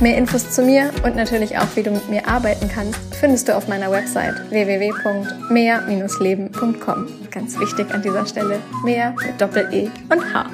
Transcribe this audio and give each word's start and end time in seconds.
Mehr 0.00 0.16
Infos 0.18 0.50
zu 0.50 0.62
mir 0.62 0.90
und 1.04 1.14
natürlich 1.16 1.56
auch, 1.56 1.68
wie 1.74 1.82
du 1.82 1.90
mit 1.90 2.10
mir 2.10 2.28
arbeiten 2.28 2.68
kannst, 2.68 3.00
findest 3.14 3.48
du 3.48 3.56
auf 3.56 3.68
meiner 3.68 3.90
Website 3.90 4.34
www.mehr-leben.com. 4.50 7.06
Ganz 7.30 7.58
wichtig 7.58 7.86
an 7.94 8.02
dieser 8.02 8.26
Stelle, 8.26 8.58
mehr 8.84 9.14
mit 9.24 9.40
Doppel-E 9.40 9.88
und 10.10 10.34
H. 10.34 10.44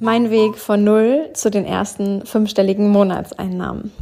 Mein 0.00 0.30
Weg 0.30 0.56
von 0.56 0.82
null 0.82 1.30
zu 1.34 1.48
den 1.50 1.64
ersten 1.64 2.26
fünfstelligen 2.26 2.88
Monatseinnahmen. 2.88 3.92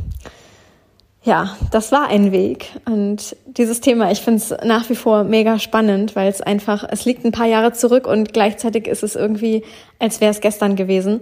Ja, 1.23 1.55
das 1.71 1.93
war 1.93 2.09
ein 2.09 2.33
Weg. 2.33 2.71
Und 2.87 3.37
dieses 3.47 3.83
Thema, 3.83 4.11
ich 4.11 4.23
finde 4.23 4.39
es 4.39 4.55
nach 4.65 4.89
wie 4.89 4.95
vor 4.95 5.25
mega 5.25 5.59
spannend, 5.59 6.17
weil 6.17 6.29
es 6.29 6.41
einfach, 6.41 6.83
es 6.89 7.05
liegt 7.05 7.27
ein 7.27 7.33
paar 7.33 7.47
Jahre 7.47 7.73
zurück 7.73 8.07
und 8.07 8.33
gleichzeitig 8.33 8.87
ist 8.87 9.03
es 9.03 9.17
irgendwie, 9.17 9.63
als 9.99 10.23
wäre 10.23 10.31
es 10.31 10.41
gestern 10.41 10.77
gewesen. 10.77 11.21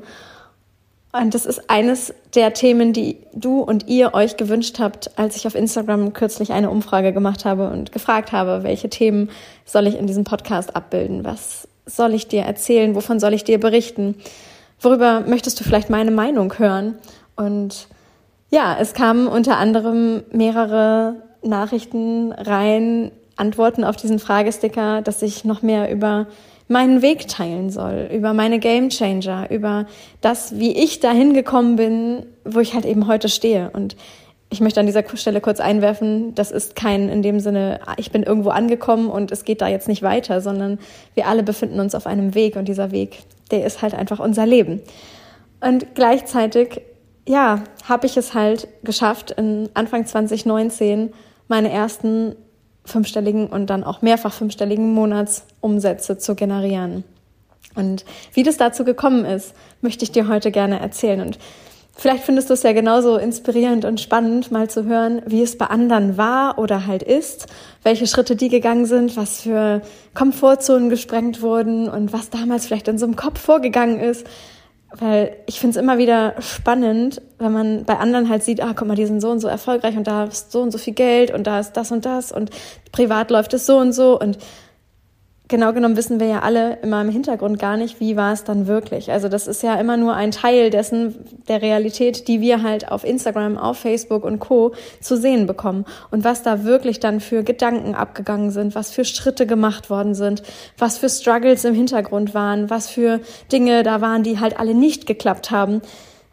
Und 1.12 1.34
das 1.34 1.46
ist 1.46 1.70
eines 1.70 2.12
der 2.34 2.52
Themen, 2.52 2.92
die 2.92 3.16
du 3.32 3.60
und 3.60 3.88
ihr 3.88 4.12
euch 4.12 4.36
gewünscht 4.36 4.78
habt, 4.78 5.18
als 5.18 5.36
ich 5.36 5.46
auf 5.46 5.54
Instagram 5.54 6.12
kürzlich 6.12 6.52
eine 6.52 6.70
Umfrage 6.70 7.12
gemacht 7.12 7.44
habe 7.46 7.70
und 7.70 7.92
gefragt 7.92 8.32
habe, 8.32 8.62
welche 8.62 8.90
Themen 8.90 9.30
soll 9.64 9.86
ich 9.86 9.96
in 9.96 10.06
diesem 10.06 10.24
Podcast 10.24 10.76
abbilden? 10.76 11.24
Was 11.24 11.66
soll 11.86 12.12
ich 12.12 12.28
dir 12.28 12.42
erzählen? 12.42 12.94
Wovon 12.94 13.20
soll 13.20 13.32
ich 13.32 13.44
dir 13.44 13.58
berichten? 13.58 14.16
Worüber 14.80 15.20
möchtest 15.26 15.58
du 15.58 15.64
vielleicht 15.64 15.88
meine 15.88 16.10
Meinung 16.10 16.58
hören? 16.58 16.98
Und 17.36 17.88
ja, 18.50 18.76
es 18.78 18.92
kamen 18.92 19.28
unter 19.28 19.56
anderem 19.56 20.24
mehrere 20.30 21.16
Nachrichten 21.42 22.32
rein, 22.32 23.12
Antworten 23.36 23.84
auf 23.84 23.96
diesen 23.96 24.18
Fragesticker, 24.18 25.00
dass 25.00 25.22
ich 25.22 25.44
noch 25.44 25.62
mehr 25.62 25.90
über 25.90 26.26
meinen 26.68 27.02
Weg 27.02 27.26
teilen 27.28 27.70
soll, 27.70 28.08
über 28.12 28.34
meine 28.34 28.58
Game 28.58 28.90
Changer, 28.90 29.50
über 29.50 29.86
das, 30.20 30.58
wie 30.58 30.76
ich 30.76 31.00
dahin 31.00 31.34
gekommen 31.34 31.76
bin, 31.76 32.26
wo 32.44 32.60
ich 32.60 32.74
halt 32.74 32.84
eben 32.84 33.06
heute 33.06 33.28
stehe. 33.28 33.70
Und 33.70 33.96
ich 34.50 34.60
möchte 34.60 34.80
an 34.80 34.86
dieser 34.86 35.04
Stelle 35.16 35.40
kurz 35.40 35.60
einwerfen, 35.60 36.34
das 36.34 36.50
ist 36.50 36.76
kein 36.76 37.08
in 37.08 37.22
dem 37.22 37.40
Sinne, 37.40 37.80
ich 37.96 38.12
bin 38.12 38.22
irgendwo 38.22 38.50
angekommen 38.50 39.10
und 39.10 39.32
es 39.32 39.44
geht 39.44 39.60
da 39.60 39.68
jetzt 39.68 39.88
nicht 39.88 40.02
weiter, 40.02 40.40
sondern 40.40 40.78
wir 41.14 41.26
alle 41.26 41.42
befinden 41.42 41.80
uns 41.80 41.94
auf 41.94 42.06
einem 42.06 42.34
Weg 42.34 42.56
und 42.56 42.66
dieser 42.66 42.90
Weg, 42.90 43.18
der 43.50 43.64
ist 43.64 43.82
halt 43.82 43.94
einfach 43.94 44.20
unser 44.20 44.46
Leben. 44.46 44.82
Und 45.60 45.94
gleichzeitig, 45.94 46.82
ja, 47.26 47.64
habe 47.86 48.06
ich 48.06 48.16
es 48.16 48.32
halt 48.32 48.68
geschafft, 48.84 49.32
in 49.32 49.68
Anfang 49.74 50.06
2019 50.06 51.12
meine 51.48 51.70
ersten 51.70 52.36
fünfstelligen 52.88 53.46
und 53.46 53.68
dann 53.70 53.84
auch 53.84 54.02
mehrfach 54.02 54.32
fünfstelligen 54.32 54.92
Monatsumsätze 54.92 56.18
zu 56.18 56.34
generieren. 56.34 57.04
Und 57.74 58.04
wie 58.32 58.42
das 58.42 58.56
dazu 58.56 58.84
gekommen 58.84 59.24
ist, 59.24 59.54
möchte 59.80 60.04
ich 60.04 60.10
dir 60.10 60.28
heute 60.28 60.50
gerne 60.50 60.80
erzählen. 60.80 61.20
Und 61.20 61.38
vielleicht 61.94 62.24
findest 62.24 62.50
du 62.50 62.54
es 62.54 62.62
ja 62.62 62.72
genauso 62.72 63.16
inspirierend 63.16 63.84
und 63.84 64.00
spannend, 64.00 64.50
mal 64.50 64.68
zu 64.68 64.84
hören, 64.84 65.22
wie 65.26 65.42
es 65.42 65.56
bei 65.56 65.66
anderen 65.66 66.16
war 66.16 66.58
oder 66.58 66.86
halt 66.86 67.02
ist, 67.02 67.46
welche 67.84 68.06
Schritte 68.06 68.34
die 68.34 68.48
gegangen 68.48 68.86
sind, 68.86 69.16
was 69.16 69.42
für 69.42 69.82
Komfortzonen 70.14 70.90
gesprengt 70.90 71.40
wurden 71.40 71.88
und 71.88 72.12
was 72.12 72.30
damals 72.30 72.66
vielleicht 72.66 72.88
in 72.88 72.98
so 72.98 73.06
einem 73.06 73.16
Kopf 73.16 73.40
vorgegangen 73.40 74.00
ist. 74.00 74.26
Weil 74.90 75.36
ich 75.46 75.60
finde 75.60 75.78
es 75.78 75.82
immer 75.82 75.98
wieder 75.98 76.34
spannend, 76.40 77.20
wenn 77.38 77.52
man 77.52 77.84
bei 77.84 77.98
anderen 77.98 78.28
halt 78.28 78.42
sieht, 78.42 78.62
ah, 78.62 78.72
guck 78.74 78.88
mal, 78.88 78.94
die 78.94 79.04
sind 79.04 79.20
so 79.20 79.30
und 79.30 79.40
so 79.40 79.46
erfolgreich 79.46 79.96
und 79.96 80.06
da 80.06 80.24
ist 80.24 80.50
so 80.50 80.62
und 80.62 80.70
so 80.70 80.78
viel 80.78 80.94
Geld 80.94 81.30
und 81.30 81.46
da 81.46 81.60
ist 81.60 81.72
das 81.72 81.92
und 81.92 82.06
das 82.06 82.32
und 82.32 82.50
privat 82.90 83.30
läuft 83.30 83.52
es 83.52 83.66
so 83.66 83.78
und 83.78 83.92
so 83.92 84.18
und 84.18 84.38
genau 85.48 85.72
genommen 85.72 85.96
wissen 85.96 86.20
wir 86.20 86.26
ja 86.26 86.40
alle 86.40 86.78
immer 86.82 87.00
im 87.00 87.08
Hintergrund 87.08 87.58
gar 87.58 87.76
nicht, 87.76 88.00
wie 88.00 88.16
war 88.16 88.32
es 88.32 88.44
dann 88.44 88.66
wirklich. 88.66 89.10
Also 89.10 89.28
das 89.28 89.46
ist 89.46 89.62
ja 89.62 89.74
immer 89.74 89.96
nur 89.96 90.14
ein 90.14 90.30
Teil 90.30 90.70
dessen, 90.70 91.14
der 91.48 91.62
Realität, 91.62 92.28
die 92.28 92.40
wir 92.40 92.62
halt 92.62 92.90
auf 92.92 93.04
Instagram, 93.04 93.56
auf 93.56 93.78
Facebook 93.78 94.24
und 94.24 94.38
Co. 94.38 94.72
zu 95.00 95.16
sehen 95.16 95.46
bekommen. 95.46 95.86
Und 96.10 96.22
was 96.22 96.42
da 96.42 96.64
wirklich 96.64 97.00
dann 97.00 97.20
für 97.20 97.42
Gedanken 97.42 97.94
abgegangen 97.94 98.50
sind, 98.50 98.74
was 98.74 98.90
für 98.90 99.04
Schritte 99.04 99.46
gemacht 99.46 99.90
worden 99.90 100.14
sind, 100.14 100.42
was 100.76 100.98
für 100.98 101.08
Struggles 101.08 101.64
im 101.64 101.74
Hintergrund 101.74 102.34
waren, 102.34 102.70
was 102.70 102.88
für 102.88 103.20
Dinge 103.50 103.82
da 103.82 104.00
waren, 104.00 104.22
die 104.22 104.38
halt 104.38 104.58
alle 104.60 104.74
nicht 104.74 105.06
geklappt 105.06 105.50
haben 105.50 105.80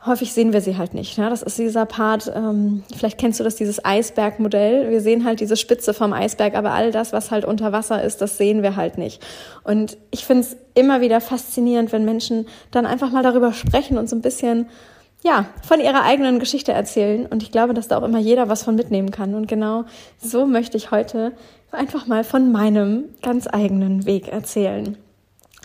häufig 0.05 0.33
sehen 0.33 0.53
wir 0.53 0.61
sie 0.61 0.77
halt 0.77 0.93
nicht. 0.93 1.17
Ne? 1.17 1.29
Das 1.29 1.41
ist 1.41 1.57
dieser 1.57 1.85
Part, 1.85 2.31
ähm, 2.33 2.83
vielleicht 2.95 3.17
kennst 3.17 3.39
du 3.39 3.43
das, 3.43 3.55
dieses 3.55 3.83
Eisbergmodell. 3.83 4.89
Wir 4.89 5.01
sehen 5.01 5.25
halt 5.25 5.39
diese 5.39 5.57
Spitze 5.57 5.93
vom 5.93 6.13
Eisberg, 6.13 6.55
aber 6.55 6.71
all 6.71 6.91
das, 6.91 7.13
was 7.13 7.31
halt 7.31 7.45
unter 7.45 7.71
Wasser 7.71 8.03
ist, 8.03 8.21
das 8.21 8.37
sehen 8.37 8.63
wir 8.63 8.75
halt 8.75 8.97
nicht. 8.97 9.25
Und 9.63 9.97
ich 10.11 10.25
finde 10.25 10.43
es 10.43 10.57
immer 10.73 11.01
wieder 11.01 11.21
faszinierend, 11.21 11.91
wenn 11.91 12.05
Menschen 12.05 12.47
dann 12.71 12.85
einfach 12.85 13.11
mal 13.11 13.23
darüber 13.23 13.53
sprechen 13.53 13.97
und 13.97 14.09
so 14.09 14.15
ein 14.15 14.21
bisschen 14.21 14.67
ja, 15.23 15.47
von 15.67 15.79
ihrer 15.79 16.03
eigenen 16.03 16.37
Geschichte 16.39 16.71
erzählen. 16.71 17.25
Und 17.25 17.41
ich 17.41 17.51
glaube, 17.51 17.73
dass 17.73 17.87
da 17.87 17.97
auch 17.97 18.03
immer 18.03 18.19
jeder 18.19 18.47
was 18.47 18.63
von 18.63 18.75
mitnehmen 18.75 19.09
kann. 19.09 19.33
Und 19.33 19.47
genau 19.47 19.85
so 20.21 20.45
möchte 20.45 20.77
ich 20.77 20.91
heute 20.91 21.31
einfach 21.71 22.05
mal 22.05 22.23
von 22.23 22.51
meinem 22.51 23.05
ganz 23.23 23.47
eigenen 23.51 24.05
Weg 24.05 24.27
erzählen. 24.27 24.97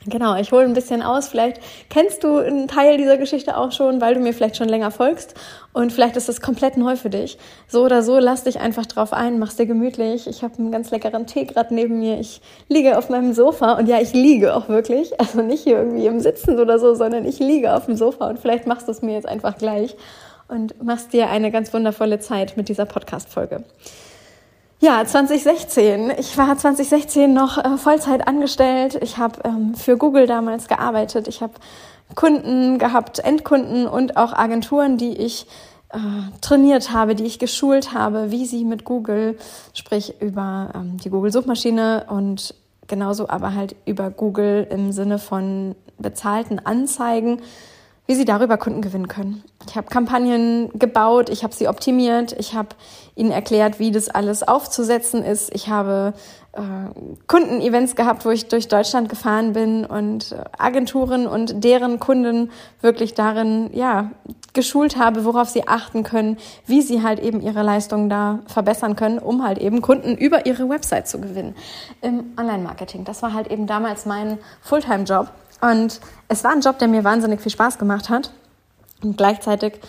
Genau, 0.06 0.34
ich 0.37 0.50
hole 0.50 0.65
ein 0.65 0.72
bisschen 0.72 1.03
aus. 1.03 1.28
Vielleicht 1.28 1.61
kennst 1.91 2.25
du 2.25 2.38
einen 2.38 2.69
Teil 2.69 2.97
dieser 2.97 3.19
Geschichte 3.19 3.59
auch 3.59 3.71
schon, 3.71 4.00
weil 4.00 4.15
du 4.15 4.21
mir 4.21 4.33
vielleicht 4.33 4.56
schon 4.56 4.69
länger 4.69 4.91
folgst 4.91 5.34
und 5.75 5.93
vielleicht 5.93 6.16
ist 6.16 6.31
es 6.31 6.41
komplett 6.41 6.78
neu 6.78 6.97
für 6.97 7.11
dich. 7.11 7.37
So 7.69 7.84
oder 7.84 8.03
so, 8.03 8.19
lass 8.19 8.44
dich 8.44 8.60
einfach 8.60 8.87
drauf 8.87 9.12
ein, 9.12 9.39
mach's 9.39 9.56
dir 9.56 9.66
gemütlich. 9.66 10.27
Ich 10.27 10.43
habe 10.43 10.56
einen 10.59 10.72
ganz 10.72 10.91
leckeren 10.91 11.27
Tee 11.27 11.44
gerade 11.44 11.75
neben 11.75 11.99
mir. 11.99 12.19
Ich 12.19 12.41
liege 12.69 12.97
auf 12.97 13.10
meinem 13.10 13.34
Sofa 13.34 13.75
und 13.75 13.89
ja, 13.89 14.00
ich 14.00 14.15
liege 14.15 14.55
auch 14.56 14.69
wirklich. 14.69 15.12
Also 15.21 15.43
nicht 15.43 15.65
hier 15.65 15.77
irgendwie 15.77 16.06
im 16.06 16.21
Sitzen 16.21 16.59
oder 16.59 16.78
so, 16.78 16.94
sondern 16.94 17.27
ich 17.27 17.39
liege 17.39 17.75
auf 17.75 17.84
dem 17.84 17.97
Sofa 17.97 18.28
und 18.28 18.39
vielleicht 18.39 18.66
machst 18.66 18.89
du 18.89 18.93
es 18.93 19.03
mir 19.03 19.12
jetzt 19.12 19.28
einfach 19.28 19.59
gleich 19.59 19.97
und 20.49 20.83
machst 20.83 21.12
dir 21.12 21.28
eine 21.28 21.50
ganz 21.50 21.75
wundervolle 21.75 22.19
Zeit 22.21 22.56
mit 22.56 22.71
dieser 22.71 22.87
Podcast-Folge. 22.87 23.65
Ja, 24.82 25.04
2016. 25.04 26.10
Ich 26.18 26.38
war 26.38 26.56
2016 26.56 27.34
noch 27.34 27.58
äh, 27.58 27.76
Vollzeit 27.76 28.26
angestellt. 28.26 28.98
Ich 29.02 29.18
habe 29.18 29.38
ähm, 29.44 29.74
für 29.74 29.98
Google 29.98 30.26
damals 30.26 30.68
gearbeitet. 30.68 31.28
Ich 31.28 31.42
habe 31.42 31.52
Kunden 32.14 32.78
gehabt, 32.78 33.18
Endkunden 33.18 33.86
und 33.86 34.16
auch 34.16 34.32
Agenturen, 34.32 34.96
die 34.96 35.18
ich 35.18 35.46
äh, 35.91 35.98
trainiert 36.41 36.92
habe, 36.92 37.14
die 37.14 37.24
ich 37.24 37.38
geschult 37.38 37.92
habe, 37.92 38.30
wie 38.30 38.46
sie 38.46 38.64
mit 38.64 38.86
Google, 38.86 39.38
sprich 39.74 40.14
über 40.22 40.70
ähm, 40.74 40.97
die 40.97 41.10
Google-Suchmaschine 41.10 42.06
und 42.08 42.54
genauso 42.86 43.28
aber 43.28 43.54
halt 43.54 43.76
über 43.84 44.08
Google 44.08 44.66
im 44.70 44.92
Sinne 44.92 45.18
von 45.18 45.74
bezahlten 45.98 46.58
Anzeigen, 46.58 47.42
wie 48.10 48.16
sie 48.16 48.25
darüber 48.25 48.56
Kunden 48.56 48.82
gewinnen 48.82 49.06
können. 49.06 49.44
Ich 49.69 49.76
habe 49.76 49.87
Kampagnen 49.87 50.69
gebaut, 50.76 51.28
ich 51.28 51.44
habe 51.44 51.54
sie 51.54 51.69
optimiert, 51.69 52.34
ich 52.41 52.54
habe 52.54 52.71
ihnen 53.15 53.31
erklärt, 53.31 53.78
wie 53.78 53.93
das 53.93 54.09
alles 54.09 54.43
aufzusetzen 54.43 55.22
ist. 55.22 55.54
Ich 55.54 55.69
habe 55.69 56.12
äh, 56.50 56.60
Kundenevents 57.28 57.94
gehabt, 57.94 58.25
wo 58.25 58.31
ich 58.31 58.48
durch 58.48 58.66
Deutschland 58.66 59.09
gefahren 59.10 59.53
bin 59.53 59.87
und 59.87 60.32
äh, 60.32 60.43
Agenturen 60.59 61.28
und 61.28 61.62
deren 61.62 62.00
Kunden 62.00 62.50
wirklich 62.81 63.15
darin, 63.15 63.71
ja, 63.75 64.10
geschult 64.54 64.97
habe, 64.97 65.25
worauf 65.25 65.48
sie 65.48 65.69
achten 65.69 66.03
können, 66.03 66.37
wie 66.66 66.82
sie 66.82 67.04
halt 67.04 67.21
eben 67.21 67.41
ihre 67.41 67.62
Leistungen 67.62 68.10
da 68.10 68.41
verbessern 68.47 68.97
können, 68.97 69.21
um 69.21 69.45
halt 69.45 69.59
eben 69.59 69.83
Kunden 69.83 70.16
über 70.16 70.47
ihre 70.47 70.68
Website 70.68 71.07
zu 71.07 71.21
gewinnen 71.21 71.54
im 72.01 72.33
Online-Marketing. 72.36 73.04
Das 73.04 73.22
war 73.22 73.34
halt 73.34 73.53
eben 73.53 73.68
damals 73.68 74.04
mein 74.04 74.39
Fulltime-Job. 74.62 75.28
Und 75.60 76.01
es 76.30 76.44
war 76.44 76.53
ein 76.53 76.60
Job, 76.60 76.78
der 76.78 76.86
mir 76.86 77.03
wahnsinnig 77.03 77.41
viel 77.41 77.50
Spaß 77.50 77.77
gemacht 77.77 78.09
hat. 78.09 78.30
Und 79.03 79.16
gleichzeitig 79.16 79.80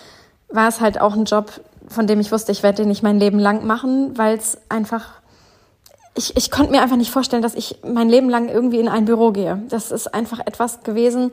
war 0.50 0.68
es 0.68 0.82
halt 0.82 1.00
auch 1.00 1.14
ein 1.14 1.26
Job, 1.26 1.52
von 1.88 2.08
dem 2.08 2.20
ich 2.20 2.32
wusste, 2.32 2.52
ich 2.52 2.64
werde 2.64 2.78
den 2.78 2.88
nicht 2.88 3.04
mein 3.04 3.20
Leben 3.20 3.38
lang 3.38 3.66
machen, 3.66 4.18
weil 4.18 4.38
es 4.38 4.58
einfach, 4.68 5.22
ich, 6.16 6.36
ich 6.36 6.50
konnte 6.50 6.72
mir 6.72 6.82
einfach 6.82 6.96
nicht 6.96 7.12
vorstellen, 7.12 7.44
dass 7.44 7.54
ich 7.54 7.78
mein 7.88 8.10
Leben 8.10 8.28
lang 8.28 8.50
irgendwie 8.50 8.80
in 8.80 8.90
ein 8.90 9.06
Büro 9.06 9.32
gehe. 9.32 9.62
Das 9.70 9.92
ist 9.92 10.14
einfach 10.16 10.40
etwas 10.40 10.82
gewesen, 10.82 11.32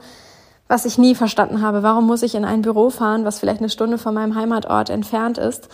was 0.68 0.84
ich 0.84 0.98
nie 0.98 1.14
verstanden 1.14 1.62
habe. 1.62 1.82
Warum 1.82 2.06
muss 2.06 2.22
ich 2.22 2.34
in 2.34 2.44
ein 2.44 2.60
Büro 2.60 2.90
fahren, 2.90 3.24
was 3.24 3.38
vielleicht 3.38 3.60
eine 3.60 3.70
Stunde 3.70 3.96
von 3.96 4.12
meinem 4.12 4.34
Heimatort 4.34 4.90
entfernt 4.90 5.38
ist 5.38 5.70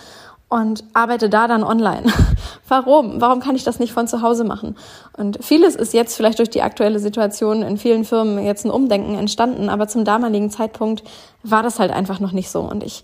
und 0.49 0.85
arbeite 0.93 1.29
da 1.29 1.49
dann 1.49 1.65
online. 1.65 2.05
Warum? 2.69 3.21
Warum 3.21 3.41
kann 3.41 3.57
ich 3.57 3.65
das 3.65 3.79
nicht 3.79 3.93
von 3.93 4.07
zu 4.07 4.23
Hause 4.23 4.45
machen? 4.45 4.77
Und 5.17 5.45
vieles 5.45 5.75
ist 5.75 5.93
jetzt 5.93 6.17
vielleicht 6.17 6.39
durch 6.39 6.51
die 6.51 6.63
aktuelle 6.63 6.99
Situation 6.99 7.63
in 7.63 7.77
vielen 7.77 8.05
Firmen 8.05 8.45
jetzt 8.45 8.65
ein 8.65 8.71
Umdenken 8.71 9.17
entstanden, 9.17 9.69
aber 9.69 9.89
zum 9.89 10.05
damaligen 10.05 10.51
Zeitpunkt 10.51 11.03
war 11.43 11.63
das 11.63 11.79
halt 11.79 11.91
einfach 11.91 12.21
noch 12.21 12.33
nicht 12.33 12.51
so. 12.51 12.61
Und 12.61 12.83
ich 12.83 13.03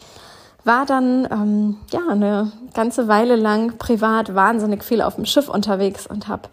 war 0.65 0.87
dann 0.87 1.27
ähm, 1.31 1.77
ja 1.91 2.01
eine 2.11 2.53
ganze 2.75 3.09
Weile 3.09 3.37
lang 3.37 3.79
privat 3.79 4.35
wahnsinnig 4.35 4.85
viel 4.85 5.03
auf 5.03 5.17
dem 5.17 5.25
Schiff 5.25 5.49
unterwegs 5.49 6.07
und 6.07 6.29
habe 6.29 6.49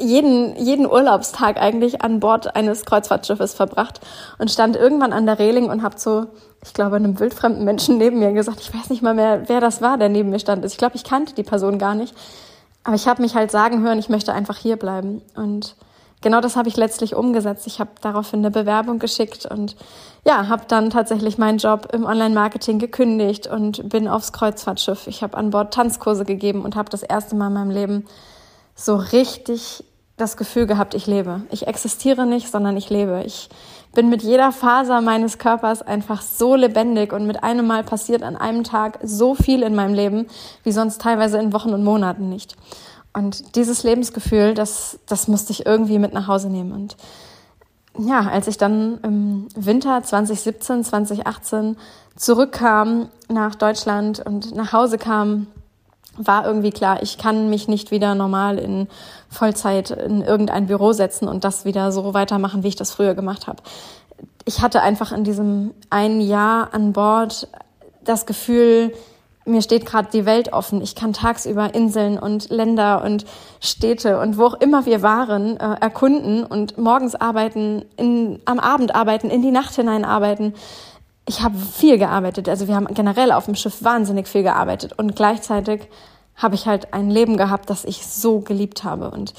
jeden, 0.00 0.56
jeden 0.56 0.86
Urlaubstag 0.86 1.56
eigentlich 1.56 2.02
an 2.02 2.18
Bord 2.20 2.56
eines 2.56 2.84
Kreuzfahrtschiffes 2.84 3.54
verbracht 3.54 4.00
und 4.38 4.50
stand 4.50 4.76
irgendwann 4.76 5.12
an 5.12 5.26
der 5.26 5.38
Reling 5.38 5.70
und 5.70 5.82
habe 5.82 5.98
so, 5.98 6.26
ich 6.64 6.74
glaube, 6.74 6.96
einem 6.96 7.20
wildfremden 7.20 7.64
Menschen 7.64 7.98
neben 7.98 8.18
mir 8.18 8.32
gesagt, 8.32 8.60
ich 8.60 8.74
weiß 8.74 8.90
nicht 8.90 9.02
mal 9.02 9.14
mehr, 9.14 9.48
wer 9.48 9.60
das 9.60 9.82
war, 9.82 9.96
der 9.96 10.08
neben 10.08 10.30
mir 10.30 10.40
stand. 10.40 10.64
Ich 10.64 10.78
glaube, 10.78 10.96
ich 10.96 11.04
kannte 11.04 11.34
die 11.34 11.44
Person 11.44 11.78
gar 11.78 11.94
nicht. 11.94 12.14
Aber 12.82 12.96
ich 12.96 13.06
habe 13.06 13.22
mich 13.22 13.34
halt 13.34 13.50
sagen 13.50 13.82
hören, 13.82 13.98
ich 13.98 14.08
möchte 14.08 14.32
einfach 14.32 14.58
hier 14.58 14.76
bleiben. 14.76 15.22
Und 15.36 15.76
genau 16.20 16.40
das 16.40 16.56
habe 16.56 16.68
ich 16.68 16.76
letztlich 16.76 17.14
umgesetzt. 17.14 17.66
Ich 17.66 17.78
habe 17.78 17.90
daraufhin 18.00 18.40
eine 18.40 18.50
Bewerbung 18.50 18.98
geschickt 18.98 19.46
und 19.46 19.76
ja, 20.26 20.48
habe 20.48 20.64
dann 20.66 20.90
tatsächlich 20.90 21.38
meinen 21.38 21.58
Job 21.58 21.88
im 21.92 22.04
Online-Marketing 22.04 22.80
gekündigt 22.80 23.46
und 23.46 23.88
bin 23.88 24.08
aufs 24.08 24.32
Kreuzfahrtschiff. 24.32 25.06
Ich 25.06 25.22
habe 25.22 25.36
an 25.36 25.50
Bord 25.50 25.72
Tanzkurse 25.72 26.24
gegeben 26.24 26.62
und 26.64 26.74
habe 26.74 26.90
das 26.90 27.02
erste 27.02 27.36
Mal 27.36 27.46
in 27.46 27.54
meinem 27.54 27.70
Leben 27.70 28.06
so 28.74 28.96
richtig 28.96 29.84
das 30.16 30.36
Gefühl 30.36 30.66
gehabt, 30.66 30.94
ich 30.94 31.06
lebe. 31.06 31.42
Ich 31.50 31.66
existiere 31.66 32.26
nicht, 32.26 32.50
sondern 32.50 32.76
ich 32.76 32.88
lebe. 32.88 33.22
Ich 33.24 33.48
bin 33.94 34.08
mit 34.08 34.22
jeder 34.22 34.52
Faser 34.52 35.00
meines 35.00 35.38
Körpers 35.38 35.82
einfach 35.82 36.22
so 36.22 36.54
lebendig 36.54 37.12
und 37.12 37.26
mit 37.26 37.42
einem 37.42 37.66
Mal 37.66 37.82
passiert 37.82 38.22
an 38.22 38.36
einem 38.36 38.64
Tag 38.64 38.98
so 39.02 39.34
viel 39.34 39.62
in 39.62 39.74
meinem 39.74 39.94
Leben, 39.94 40.26
wie 40.62 40.72
sonst 40.72 41.00
teilweise 41.00 41.38
in 41.38 41.52
Wochen 41.52 41.72
und 41.72 41.84
Monaten 41.84 42.28
nicht. 42.28 42.56
Und 43.12 43.56
dieses 43.56 43.84
Lebensgefühl, 43.84 44.54
das, 44.54 44.98
das 45.06 45.28
musste 45.28 45.52
ich 45.52 45.66
irgendwie 45.66 45.98
mit 45.98 46.12
nach 46.12 46.26
Hause 46.26 46.48
nehmen. 46.48 46.72
Und 46.72 46.96
ja, 47.96 48.20
als 48.20 48.48
ich 48.48 48.58
dann 48.58 48.98
im 49.02 49.48
Winter 49.54 50.02
2017, 50.02 50.82
2018 50.82 51.76
zurückkam 52.16 53.08
nach 53.28 53.54
Deutschland 53.54 54.20
und 54.24 54.54
nach 54.54 54.72
Hause 54.72 54.98
kam, 54.98 55.46
war 56.16 56.46
irgendwie 56.46 56.70
klar, 56.70 57.02
ich 57.02 57.18
kann 57.18 57.50
mich 57.50 57.68
nicht 57.68 57.90
wieder 57.90 58.14
normal 58.14 58.58
in 58.58 58.88
Vollzeit 59.28 59.90
in 59.90 60.22
irgendein 60.22 60.66
Büro 60.66 60.92
setzen 60.92 61.28
und 61.28 61.44
das 61.44 61.64
wieder 61.64 61.92
so 61.92 62.14
weitermachen, 62.14 62.62
wie 62.62 62.68
ich 62.68 62.76
das 62.76 62.92
früher 62.92 63.14
gemacht 63.14 63.46
habe. 63.46 63.62
Ich 64.44 64.60
hatte 64.60 64.82
einfach 64.82 65.12
in 65.12 65.24
diesem 65.24 65.72
einen 65.90 66.20
Jahr 66.20 66.72
an 66.72 66.92
Bord 66.92 67.48
das 68.04 68.26
Gefühl, 68.26 68.92
mir 69.46 69.60
steht 69.60 69.84
gerade 69.84 70.08
die 70.10 70.24
Welt 70.24 70.52
offen. 70.52 70.80
Ich 70.80 70.94
kann 70.94 71.12
tagsüber 71.12 71.74
Inseln 71.74 72.18
und 72.18 72.48
Länder 72.48 73.04
und 73.04 73.26
Städte 73.60 74.18
und 74.18 74.38
wo 74.38 74.44
auch 74.44 74.54
immer 74.54 74.86
wir 74.86 75.02
waren, 75.02 75.58
äh, 75.58 75.76
erkunden 75.80 76.44
und 76.44 76.78
morgens 76.78 77.14
arbeiten, 77.14 77.84
in, 77.96 78.40
am 78.46 78.58
Abend 78.58 78.94
arbeiten, 78.94 79.28
in 79.28 79.42
die 79.42 79.50
Nacht 79.50 79.74
hinein 79.74 80.04
arbeiten 80.04 80.54
ich 81.26 81.42
habe 81.42 81.56
viel 81.56 81.98
gearbeitet. 81.98 82.48
Also 82.48 82.68
wir 82.68 82.74
haben 82.74 82.86
generell 82.92 83.32
auf 83.32 83.46
dem 83.46 83.54
Schiff 83.54 83.82
wahnsinnig 83.82 84.28
viel 84.28 84.42
gearbeitet 84.42 84.92
und 84.98 85.16
gleichzeitig 85.16 85.88
habe 86.36 86.54
ich 86.54 86.66
halt 86.66 86.92
ein 86.92 87.10
Leben 87.10 87.36
gehabt, 87.36 87.70
das 87.70 87.84
ich 87.84 88.06
so 88.06 88.40
geliebt 88.40 88.84
habe 88.84 89.10
und 89.10 89.34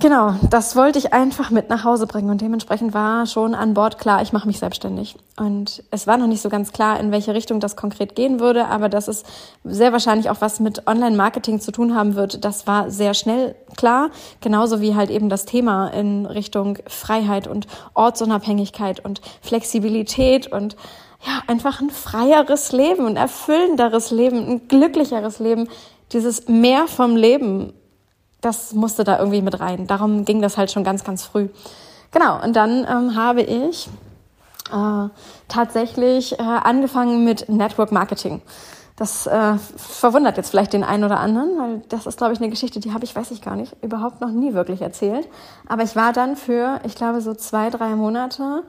Genau, 0.00 0.34
das 0.50 0.74
wollte 0.74 0.98
ich 0.98 1.12
einfach 1.12 1.50
mit 1.50 1.68
nach 1.68 1.84
Hause 1.84 2.08
bringen 2.08 2.30
und 2.30 2.40
dementsprechend 2.40 2.92
war 2.92 3.26
schon 3.26 3.54
an 3.54 3.74
Bord 3.74 3.98
klar, 3.98 4.20
ich 4.20 4.32
mache 4.32 4.48
mich 4.48 4.58
selbstständig. 4.58 5.16
Und 5.36 5.84
es 5.92 6.06
war 6.08 6.16
noch 6.16 6.26
nicht 6.26 6.42
so 6.42 6.48
ganz 6.48 6.72
klar, 6.72 6.98
in 6.98 7.12
welche 7.12 7.34
Richtung 7.34 7.60
das 7.60 7.76
konkret 7.76 8.16
gehen 8.16 8.40
würde, 8.40 8.66
aber 8.66 8.88
dass 8.88 9.06
es 9.06 9.22
sehr 9.62 9.92
wahrscheinlich 9.92 10.28
auch 10.28 10.40
was 10.40 10.58
mit 10.58 10.88
Online-Marketing 10.88 11.60
zu 11.60 11.70
tun 11.70 11.94
haben 11.94 12.16
wird, 12.16 12.44
das 12.44 12.66
war 12.66 12.90
sehr 12.90 13.14
schnell 13.14 13.54
klar. 13.76 14.10
Genauso 14.40 14.80
wie 14.80 14.96
halt 14.96 15.10
eben 15.10 15.28
das 15.28 15.44
Thema 15.44 15.88
in 15.88 16.26
Richtung 16.26 16.78
Freiheit 16.88 17.46
und 17.46 17.68
Ortsunabhängigkeit 17.94 19.04
und 19.04 19.20
Flexibilität 19.40 20.50
und 20.50 20.74
ja, 21.24 21.42
einfach 21.46 21.80
ein 21.80 21.90
freieres 21.90 22.72
Leben, 22.72 23.06
ein 23.06 23.16
erfüllenderes 23.16 24.10
Leben, 24.10 24.48
ein 24.48 24.68
glücklicheres 24.68 25.38
Leben, 25.38 25.68
dieses 26.12 26.48
Mehr 26.48 26.88
vom 26.88 27.14
Leben 27.14 27.72
das 28.42 28.74
musste 28.74 29.04
da 29.04 29.18
irgendwie 29.18 29.40
mit 29.40 29.58
rein. 29.60 29.86
Darum 29.86 30.26
ging 30.26 30.42
das 30.42 30.58
halt 30.58 30.70
schon 30.70 30.84
ganz, 30.84 31.04
ganz 31.04 31.24
früh. 31.24 31.48
Genau, 32.10 32.42
und 32.42 32.54
dann 32.54 32.86
ähm, 32.88 33.16
habe 33.16 33.40
ich 33.40 33.88
äh, 34.70 35.08
tatsächlich 35.48 36.38
äh, 36.38 36.42
angefangen 36.42 37.24
mit 37.24 37.48
Network 37.48 37.90
Marketing. 37.92 38.42
Das 38.96 39.26
äh, 39.26 39.54
verwundert 39.76 40.36
jetzt 40.36 40.50
vielleicht 40.50 40.74
den 40.74 40.84
einen 40.84 41.04
oder 41.04 41.18
anderen, 41.18 41.58
weil 41.58 41.82
das 41.88 42.06
ist, 42.06 42.18
glaube 42.18 42.34
ich, 42.34 42.40
eine 42.40 42.50
Geschichte, 42.50 42.78
die 42.78 42.92
habe 42.92 43.04
ich, 43.04 43.16
weiß 43.16 43.30
ich 43.30 43.40
gar 43.40 43.56
nicht, 43.56 43.74
überhaupt 43.82 44.20
noch 44.20 44.30
nie 44.30 44.52
wirklich 44.52 44.82
erzählt. 44.82 45.26
Aber 45.66 45.82
ich 45.82 45.96
war 45.96 46.12
dann 46.12 46.36
für, 46.36 46.80
ich 46.84 46.94
glaube, 46.94 47.20
so 47.22 47.34
zwei, 47.34 47.70
drei 47.70 47.96
Monate 47.96 48.64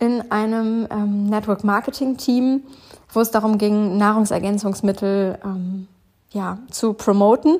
in 0.00 0.30
einem 0.32 0.88
ähm, 0.90 1.26
Network 1.26 1.64
Marketing 1.64 2.16
Team, 2.16 2.64
wo 3.12 3.20
es 3.20 3.30
darum 3.30 3.58
ging, 3.58 3.96
Nahrungsergänzungsmittel 3.98 5.38
ähm, 5.44 5.86
ja, 6.30 6.58
zu 6.70 6.94
promoten 6.94 7.58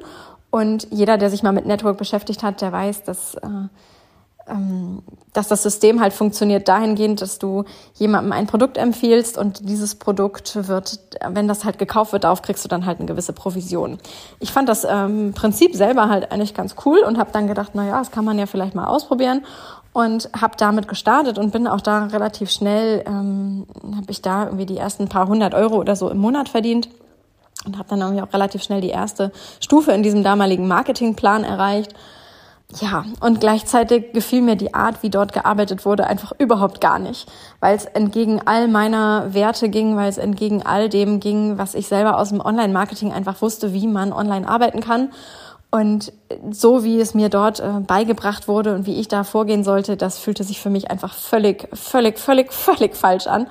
und 0.50 0.88
jeder, 0.90 1.18
der 1.18 1.30
sich 1.30 1.42
mal 1.42 1.52
mit 1.52 1.66
Network 1.66 1.98
beschäftigt 1.98 2.42
hat, 2.42 2.60
der 2.60 2.72
weiß, 2.72 3.04
dass, 3.04 3.34
äh, 3.34 3.48
ähm, 4.48 5.02
dass 5.34 5.48
das 5.48 5.62
System 5.62 6.00
halt 6.00 6.14
funktioniert 6.14 6.68
dahingehend, 6.68 7.20
dass 7.20 7.38
du 7.38 7.64
jemandem 7.94 8.32
ein 8.32 8.46
Produkt 8.46 8.78
empfiehlst 8.78 9.36
und 9.36 9.68
dieses 9.68 9.96
Produkt 9.96 10.68
wird, 10.68 11.00
wenn 11.28 11.48
das 11.48 11.66
halt 11.66 11.78
gekauft 11.78 12.12
wird, 12.12 12.24
darauf 12.24 12.40
kriegst 12.40 12.64
du 12.64 12.68
dann 12.68 12.86
halt 12.86 12.98
eine 12.98 13.06
gewisse 13.06 13.34
Provision. 13.34 13.98
Ich 14.40 14.52
fand 14.52 14.70
das 14.70 14.86
ähm, 14.88 15.34
Prinzip 15.34 15.76
selber 15.76 16.08
halt 16.08 16.32
eigentlich 16.32 16.54
ganz 16.54 16.76
cool 16.86 17.00
und 17.00 17.18
habe 17.18 17.30
dann 17.32 17.46
gedacht, 17.46 17.72
na 17.74 17.86
ja, 17.86 17.98
das 17.98 18.10
kann 18.10 18.24
man 18.24 18.38
ja 18.38 18.46
vielleicht 18.46 18.74
mal 18.74 18.86
ausprobieren 18.86 19.44
und 19.92 20.30
habe 20.40 20.54
damit 20.56 20.88
gestartet 20.88 21.38
und 21.38 21.52
bin 21.52 21.66
auch 21.66 21.82
da 21.82 22.06
relativ 22.06 22.50
schnell, 22.50 23.04
ähm, 23.06 23.66
habe 23.96 24.10
ich 24.10 24.22
da 24.22 24.46
irgendwie 24.46 24.66
die 24.66 24.78
ersten 24.78 25.08
paar 25.08 25.28
hundert 25.28 25.54
Euro 25.54 25.76
oder 25.76 25.94
so 25.94 26.08
im 26.08 26.18
Monat 26.18 26.48
verdient 26.48 26.88
und 27.64 27.78
habe 27.78 27.88
dann 27.88 28.00
irgendwie 28.00 28.22
auch 28.22 28.32
relativ 28.32 28.62
schnell 28.62 28.80
die 28.80 28.90
erste 28.90 29.32
Stufe 29.60 29.92
in 29.92 30.02
diesem 30.02 30.22
damaligen 30.22 30.68
Marketingplan 30.68 31.44
erreicht. 31.44 31.94
Ja, 32.80 33.06
und 33.20 33.40
gleichzeitig 33.40 34.12
gefiel 34.12 34.42
mir 34.42 34.54
die 34.54 34.74
Art, 34.74 35.02
wie 35.02 35.08
dort 35.08 35.32
gearbeitet 35.32 35.86
wurde, 35.86 36.06
einfach 36.06 36.32
überhaupt 36.38 36.82
gar 36.82 36.98
nicht, 36.98 37.26
weil 37.60 37.74
es 37.74 37.86
entgegen 37.86 38.42
all 38.44 38.68
meiner 38.68 39.32
Werte 39.32 39.70
ging, 39.70 39.96
weil 39.96 40.10
es 40.10 40.18
entgegen 40.18 40.62
all 40.62 40.90
dem 40.90 41.18
ging, 41.18 41.56
was 41.56 41.74
ich 41.74 41.88
selber 41.88 42.18
aus 42.18 42.28
dem 42.28 42.42
Online-Marketing 42.42 43.10
einfach 43.10 43.40
wusste, 43.40 43.72
wie 43.72 43.86
man 43.86 44.12
online 44.12 44.46
arbeiten 44.46 44.80
kann. 44.80 45.12
Und 45.70 46.12
so 46.50 46.84
wie 46.84 47.00
es 47.00 47.14
mir 47.14 47.30
dort 47.30 47.60
äh, 47.60 47.80
beigebracht 47.86 48.48
wurde 48.48 48.74
und 48.74 48.86
wie 48.86 49.00
ich 49.00 49.08
da 49.08 49.24
vorgehen 49.24 49.64
sollte, 49.64 49.96
das 49.96 50.18
fühlte 50.18 50.44
sich 50.44 50.60
für 50.60 50.70
mich 50.70 50.90
einfach 50.90 51.14
völlig, 51.14 51.68
völlig, 51.74 52.18
völlig, 52.18 52.52
völlig 52.52 52.96
falsch 52.96 53.26
an 53.26 53.46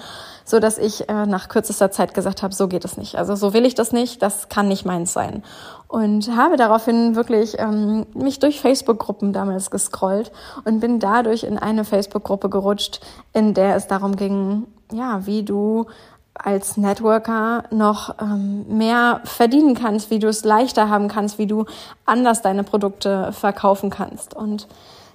so 0.48 0.62
dass 0.62 0.78
ich 0.78 1.10
äh, 1.10 1.26
nach 1.26 1.50
kürzester 1.50 1.92
Zeit 1.92 2.14
gesagt 2.14 2.42
habe, 2.42 2.56
so 2.56 2.70
geht 2.70 2.86
es 2.86 2.96
nicht. 2.96 3.18
Also 3.18 3.36
so 3.36 3.54
will 3.54 3.66
ich 3.66 3.76
das 3.76 3.92
nicht, 3.92 4.22
das 4.22 4.48
kann 4.48 4.70
nicht 4.70 4.86
meins 4.86 5.12
sein. 5.12 5.44
Und 5.90 6.34
habe 6.38 6.56
daraufhin 6.56 7.18
wirklich 7.18 7.60
ähm, 7.60 8.06
mich 8.14 8.40
durch 8.40 8.62
Facebook-Gruppen 8.62 9.34
damals 9.34 9.72
gescrollt 9.72 10.32
und 10.64 10.80
bin 10.80 11.02
dadurch 11.02 11.44
in 11.44 11.58
eine 11.58 11.84
Facebook-Gruppe 11.84 12.50
gerutscht, 12.50 13.02
in 13.34 13.54
der 13.54 13.76
es 13.76 13.88
darum 13.88 14.16
ging, 14.16 14.68
ja, 14.94 15.26
wie 15.26 15.44
du 15.44 15.88
als 16.34 16.78
Networker 16.78 17.64
noch 17.72 18.16
ähm, 18.22 18.66
mehr 18.70 19.20
verdienen 19.26 19.76
kannst, 19.76 20.12
wie 20.12 20.20
du 20.20 20.30
es 20.30 20.46
leichter 20.46 20.90
haben 20.90 21.10
kannst, 21.10 21.40
wie 21.40 21.48
du 21.48 21.66
anders 22.06 22.42
deine 22.42 22.64
Produkte 22.64 23.34
verkaufen 23.34 23.90
kannst. 23.90 24.34
Und 24.34 24.70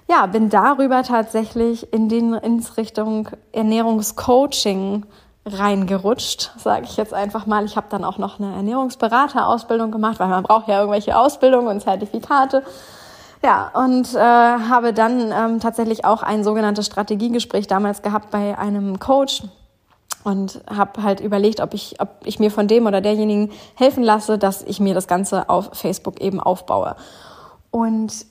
ja, 0.07 0.27
bin 0.27 0.49
darüber 0.49 1.01
tatsächlich 1.01 1.91
in 1.91 2.07
den 2.07 2.33
ins 2.35 2.77
Richtung 2.77 3.29
Ernährungscoaching 3.51 5.05
reingerutscht, 5.45 6.51
sage 6.57 6.85
ich 6.85 6.95
jetzt 6.97 7.13
einfach 7.13 7.45
mal. 7.45 7.65
Ich 7.65 7.75
habe 7.75 7.87
dann 7.89 8.03
auch 8.03 8.17
noch 8.17 8.39
eine 8.39 8.53
Ernährungsberaterausbildung 8.55 9.91
gemacht, 9.91 10.19
weil 10.19 10.29
man 10.29 10.43
braucht 10.43 10.67
ja 10.67 10.79
irgendwelche 10.79 11.17
Ausbildungen 11.17 11.67
und 11.67 11.81
Zertifikate. 11.81 12.63
Ja, 13.43 13.71
und 13.73 14.13
äh, 14.15 14.19
habe 14.19 14.93
dann 14.93 15.33
ähm, 15.33 15.59
tatsächlich 15.59 16.05
auch 16.05 16.23
ein 16.23 16.45
sogenanntes 16.45 16.85
Strategiegespräch 16.85 17.67
damals 17.67 18.01
gehabt 18.01 18.31
bei 18.31 18.57
einem 18.57 18.99
Coach 18.99 19.43
und 20.23 20.61
habe 20.73 21.03
halt 21.03 21.19
überlegt, 21.19 21.59
ob 21.59 21.73
ich, 21.73 21.99
ob 21.99 22.09
ich 22.23 22.39
mir 22.39 22.51
von 22.51 22.69
dem 22.69 22.85
oder 22.85 23.01
derjenigen 23.01 23.51
helfen 23.75 24.03
lasse, 24.03 24.37
dass 24.37 24.61
ich 24.61 24.79
mir 24.79 24.93
das 24.93 25.07
Ganze 25.07 25.49
auf 25.49 25.71
Facebook 25.73 26.21
eben 26.21 26.39
aufbaue. 26.39 26.95
Und 27.69 28.25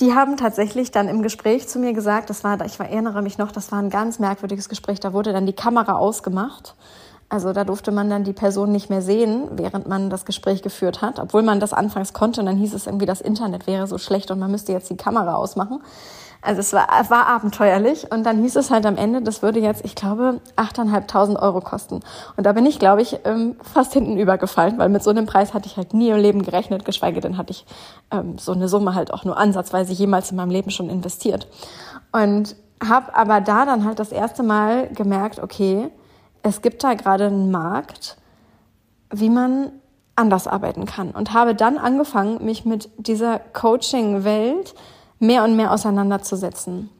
die 0.00 0.14
haben 0.14 0.38
tatsächlich 0.38 0.90
dann 0.90 1.08
im 1.08 1.22
Gespräch 1.22 1.68
zu 1.68 1.78
mir 1.78 1.92
gesagt, 1.92 2.30
das 2.30 2.44
war, 2.44 2.64
ich 2.64 2.80
erinnere 2.80 3.20
mich 3.20 3.36
noch, 3.36 3.52
das 3.52 3.72
war 3.72 3.78
ein 3.78 3.90
ganz 3.90 4.18
merkwürdiges 4.18 4.70
Gespräch, 4.70 5.00
da 5.00 5.12
wurde 5.12 5.34
dann 5.34 5.44
die 5.44 5.52
Kamera 5.52 5.92
ausgemacht. 5.92 6.74
Also 7.28 7.52
da 7.52 7.64
durfte 7.64 7.92
man 7.92 8.08
dann 8.08 8.24
die 8.24 8.32
Person 8.32 8.72
nicht 8.72 8.90
mehr 8.90 9.02
sehen, 9.02 9.48
während 9.52 9.88
man 9.88 10.08
das 10.08 10.24
Gespräch 10.24 10.62
geführt 10.62 11.02
hat, 11.02 11.18
obwohl 11.18 11.42
man 11.42 11.60
das 11.60 11.72
anfangs 11.72 12.12
konnte 12.12 12.40
und 12.40 12.46
dann 12.46 12.56
hieß 12.56 12.72
es 12.74 12.86
irgendwie, 12.86 13.06
das 13.06 13.20
Internet 13.20 13.66
wäre 13.66 13.86
so 13.86 13.98
schlecht 13.98 14.30
und 14.30 14.38
man 14.38 14.50
müsste 14.50 14.72
jetzt 14.72 14.88
die 14.88 14.96
Kamera 14.96 15.34
ausmachen. 15.34 15.82
Also 16.44 16.58
es 16.58 16.72
war, 16.72 16.88
war 17.08 17.28
abenteuerlich 17.28 18.10
und 18.10 18.24
dann 18.24 18.42
hieß 18.42 18.56
es 18.56 18.72
halt 18.72 18.84
am 18.84 18.96
Ende, 18.96 19.22
das 19.22 19.42
würde 19.42 19.60
jetzt, 19.60 19.84
ich 19.84 19.94
glaube, 19.94 20.40
8.500 20.56 21.40
Euro 21.40 21.60
kosten. 21.60 22.00
Und 22.36 22.44
da 22.44 22.52
bin 22.52 22.66
ich, 22.66 22.80
glaube 22.80 23.00
ich, 23.00 23.20
ähm, 23.24 23.54
fast 23.62 23.92
hinten 23.92 24.18
übergefallen, 24.18 24.76
weil 24.76 24.88
mit 24.88 25.04
so 25.04 25.10
einem 25.10 25.24
Preis 25.24 25.54
hatte 25.54 25.66
ich 25.68 25.76
halt 25.76 25.94
nie 25.94 26.10
im 26.10 26.16
Leben 26.16 26.42
gerechnet, 26.42 26.84
geschweige 26.84 27.20
denn 27.20 27.38
hatte 27.38 27.52
ich 27.52 27.64
ähm, 28.10 28.38
so 28.38 28.52
eine 28.52 28.66
Summe 28.66 28.96
halt 28.96 29.14
auch 29.14 29.24
nur 29.24 29.38
ansatzweise 29.38 29.92
jemals 29.92 30.32
in 30.32 30.36
meinem 30.36 30.50
Leben 30.50 30.70
schon 30.70 30.90
investiert. 30.90 31.46
Und 32.10 32.56
habe 32.84 33.14
aber 33.14 33.40
da 33.40 33.64
dann 33.64 33.84
halt 33.84 34.00
das 34.00 34.10
erste 34.10 34.42
Mal 34.42 34.88
gemerkt, 34.88 35.38
okay, 35.38 35.90
es 36.42 36.60
gibt 36.60 36.82
da 36.82 36.94
gerade 36.94 37.26
einen 37.26 37.52
Markt, 37.52 38.16
wie 39.10 39.30
man 39.30 39.70
anders 40.16 40.48
arbeiten 40.48 40.86
kann 40.86 41.12
und 41.12 41.32
habe 41.32 41.54
dann 41.54 41.78
angefangen, 41.78 42.44
mich 42.44 42.64
mit 42.64 42.90
dieser 42.98 43.38
Coaching-Welt 43.38 44.74
mehr 45.22 45.44
und 45.44 45.56
mehr 45.56 45.72
auseinanderzusetzen 45.72 46.90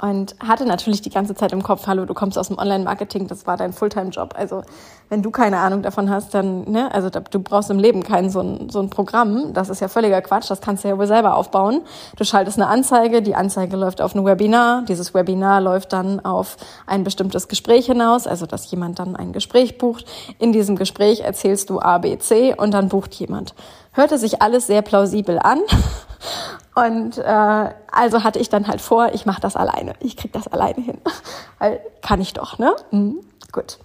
und 0.00 0.36
hatte 0.38 0.64
natürlich 0.64 1.02
die 1.02 1.10
ganze 1.10 1.34
Zeit 1.34 1.52
im 1.52 1.62
Kopf, 1.62 1.86
hallo, 1.88 2.04
du 2.04 2.14
kommst 2.14 2.38
aus 2.38 2.48
dem 2.48 2.58
Online-Marketing, 2.58 3.26
das 3.26 3.46
war 3.48 3.56
dein 3.56 3.72
Fulltime-Job. 3.72 4.34
Also 4.36 4.62
wenn 5.08 5.22
du 5.22 5.30
keine 5.32 5.58
Ahnung 5.58 5.82
davon 5.82 6.08
hast, 6.08 6.34
dann, 6.34 6.70
ne, 6.70 6.94
also 6.94 7.10
du 7.10 7.40
brauchst 7.40 7.70
im 7.70 7.80
Leben 7.80 8.04
kein 8.04 8.30
so 8.30 8.40
ein, 8.40 8.70
so 8.70 8.78
ein 8.78 8.90
Programm, 8.90 9.52
das 9.54 9.70
ist 9.70 9.80
ja 9.80 9.88
völliger 9.88 10.22
Quatsch, 10.22 10.50
das 10.50 10.60
kannst 10.60 10.84
du 10.84 10.88
ja 10.88 10.98
wohl 10.98 11.08
selber 11.08 11.34
aufbauen. 11.36 11.82
Du 12.16 12.24
schaltest 12.24 12.58
eine 12.58 12.68
Anzeige, 12.68 13.22
die 13.22 13.34
Anzeige 13.34 13.76
läuft 13.76 14.00
auf 14.00 14.14
ein 14.14 14.24
Webinar, 14.24 14.82
dieses 14.86 15.14
Webinar 15.14 15.60
läuft 15.60 15.92
dann 15.92 16.24
auf 16.24 16.58
ein 16.86 17.02
bestimmtes 17.02 17.48
Gespräch 17.48 17.86
hinaus, 17.86 18.28
also 18.28 18.46
dass 18.46 18.70
jemand 18.70 19.00
dann 19.00 19.16
ein 19.16 19.32
Gespräch 19.32 19.78
bucht. 19.78 20.04
In 20.38 20.52
diesem 20.52 20.76
Gespräch 20.76 21.20
erzählst 21.20 21.70
du 21.70 21.80
A, 21.80 21.98
B, 21.98 22.18
C 22.18 22.54
und 22.54 22.72
dann 22.72 22.88
bucht 22.88 23.14
jemand. 23.14 23.54
Hörte 23.92 24.18
sich 24.18 24.42
alles 24.42 24.66
sehr 24.66 24.82
plausibel 24.82 25.38
an. 25.38 25.60
Und 26.74 27.18
äh, 27.18 27.70
also 27.90 28.22
hatte 28.22 28.38
ich 28.38 28.48
dann 28.50 28.68
halt 28.68 28.80
vor, 28.80 29.12
ich 29.12 29.26
mache 29.26 29.40
das 29.40 29.56
alleine. 29.56 29.94
Ich 30.00 30.16
krieg 30.16 30.32
das 30.32 30.46
alleine 30.46 30.80
hin. 30.80 30.98
Weil 31.58 31.80
kann 32.02 32.20
ich 32.20 32.34
doch, 32.34 32.58
ne? 32.58 32.76
Mhm. 32.92 33.20
Gut. 33.50 33.78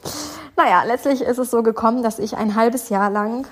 Naja, 0.56 0.84
letztlich 0.86 1.22
ist 1.22 1.40
es 1.40 1.50
so 1.50 1.64
gekommen, 1.64 2.04
dass 2.04 2.20
ich 2.20 2.38
ein 2.38 2.56
halbes 2.56 2.90
Jahr 2.90 3.10
lang 3.10 3.48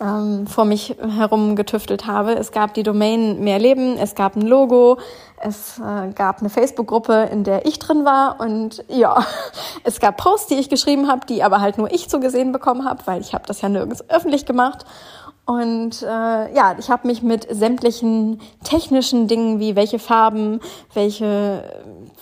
ähm, 0.00 0.46
vor 0.46 0.64
mich 0.64 0.96
herum 1.00 1.56
getüftelt 1.56 2.06
habe. 2.06 2.34
Es 2.34 2.52
gab 2.52 2.74
die 2.74 2.82
Domain 2.82 3.40
Mehr 3.40 3.58
Leben, 3.58 3.96
es 3.96 4.14
gab 4.14 4.36
ein 4.36 4.42
Logo, 4.42 4.98
es 5.40 5.78
äh, 5.78 6.12
gab 6.12 6.40
eine 6.40 6.50
Facebook-Gruppe, 6.50 7.28
in 7.30 7.44
der 7.44 7.66
ich 7.66 7.78
drin 7.78 8.04
war 8.04 8.40
und 8.40 8.84
ja, 8.88 9.24
es 9.84 10.00
gab 10.00 10.16
Posts, 10.16 10.48
die 10.48 10.54
ich 10.54 10.68
geschrieben 10.68 11.08
habe, 11.08 11.26
die 11.26 11.42
aber 11.42 11.60
halt 11.60 11.78
nur 11.78 11.92
ich 11.92 12.08
zu 12.08 12.20
gesehen 12.20 12.52
bekommen 12.52 12.84
habe, 12.84 13.02
weil 13.06 13.20
ich 13.20 13.34
habe 13.34 13.46
das 13.46 13.60
ja 13.60 13.68
nirgends 13.68 14.08
öffentlich 14.10 14.46
gemacht. 14.46 14.84
Und 15.46 16.02
äh, 16.02 16.54
ja, 16.54 16.74
ich 16.78 16.88
habe 16.88 17.06
mich 17.06 17.22
mit 17.22 17.46
sämtlichen 17.50 18.40
technischen 18.62 19.28
Dingen 19.28 19.60
wie 19.60 19.76
welche 19.76 19.98
Farben, 19.98 20.60
welche, 20.94 21.64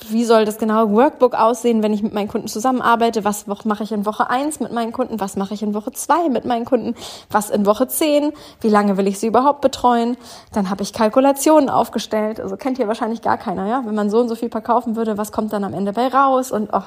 wie 0.09 0.25
soll 0.25 0.45
das 0.45 0.59
genaue 0.59 0.91
Workbook 0.91 1.35
aussehen, 1.35 1.85
wenn 1.85 1.93
ich 1.93 2.03
mit 2.03 2.13
meinen 2.13 2.27
Kunden 2.27 2.49
zusammenarbeite, 2.49 3.25
was 3.25 3.47
mache 3.47 3.85
ich 3.85 3.93
in 3.93 4.07
Woche 4.07 4.29
eins 4.29 4.59
mit 4.59 4.73
meinen 4.73 4.91
Kunden, 4.91 5.21
was 5.21 5.37
mache 5.37 5.55
ich 5.55 5.63
in 5.63 5.73
Woche 5.73 5.93
zwei 5.93 6.29
mit 6.31 6.45
meinen 6.47 6.65
Kunden, 6.65 6.97
was 7.31 7.51
in 7.51 7.65
Woche 7.65 7.87
zehn, 7.87 8.33
wie 8.61 8.69
lange 8.69 8.97
will 8.97 9.07
ich 9.07 9.21
sie 9.21 9.29
überhaupt 9.29 9.61
betreuen. 9.61 10.17
Dann 10.53 10.69
habe 10.69 10.83
ich 10.83 10.93
Kalkulationen 10.93 11.71
aufgestellt, 11.71 12.41
also 12.41 12.57
kennt 12.57 12.81
ihr 12.81 12.89
wahrscheinlich 12.89 13.23
gar 13.23 13.39
keiner, 13.39 13.69
ja, 13.69 13.83
wenn 13.87 13.95
man 13.95 14.11
so 14.11 14.19
und 14.19 14.29
so 14.29 14.35
viel 14.35 14.51
verkaufen 14.51 14.97
würde, 14.97 15.17
was 15.17 15.31
kommt 15.31 15.53
dann 15.53 15.63
am 15.63 15.75
Ende 15.75 15.93
bei 15.93 16.09
raus? 16.09 16.51
Und 16.51 16.71
oh. 16.73 16.83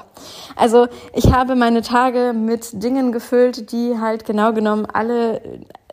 Also 0.54 0.86
ich 1.14 1.32
habe 1.32 1.54
meine 1.54 1.80
Tage 1.80 2.34
mit 2.34 2.82
Dingen 2.82 3.10
gefüllt, 3.10 3.72
die 3.72 3.98
halt 3.98 4.26
genau 4.26 4.52
genommen 4.52 4.86
alle 4.92 5.40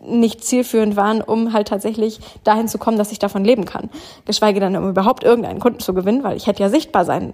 nicht 0.05 0.43
zielführend 0.43 0.95
waren, 0.95 1.22
um 1.22 1.53
halt 1.53 1.67
tatsächlich 1.67 2.19
dahin 2.43 2.67
zu 2.67 2.77
kommen, 2.77 2.98
dass 2.98 3.12
ich 3.12 3.19
davon 3.19 3.43
leben 3.43 3.65
kann. 3.65 3.89
Geschweige 4.25 4.60
denn, 4.60 4.75
um 4.75 4.89
überhaupt 4.89 5.24
irgendeinen 5.24 5.60
Kunden 5.60 5.79
zu 5.79 5.93
gewinnen, 5.93 6.24
weil 6.24 6.38
ich 6.38 6.48
hätte 6.48 6.63
ja 6.63 6.69
sichtbar 6.69 7.05
sein 7.05 7.33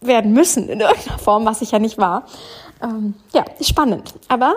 werden 0.00 0.32
müssen 0.32 0.68
in 0.68 0.80
irgendeiner 0.80 1.18
Form, 1.18 1.44
was 1.44 1.62
ich 1.62 1.70
ja 1.72 1.78
nicht 1.78 1.98
war. 1.98 2.24
Ähm, 2.82 3.14
ja, 3.34 3.44
spannend. 3.60 4.14
Aber 4.28 4.54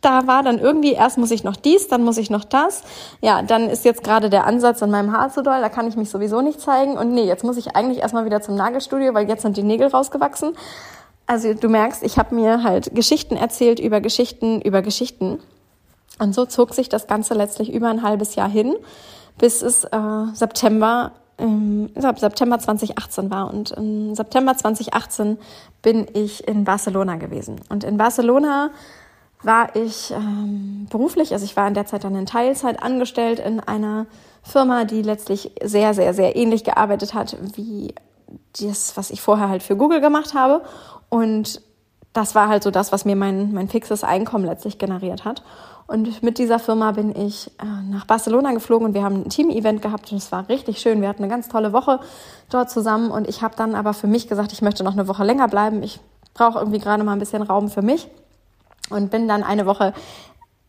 da 0.00 0.26
war 0.26 0.42
dann 0.42 0.58
irgendwie, 0.58 0.92
erst 0.92 1.18
muss 1.18 1.30
ich 1.30 1.44
noch 1.44 1.56
dies, 1.56 1.88
dann 1.88 2.02
muss 2.04 2.18
ich 2.18 2.30
noch 2.30 2.44
das. 2.44 2.82
Ja, 3.20 3.42
dann 3.42 3.68
ist 3.68 3.84
jetzt 3.84 4.02
gerade 4.02 4.30
der 4.30 4.46
Ansatz 4.46 4.82
an 4.82 4.90
meinem 4.90 5.12
Haar 5.12 5.30
zu 5.30 5.42
doll, 5.42 5.60
da 5.60 5.68
kann 5.68 5.86
ich 5.86 5.96
mich 5.96 6.10
sowieso 6.10 6.40
nicht 6.40 6.60
zeigen. 6.60 6.96
Und 6.96 7.12
nee, 7.12 7.24
jetzt 7.24 7.44
muss 7.44 7.56
ich 7.56 7.76
eigentlich 7.76 7.98
erstmal 7.98 8.24
wieder 8.24 8.40
zum 8.40 8.56
Nagelstudio, 8.56 9.14
weil 9.14 9.28
jetzt 9.28 9.42
sind 9.42 9.56
die 9.56 9.62
Nägel 9.62 9.88
rausgewachsen. 9.88 10.56
Also 11.26 11.54
du 11.54 11.68
merkst, 11.68 12.02
ich 12.02 12.18
habe 12.18 12.34
mir 12.34 12.64
halt 12.64 12.94
Geschichten 12.94 13.36
erzählt 13.36 13.78
über 13.78 14.00
Geschichten 14.00 14.60
über 14.62 14.82
Geschichten. 14.82 15.38
Und 16.20 16.34
so 16.34 16.46
zog 16.46 16.74
sich 16.74 16.88
das 16.88 17.06
Ganze 17.06 17.34
letztlich 17.34 17.72
über 17.72 17.88
ein 17.88 18.02
halbes 18.02 18.34
Jahr 18.34 18.48
hin, 18.48 18.76
bis 19.38 19.62
es 19.62 19.84
äh, 19.84 19.98
September 20.34 21.12
ähm, 21.38 21.90
September 21.96 22.58
2018 22.58 23.30
war. 23.30 23.52
Und 23.52 23.70
im 23.72 24.14
September 24.14 24.54
2018 24.56 25.38
bin 25.82 26.06
ich 26.12 26.46
in 26.46 26.64
Barcelona 26.64 27.16
gewesen. 27.16 27.60
Und 27.70 27.82
in 27.82 27.96
Barcelona 27.96 28.70
war 29.42 29.74
ich 29.74 30.10
ähm, 30.10 30.86
beruflich, 30.90 31.32
also 31.32 31.46
ich 31.46 31.56
war 31.56 31.66
in 31.66 31.72
der 31.72 31.86
Zeit 31.86 32.04
dann 32.04 32.14
in 32.14 32.26
Teilzeit 32.26 32.82
angestellt 32.82 33.38
in 33.38 33.58
einer 33.58 34.06
Firma, 34.42 34.84
die 34.84 35.00
letztlich 35.00 35.52
sehr, 35.62 35.94
sehr, 35.94 36.12
sehr 36.12 36.36
ähnlich 36.36 36.62
gearbeitet 36.62 37.14
hat 37.14 37.36
wie 37.54 37.94
das, 38.60 38.96
was 38.96 39.10
ich 39.10 39.22
vorher 39.22 39.48
halt 39.48 39.62
für 39.62 39.76
Google 39.76 40.02
gemacht 40.02 40.34
habe. 40.34 40.62
Und 41.08 41.62
das 42.12 42.34
war 42.34 42.48
halt 42.48 42.62
so 42.62 42.70
das, 42.70 42.92
was 42.92 43.04
mir 43.04 43.16
mein, 43.16 43.52
mein 43.52 43.68
fixes 43.68 44.02
Einkommen 44.02 44.44
letztlich 44.44 44.78
generiert 44.78 45.24
hat. 45.24 45.42
Und 45.86 46.22
mit 46.22 46.38
dieser 46.38 46.58
Firma 46.58 46.92
bin 46.92 47.14
ich 47.16 47.48
äh, 47.60 47.64
nach 47.90 48.04
Barcelona 48.04 48.52
geflogen 48.52 48.86
und 48.86 48.94
wir 48.94 49.02
haben 49.02 49.22
ein 49.22 49.28
Team-Event 49.28 49.82
gehabt 49.82 50.12
und 50.12 50.18
es 50.18 50.30
war 50.30 50.48
richtig 50.48 50.80
schön. 50.80 51.00
Wir 51.00 51.08
hatten 51.08 51.22
eine 51.22 51.30
ganz 51.30 51.48
tolle 51.48 51.72
Woche 51.72 52.00
dort 52.48 52.70
zusammen 52.70 53.10
und 53.10 53.28
ich 53.28 53.42
habe 53.42 53.56
dann 53.56 53.74
aber 53.74 53.92
für 53.92 54.06
mich 54.06 54.28
gesagt, 54.28 54.52
ich 54.52 54.62
möchte 54.62 54.84
noch 54.84 54.92
eine 54.92 55.08
Woche 55.08 55.24
länger 55.24 55.48
bleiben. 55.48 55.82
Ich 55.82 56.00
brauche 56.34 56.58
irgendwie 56.58 56.78
gerade 56.78 57.02
mal 57.02 57.12
ein 57.12 57.18
bisschen 57.18 57.42
Raum 57.42 57.68
für 57.68 57.82
mich 57.82 58.08
und 58.90 59.10
bin 59.10 59.26
dann 59.26 59.42
eine 59.42 59.66
Woche 59.66 59.92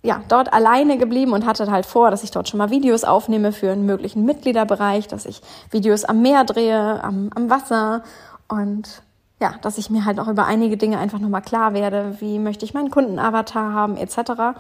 ja, 0.04 0.22
dort 0.28 0.52
alleine 0.52 0.98
geblieben 0.98 1.34
und 1.34 1.46
hatte 1.46 1.70
halt 1.70 1.86
vor, 1.86 2.10
dass 2.10 2.24
ich 2.24 2.32
dort 2.32 2.50
schon 2.50 2.58
mal 2.58 2.72
Videos 2.72 3.04
aufnehme 3.04 3.52
für 3.52 3.72
einen 3.72 3.86
möglichen 3.86 4.26
Mitgliederbereich, 4.26 5.08
dass 5.08 5.26
ich 5.26 5.42
Videos 5.70 6.04
am 6.04 6.22
Meer 6.22 6.44
drehe, 6.44 7.04
am, 7.04 7.30
am 7.36 7.50
Wasser 7.50 8.04
und 8.48 9.04
ja, 9.42 9.56
dass 9.62 9.78
ich 9.78 9.90
mir 9.90 10.06
halt 10.06 10.20
auch 10.20 10.28
über 10.28 10.46
einige 10.46 10.78
Dinge 10.78 11.00
einfach 11.00 11.20
nochmal 11.20 11.42
klar 11.42 11.74
werde, 11.74 12.16
wie 12.20 12.40
möchte 12.40 12.64
ich 12.64 12.74
meinen 12.74 12.92
Kundenavatar 12.92 13.74
haben, 13.74 13.98
etc. 13.98 14.60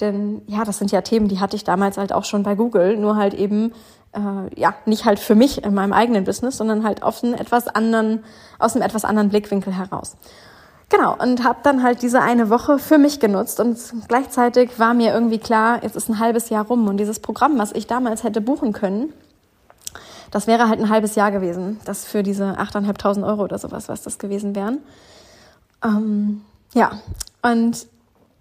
Denn 0.00 0.42
ja, 0.46 0.64
das 0.64 0.78
sind 0.78 0.92
ja 0.92 1.00
Themen, 1.00 1.28
die 1.28 1.40
hatte 1.40 1.56
ich 1.56 1.64
damals 1.64 1.96
halt 1.96 2.12
auch 2.12 2.24
schon 2.24 2.42
bei 2.42 2.54
Google, 2.54 2.96
nur 2.98 3.16
halt 3.16 3.34
eben 3.34 3.72
äh, 4.12 4.60
ja 4.60 4.74
nicht 4.84 5.06
halt 5.06 5.18
für 5.18 5.34
mich 5.34 5.64
in 5.64 5.74
meinem 5.74 5.94
eigenen 5.94 6.24
Business, 6.24 6.58
sondern 6.58 6.84
halt 6.84 7.02
aus 7.02 7.24
einem 7.24 7.34
etwas 7.34 7.66
anderen, 7.68 8.22
aus 8.58 8.74
einem 8.74 8.84
etwas 8.84 9.04
anderen 9.04 9.30
Blickwinkel 9.30 9.72
heraus. 9.72 10.16
Genau, 10.90 11.16
und 11.18 11.44
habe 11.44 11.58
dann 11.62 11.82
halt 11.82 12.02
diese 12.02 12.20
eine 12.22 12.48
Woche 12.48 12.78
für 12.78 12.96
mich 12.96 13.20
genutzt 13.20 13.60
und 13.60 13.78
gleichzeitig 14.08 14.78
war 14.78 14.94
mir 14.94 15.12
irgendwie 15.12 15.38
klar, 15.38 15.82
jetzt 15.82 15.96
ist 15.96 16.08
ein 16.08 16.18
halbes 16.18 16.48
Jahr 16.48 16.66
rum 16.66 16.86
und 16.88 16.96
dieses 16.96 17.20
Programm, 17.20 17.58
was 17.58 17.72
ich 17.72 17.86
damals 17.86 18.24
hätte 18.24 18.40
buchen 18.40 18.72
können, 18.72 19.12
das 20.30 20.46
wäre 20.46 20.68
halt 20.68 20.80
ein 20.80 20.88
halbes 20.88 21.14
Jahr 21.14 21.30
gewesen, 21.30 21.80
das 21.84 22.04
für 22.04 22.22
diese 22.22 22.58
8.500 22.58 23.26
Euro 23.26 23.44
oder 23.44 23.58
sowas, 23.58 23.88
was 23.88 24.02
das 24.02 24.18
gewesen 24.18 24.54
wären. 24.54 24.78
Ähm, 25.84 26.42
ja, 26.74 26.92
und 27.42 27.86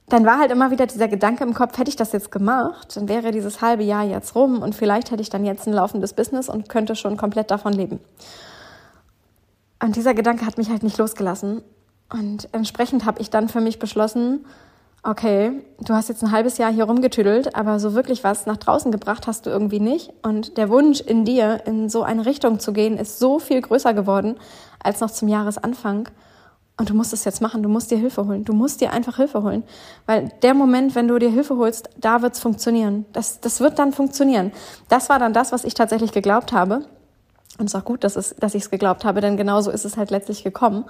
dann 0.10 0.26
war 0.26 0.40
halt 0.40 0.52
immer 0.52 0.72
wieder 0.72 0.88
dieser 0.88 1.08
Gedanke 1.08 1.44
im 1.44 1.54
Kopf, 1.54 1.78
hätte 1.78 1.90
ich 1.90 1.98
das 1.98 2.14
jetzt 2.14 2.32
gemacht, 2.32 2.96
dann 2.96 3.10
wäre 3.10 3.32
dieses 3.32 3.62
halbe 3.62 3.84
Jahr 3.84 4.04
jetzt 4.04 4.36
rum 4.36 4.62
und 4.62 4.74
vielleicht 4.74 5.12
hätte 5.12 5.22
ich 5.22 5.30
dann 5.30 5.46
jetzt 5.46 5.68
ein 5.68 5.74
laufendes 5.74 6.14
Business 6.14 6.48
und 6.48 6.70
könnte 6.70 6.96
schon 6.96 7.18
komplett 7.18 7.52
davon 7.52 7.74
leben. 7.74 8.00
Und 9.84 9.96
dieser 9.96 10.14
Gedanke 10.14 10.46
hat 10.46 10.58
mich 10.58 10.70
halt 10.70 10.84
nicht 10.84 10.98
losgelassen. 10.98 11.62
Und 12.12 12.48
entsprechend 12.54 13.06
habe 13.06 13.22
ich 13.22 13.30
dann 13.30 13.50
für 13.50 13.62
mich 13.62 13.80
beschlossen, 13.80 14.46
okay, 15.08 15.54
du 15.80 15.94
hast 15.94 16.10
jetzt 16.10 16.22
ein 16.22 16.32
halbes 16.32 16.58
Jahr 16.58 16.72
hier 16.72 16.84
rumgetüdelt, 16.84 17.56
aber 17.56 17.80
so 17.80 17.94
wirklich 17.94 18.26
was 18.26 18.46
nach 18.46 18.58
draußen 18.58 18.92
gebracht 18.92 19.26
hast 19.26 19.46
du 19.46 19.50
irgendwie 19.50 19.80
nicht. 19.80 20.12
Und 20.22 20.58
der 20.58 20.70
Wunsch 20.70 21.00
in 21.00 21.24
dir, 21.24 21.66
in 21.66 21.90
so 21.90 22.04
eine 22.04 22.26
Richtung 22.26 22.60
zu 22.60 22.74
gehen, 22.74 22.98
ist 22.98 23.18
so 23.18 23.40
viel 23.40 23.62
größer 23.62 23.94
geworden 23.94 24.36
als 24.84 25.00
noch 25.00 25.10
zum 25.10 25.30
Jahresanfang. 25.30 26.10
Und 26.76 26.90
du 26.90 26.94
musst 26.94 27.14
es 27.14 27.24
jetzt 27.24 27.42
machen, 27.42 27.64
du 27.64 27.70
musst 27.70 27.90
dir 27.90 27.98
Hilfe 27.98 28.28
holen. 28.28 28.44
Du 28.44 28.54
musst 28.54 28.82
dir 28.82 28.92
einfach 28.92 29.16
Hilfe 29.16 29.42
holen. 29.44 29.64
Weil 30.06 30.30
der 30.44 30.54
Moment, 30.54 30.94
wenn 30.94 31.08
du 31.08 31.18
dir 31.18 31.32
Hilfe 31.32 31.56
holst, 31.56 31.90
da 31.98 32.22
wird's 32.22 32.40
funktionieren. 32.40 33.06
Das, 33.14 33.40
das 33.40 33.62
wird 33.62 33.80
dann 33.80 33.94
funktionieren. 33.94 34.52
Das 34.90 35.10
war 35.10 35.20
dann 35.20 35.34
das, 35.34 35.54
was 35.54 35.64
ich 35.64 35.74
tatsächlich 35.74 36.12
geglaubt 36.12 36.52
habe. 36.52 36.86
Und 37.58 37.66
es 37.66 37.74
ist 37.74 37.76
auch 37.76 37.86
gut, 37.86 38.04
dass, 38.04 38.18
es, 38.18 38.36
dass 38.36 38.54
ich 38.56 38.64
es 38.64 38.70
geglaubt 38.70 39.06
habe, 39.06 39.22
denn 39.22 39.38
genauso 39.38 39.72
ist 39.72 39.86
es 39.86 39.96
halt 39.96 40.12
letztlich 40.12 40.44
gekommen. 40.44 40.84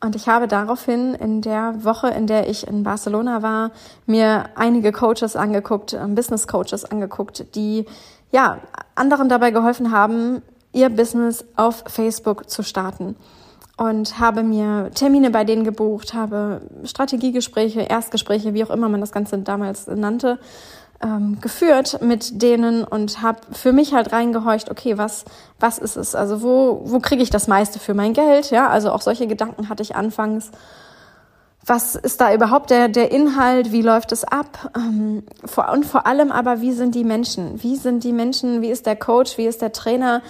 Und 0.00 0.14
ich 0.14 0.28
habe 0.28 0.46
daraufhin 0.46 1.14
in 1.14 1.40
der 1.40 1.84
Woche, 1.84 2.08
in 2.08 2.26
der 2.26 2.48
ich 2.48 2.66
in 2.66 2.82
Barcelona 2.82 3.42
war, 3.42 3.70
mir 4.04 4.50
einige 4.54 4.92
Coaches 4.92 5.36
angeguckt, 5.36 5.94
ähm, 5.94 6.14
Business 6.14 6.46
Coaches 6.46 6.84
angeguckt, 6.84 7.54
die 7.54 7.86
ja 8.30 8.58
anderen 8.94 9.28
dabei 9.28 9.50
geholfen 9.50 9.92
haben, 9.92 10.42
ihr 10.72 10.90
Business 10.90 11.44
auf 11.56 11.84
Facebook 11.86 12.50
zu 12.50 12.62
starten. 12.62 13.16
Und 13.78 14.18
habe 14.18 14.42
mir 14.42 14.90
Termine 14.94 15.30
bei 15.30 15.44
denen 15.44 15.64
gebucht, 15.64 16.14
habe 16.14 16.62
Strategiegespräche, 16.84 17.82
Erstgespräche, 17.82 18.54
wie 18.54 18.64
auch 18.64 18.70
immer 18.70 18.88
man 18.88 19.00
das 19.00 19.12
Ganze 19.12 19.38
damals 19.38 19.86
nannte, 19.86 20.38
ähm, 21.02 21.38
geführt 21.40 22.00
mit 22.02 22.42
denen 22.42 22.84
und 22.84 23.22
habe 23.22 23.40
für 23.52 23.72
mich 23.72 23.94
halt 23.94 24.12
reingehorcht, 24.12 24.70
okay, 24.70 24.98
was 24.98 25.24
was 25.58 25.78
ist 25.78 25.96
es? 25.96 26.14
Also 26.14 26.42
wo 26.42 26.82
wo 26.84 27.00
kriege 27.00 27.22
ich 27.22 27.30
das 27.30 27.48
meiste 27.48 27.78
für 27.78 27.94
mein 27.94 28.12
Geld? 28.12 28.50
Ja, 28.50 28.68
also 28.68 28.90
auch 28.90 29.02
solche 29.02 29.26
Gedanken 29.26 29.68
hatte 29.68 29.82
ich 29.82 29.96
anfangs. 29.96 30.50
Was 31.64 31.96
ist 31.96 32.20
da 32.20 32.32
überhaupt 32.32 32.70
der 32.70 32.88
der 32.88 33.10
Inhalt? 33.10 33.72
Wie 33.72 33.82
läuft 33.82 34.12
es 34.12 34.24
ab? 34.24 34.70
Ähm, 34.76 35.24
vor, 35.44 35.70
und 35.72 35.84
vor 35.84 36.06
allem 36.06 36.30
aber, 36.30 36.60
wie 36.60 36.72
sind 36.72 36.94
die 36.94 37.04
Menschen? 37.04 37.62
Wie 37.62 37.76
sind 37.76 38.04
die 38.04 38.12
Menschen? 38.12 38.62
Wie 38.62 38.70
ist 38.70 38.86
der 38.86 38.96
Coach? 38.96 39.36
Wie 39.38 39.46
ist 39.46 39.62
der 39.62 39.72
Trainer? 39.72 40.22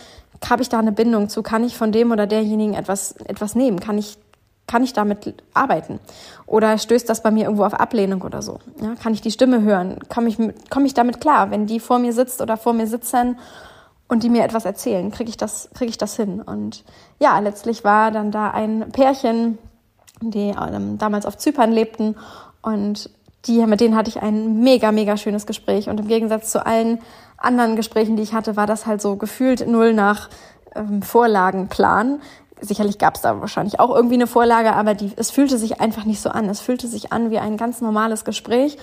habe 0.44 0.62
ich 0.62 0.68
da 0.68 0.78
eine 0.78 0.92
Bindung 0.92 1.28
zu? 1.28 1.42
Kann 1.42 1.64
ich 1.64 1.76
von 1.76 1.92
dem 1.92 2.12
oder 2.12 2.26
derjenigen 2.26 2.74
etwas, 2.74 3.12
etwas 3.24 3.54
nehmen? 3.54 3.80
Kann 3.80 3.98
ich 3.98 4.18
kann 4.66 4.82
ich 4.82 4.92
damit 4.92 5.42
arbeiten? 5.54 6.00
Oder 6.46 6.76
stößt 6.78 7.08
das 7.08 7.22
bei 7.22 7.30
mir 7.30 7.44
irgendwo 7.44 7.64
auf 7.64 7.74
Ablehnung 7.74 8.22
oder 8.22 8.42
so? 8.42 8.58
Ja, 8.80 8.94
kann 9.00 9.12
ich 9.12 9.20
die 9.20 9.30
Stimme 9.30 9.62
hören? 9.62 9.98
Komme 10.08 10.28
ich, 10.28 10.38
komm 10.70 10.84
ich 10.84 10.94
damit 10.94 11.20
klar, 11.20 11.50
wenn 11.50 11.66
die 11.66 11.80
vor 11.80 11.98
mir 11.98 12.12
sitzt 12.12 12.40
oder 12.40 12.56
vor 12.56 12.72
mir 12.72 12.86
sitzen 12.86 13.38
und 14.08 14.22
die 14.22 14.30
mir 14.30 14.44
etwas 14.44 14.64
erzählen? 14.64 15.10
Kriege 15.10 15.30
ich, 15.30 15.36
das, 15.36 15.70
krieg 15.74 15.88
ich 15.88 15.98
das 15.98 16.16
hin? 16.16 16.40
Und 16.40 16.84
ja, 17.18 17.38
letztlich 17.38 17.84
war 17.84 18.10
dann 18.10 18.30
da 18.30 18.50
ein 18.50 18.90
Pärchen, 18.90 19.58
die 20.20 20.50
ähm, 20.50 20.98
damals 20.98 21.26
auf 21.26 21.36
Zypern 21.36 21.72
lebten 21.72 22.16
und 22.62 23.10
die, 23.46 23.64
mit 23.66 23.80
denen 23.80 23.94
hatte 23.94 24.10
ich 24.10 24.22
ein 24.22 24.60
mega, 24.60 24.90
mega 24.90 25.16
schönes 25.16 25.46
Gespräch. 25.46 25.88
Und 25.88 26.00
im 26.00 26.08
Gegensatz 26.08 26.50
zu 26.50 26.66
allen 26.66 26.98
anderen 27.36 27.76
Gesprächen, 27.76 28.16
die 28.16 28.22
ich 28.22 28.34
hatte, 28.34 28.56
war 28.56 28.66
das 28.66 28.86
halt 28.86 29.00
so 29.00 29.16
gefühlt 29.16 29.68
null 29.68 29.92
nach 29.92 30.28
ähm, 30.74 31.02
Vorlagenplan. 31.02 32.20
Sicherlich 32.60 32.98
gab 32.98 33.16
es 33.16 33.20
da 33.20 33.40
wahrscheinlich 33.40 33.80
auch 33.80 33.94
irgendwie 33.94 34.14
eine 34.14 34.26
Vorlage, 34.26 34.72
aber 34.74 34.94
die, 34.94 35.12
es 35.16 35.30
fühlte 35.30 35.58
sich 35.58 35.80
einfach 35.80 36.04
nicht 36.04 36.20
so 36.20 36.30
an. 36.30 36.48
Es 36.48 36.60
fühlte 36.60 36.86
sich 36.88 37.12
an 37.12 37.30
wie 37.30 37.38
ein 37.38 37.56
ganz 37.56 37.80
normales 37.80 38.24
Gespräch. 38.24 38.78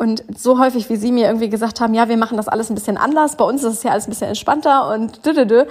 Und 0.00 0.24
so 0.34 0.58
häufig, 0.58 0.88
wie 0.88 0.96
Sie 0.96 1.12
mir 1.12 1.26
irgendwie 1.26 1.50
gesagt 1.50 1.82
haben, 1.82 1.92
ja, 1.92 2.08
wir 2.08 2.16
machen 2.16 2.38
das 2.38 2.48
alles 2.48 2.70
ein 2.70 2.74
bisschen 2.74 2.96
anders, 2.96 3.36
bei 3.36 3.44
uns 3.44 3.62
ist 3.62 3.74
es 3.74 3.82
ja 3.82 3.90
alles 3.90 4.06
ein 4.06 4.10
bisschen 4.10 4.28
entspannter 4.28 4.88
und 4.94 5.26
dü, 5.26 5.66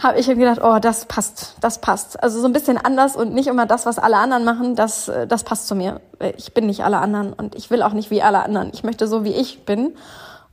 habe 0.00 0.20
ich 0.20 0.28
irgendwie 0.28 0.46
gedacht, 0.46 0.60
oh, 0.62 0.78
das 0.78 1.06
passt, 1.06 1.56
das 1.60 1.80
passt. 1.80 2.22
Also 2.22 2.40
so 2.40 2.46
ein 2.46 2.52
bisschen 2.52 2.78
anders 2.78 3.16
und 3.16 3.34
nicht 3.34 3.48
immer 3.48 3.66
das, 3.66 3.84
was 3.84 3.98
alle 3.98 4.18
anderen 4.18 4.44
machen, 4.44 4.76
das, 4.76 5.10
das 5.26 5.42
passt 5.42 5.66
zu 5.66 5.74
mir. 5.74 6.00
Ich 6.36 6.54
bin 6.54 6.66
nicht 6.66 6.84
alle 6.84 6.98
anderen 6.98 7.32
und 7.32 7.56
ich 7.56 7.70
will 7.70 7.82
auch 7.82 7.92
nicht 7.92 8.12
wie 8.12 8.22
alle 8.22 8.44
anderen. 8.44 8.70
Ich 8.72 8.84
möchte 8.84 9.08
so, 9.08 9.24
wie 9.24 9.32
ich 9.32 9.64
bin. 9.64 9.96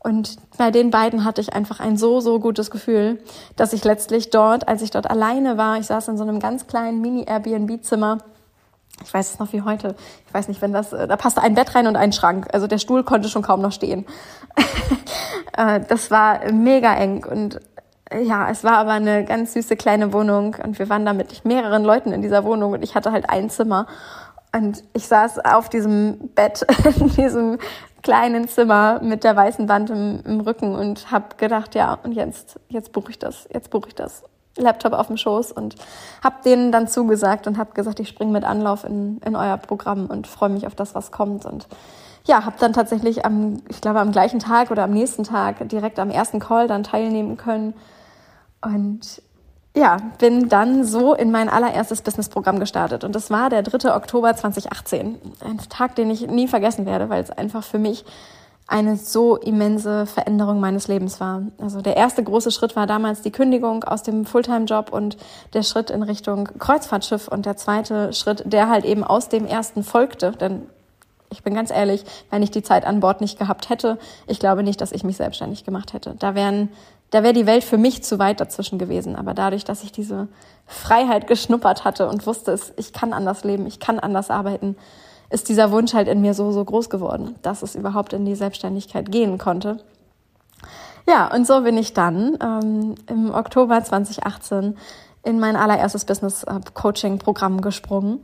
Und 0.02 0.38
bei 0.58 0.72
den 0.72 0.92
beiden 0.92 1.26
hatte 1.26 1.42
ich 1.42 1.54
einfach 1.54 1.80
ein 1.80 1.98
so, 1.98 2.22
so 2.22 2.40
gutes 2.40 2.72
Gefühl, 2.72 3.22
dass 3.56 3.74
ich 3.74 3.84
letztlich 3.84 4.30
dort, 4.30 4.68
als 4.68 4.82
ich 4.82 4.92
dort 4.92 5.10
alleine 5.10 5.58
war, 5.58 5.78
ich 5.78 5.88
saß 5.88 6.08
in 6.08 6.18
so 6.18 6.24
einem 6.24 6.40
ganz 6.40 6.68
kleinen 6.68 7.02
Mini-Airbnb-Zimmer, 7.02 8.20
ich 9.04 9.14
weiß 9.14 9.34
es 9.34 9.40
noch 9.40 9.54
wie 9.54 9.62
heute. 9.62 9.96
Ich 10.28 10.34
weiß 10.34 10.48
nicht, 10.48 10.62
wenn 10.62 10.74
das, 10.74 10.90
da 10.90 11.16
passte 11.16 11.42
ein 11.42 11.56
Bett 11.56 11.74
rein 11.74 11.88
und 11.88 11.96
ein 11.96 12.12
Schrank. 12.12 12.48
Also 12.54 12.68
der 12.68 12.80
Stuhl 12.80 13.04
konnte 13.04 13.30
schon 13.30 13.42
kaum 13.42 13.62
noch 13.62 13.72
stehen. 13.72 14.06
Äh, 15.58 15.82
das 15.88 16.12
war 16.12 16.52
mega 16.52 16.94
eng 16.94 17.26
und 17.26 17.60
ja, 18.14 18.50
es 18.50 18.64
war 18.64 18.74
aber 18.74 18.92
eine 18.92 19.26
ganz 19.26 19.54
süße 19.54 19.76
kleine 19.76 20.14
Wohnung 20.14 20.56
und 20.64 20.78
wir 20.78 20.90
waren 20.90 21.06
da 21.06 21.14
mit 21.14 21.44
mehreren 21.44 21.84
Leuten 21.84 22.12
in 22.12 22.22
dieser 22.22 22.44
Wohnung 22.44 22.74
und 22.74 22.84
ich 22.84 22.94
hatte 22.94 23.12
halt 23.12 23.30
ein 23.30 23.50
Zimmer 23.50 23.88
und 24.52 24.84
ich 24.94 25.08
saß 25.08 25.40
auf 25.46 25.70
diesem 25.70 26.30
Bett 26.36 26.66
in 27.00 27.10
diesem 27.10 27.60
kleinen 28.02 28.48
Zimmer 28.48 29.02
mit 29.02 29.24
der 29.24 29.36
weißen 29.36 29.68
Wand 29.70 29.90
im, 29.90 30.22
im 30.26 30.40
Rücken 30.42 30.76
und 30.76 31.12
habe 31.12 31.36
gedacht, 31.38 31.76
ja, 31.76 31.98
und 32.04 32.14
jetzt, 32.14 32.60
jetzt 32.70 32.92
buche 32.92 33.12
ich 33.12 33.20
das, 33.20 33.48
jetzt 33.54 33.70
buche 33.70 33.90
ich 33.90 33.96
das. 33.96 34.24
Laptop 34.58 34.94
auf 34.94 35.08
dem 35.08 35.18
Schoß 35.18 35.52
und 35.52 35.76
habe 36.24 36.38
denen 36.44 36.72
dann 36.72 36.88
zugesagt 36.88 37.48
und 37.48 37.58
habe 37.58 37.74
gesagt, 37.74 38.00
ich 38.00 38.10
springe 38.10 38.32
mit 38.32 38.44
Anlauf 38.44 38.84
in, 38.84 39.20
in 39.26 39.36
euer 39.36 39.58
Programm 39.58 40.08
und 40.08 40.28
freue 40.28 40.50
mich 40.50 40.68
auf 40.68 40.76
das, 40.76 40.96
was 40.96 41.12
kommt. 41.12 41.46
Und 41.46 41.68
ja, 42.26 42.46
habe 42.46 42.58
dann 42.60 42.74
tatsächlich 42.74 43.26
am, 43.26 43.62
ich 43.70 43.80
glaube, 43.80 44.00
am 44.00 44.12
gleichen 44.12 44.40
Tag 44.40 44.72
oder 44.72 44.84
am 44.84 44.92
nächsten 44.92 45.24
Tag 45.24 45.68
direkt 45.70 46.00
am 46.00 46.10
ersten 46.10 46.40
Call 46.40 46.68
dann 46.68 46.84
teilnehmen 46.84 47.38
können. 47.38 47.74
Und 48.62 49.22
ja, 49.76 49.98
bin 50.18 50.50
dann 50.50 50.84
so 50.84 51.14
in 51.14 51.32
mein 51.32 51.48
allererstes 51.48 52.02
Businessprogramm 52.02 52.60
gestartet. 52.60 53.04
Und 53.04 53.14
das 53.14 53.30
war 53.30 53.50
der 53.50 53.62
3. 53.64 53.96
Oktober 53.96 54.36
2018. 54.36 55.18
Ein 55.44 55.58
Tag, 55.70 55.96
den 55.96 56.10
ich 56.10 56.28
nie 56.28 56.48
vergessen 56.48 56.86
werde, 56.86 57.10
weil 57.10 57.24
es 57.24 57.30
einfach 57.30 57.64
für 57.64 57.80
mich 57.80 58.04
eine 58.70 58.98
so 58.98 59.36
immense 59.36 60.06
Veränderung 60.06 60.60
meines 60.60 60.88
Lebens 60.88 61.20
war. 61.20 61.42
Also 61.60 61.82
der 61.82 61.98
erste 61.98 62.24
große 62.24 62.52
Schritt 62.52 62.76
war 62.76 62.86
damals 62.86 63.22
die 63.22 63.32
Kündigung 63.32 63.84
aus 63.84 64.04
dem 64.04 64.26
Fulltime-Job 64.26 64.94
und 64.94 65.18
der 65.54 65.64
Schritt 65.64 65.90
in 65.90 66.04
Richtung 66.04 66.50
Kreuzfahrtschiff 66.60 67.28
und 67.28 67.48
der 67.48 67.58
zweite 67.58 68.14
Schritt, 68.14 68.44
der 68.46 68.70
halt 68.70 68.86
eben 68.86 69.04
aus 69.04 69.28
dem 69.28 69.48
ersten 69.48 69.84
folgte, 69.84 70.34
denn 70.34 70.68
ich 71.32 71.44
bin 71.44 71.54
ganz 71.54 71.72
ehrlich, 71.72 72.06
wenn 72.30 72.44
ich 72.44 72.52
die 72.52 72.64
Zeit 72.64 72.86
an 72.86 73.00
Bord 73.00 73.22
nicht 73.22 73.38
gehabt 73.40 73.70
hätte, 73.70 73.98
ich 74.28 74.40
glaube 74.40 74.64
nicht, 74.64 74.82
dass 74.82 74.92
ich 74.92 75.04
mich 75.04 75.18
selbstständig 75.18 75.64
gemacht 75.64 75.94
hätte. 75.94 76.16
Da 76.18 76.36
wären 76.36 76.70
da 77.12 77.24
wäre 77.24 77.34
die 77.34 77.46
Welt 77.46 77.64
für 77.64 77.78
mich 77.78 78.04
zu 78.04 78.20
weit 78.20 78.40
dazwischen 78.40 78.78
gewesen. 78.78 79.16
Aber 79.16 79.34
dadurch, 79.34 79.66
dass 79.66 79.84
ich 79.84 79.92
diese 79.92 80.28
Freiheit 80.68 81.28
geschnuppert 81.28 81.84
hatte 81.84 82.08
und 82.08 82.28
wusste, 82.28 82.58
ich 82.78 82.94
kann 82.94 83.14
anders 83.14 83.44
leben, 83.44 83.66
ich 83.66 83.80
kann 83.80 84.00
anders 84.00 84.30
arbeiten, 84.30 84.76
ist 85.30 85.50
dieser 85.50 85.72
Wunsch 85.72 85.94
halt 85.94 86.08
in 86.08 86.22
mir 86.22 86.34
so, 86.34 86.52
so 86.52 86.64
groß 86.64 86.90
geworden, 86.90 87.36
dass 87.42 87.62
es 87.62 87.76
überhaupt 87.76 88.14
in 88.14 88.26
die 88.26 88.36
Selbstständigkeit 88.36 89.12
gehen 89.12 89.38
konnte. 89.38 89.80
Ja, 91.08 91.34
und 91.34 91.48
so 91.48 91.62
bin 91.62 91.78
ich 91.78 91.94
dann 91.94 92.38
ähm, 92.42 92.96
im 93.08 93.34
Oktober 93.34 93.84
2018 93.84 94.78
in 95.24 95.40
mein 95.40 95.56
allererstes 95.56 96.06
Business-Coaching-Programm 96.06 97.62
gesprungen 97.62 98.20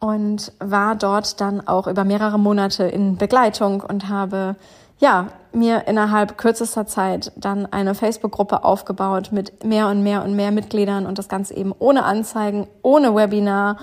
und 0.00 0.52
war 0.58 0.96
dort 0.96 1.40
dann 1.40 1.66
auch 1.66 1.86
über 1.86 2.04
mehrere 2.04 2.38
Monate 2.38 2.84
in 2.84 3.16
Begleitung 3.16 3.82
und 3.82 4.08
habe 4.08 4.56
ja, 5.04 5.26
mir 5.52 5.86
innerhalb 5.86 6.38
kürzester 6.38 6.86
Zeit 6.86 7.30
dann 7.36 7.70
eine 7.70 7.94
Facebook-Gruppe 7.94 8.64
aufgebaut 8.64 9.32
mit 9.32 9.62
mehr 9.62 9.88
und 9.88 10.02
mehr 10.02 10.24
und 10.24 10.34
mehr 10.34 10.50
Mitgliedern 10.50 11.04
und 11.04 11.18
das 11.18 11.28
Ganze 11.28 11.54
eben 11.54 11.74
ohne 11.78 12.04
Anzeigen, 12.04 12.66
ohne 12.80 13.14
Webinar, 13.14 13.76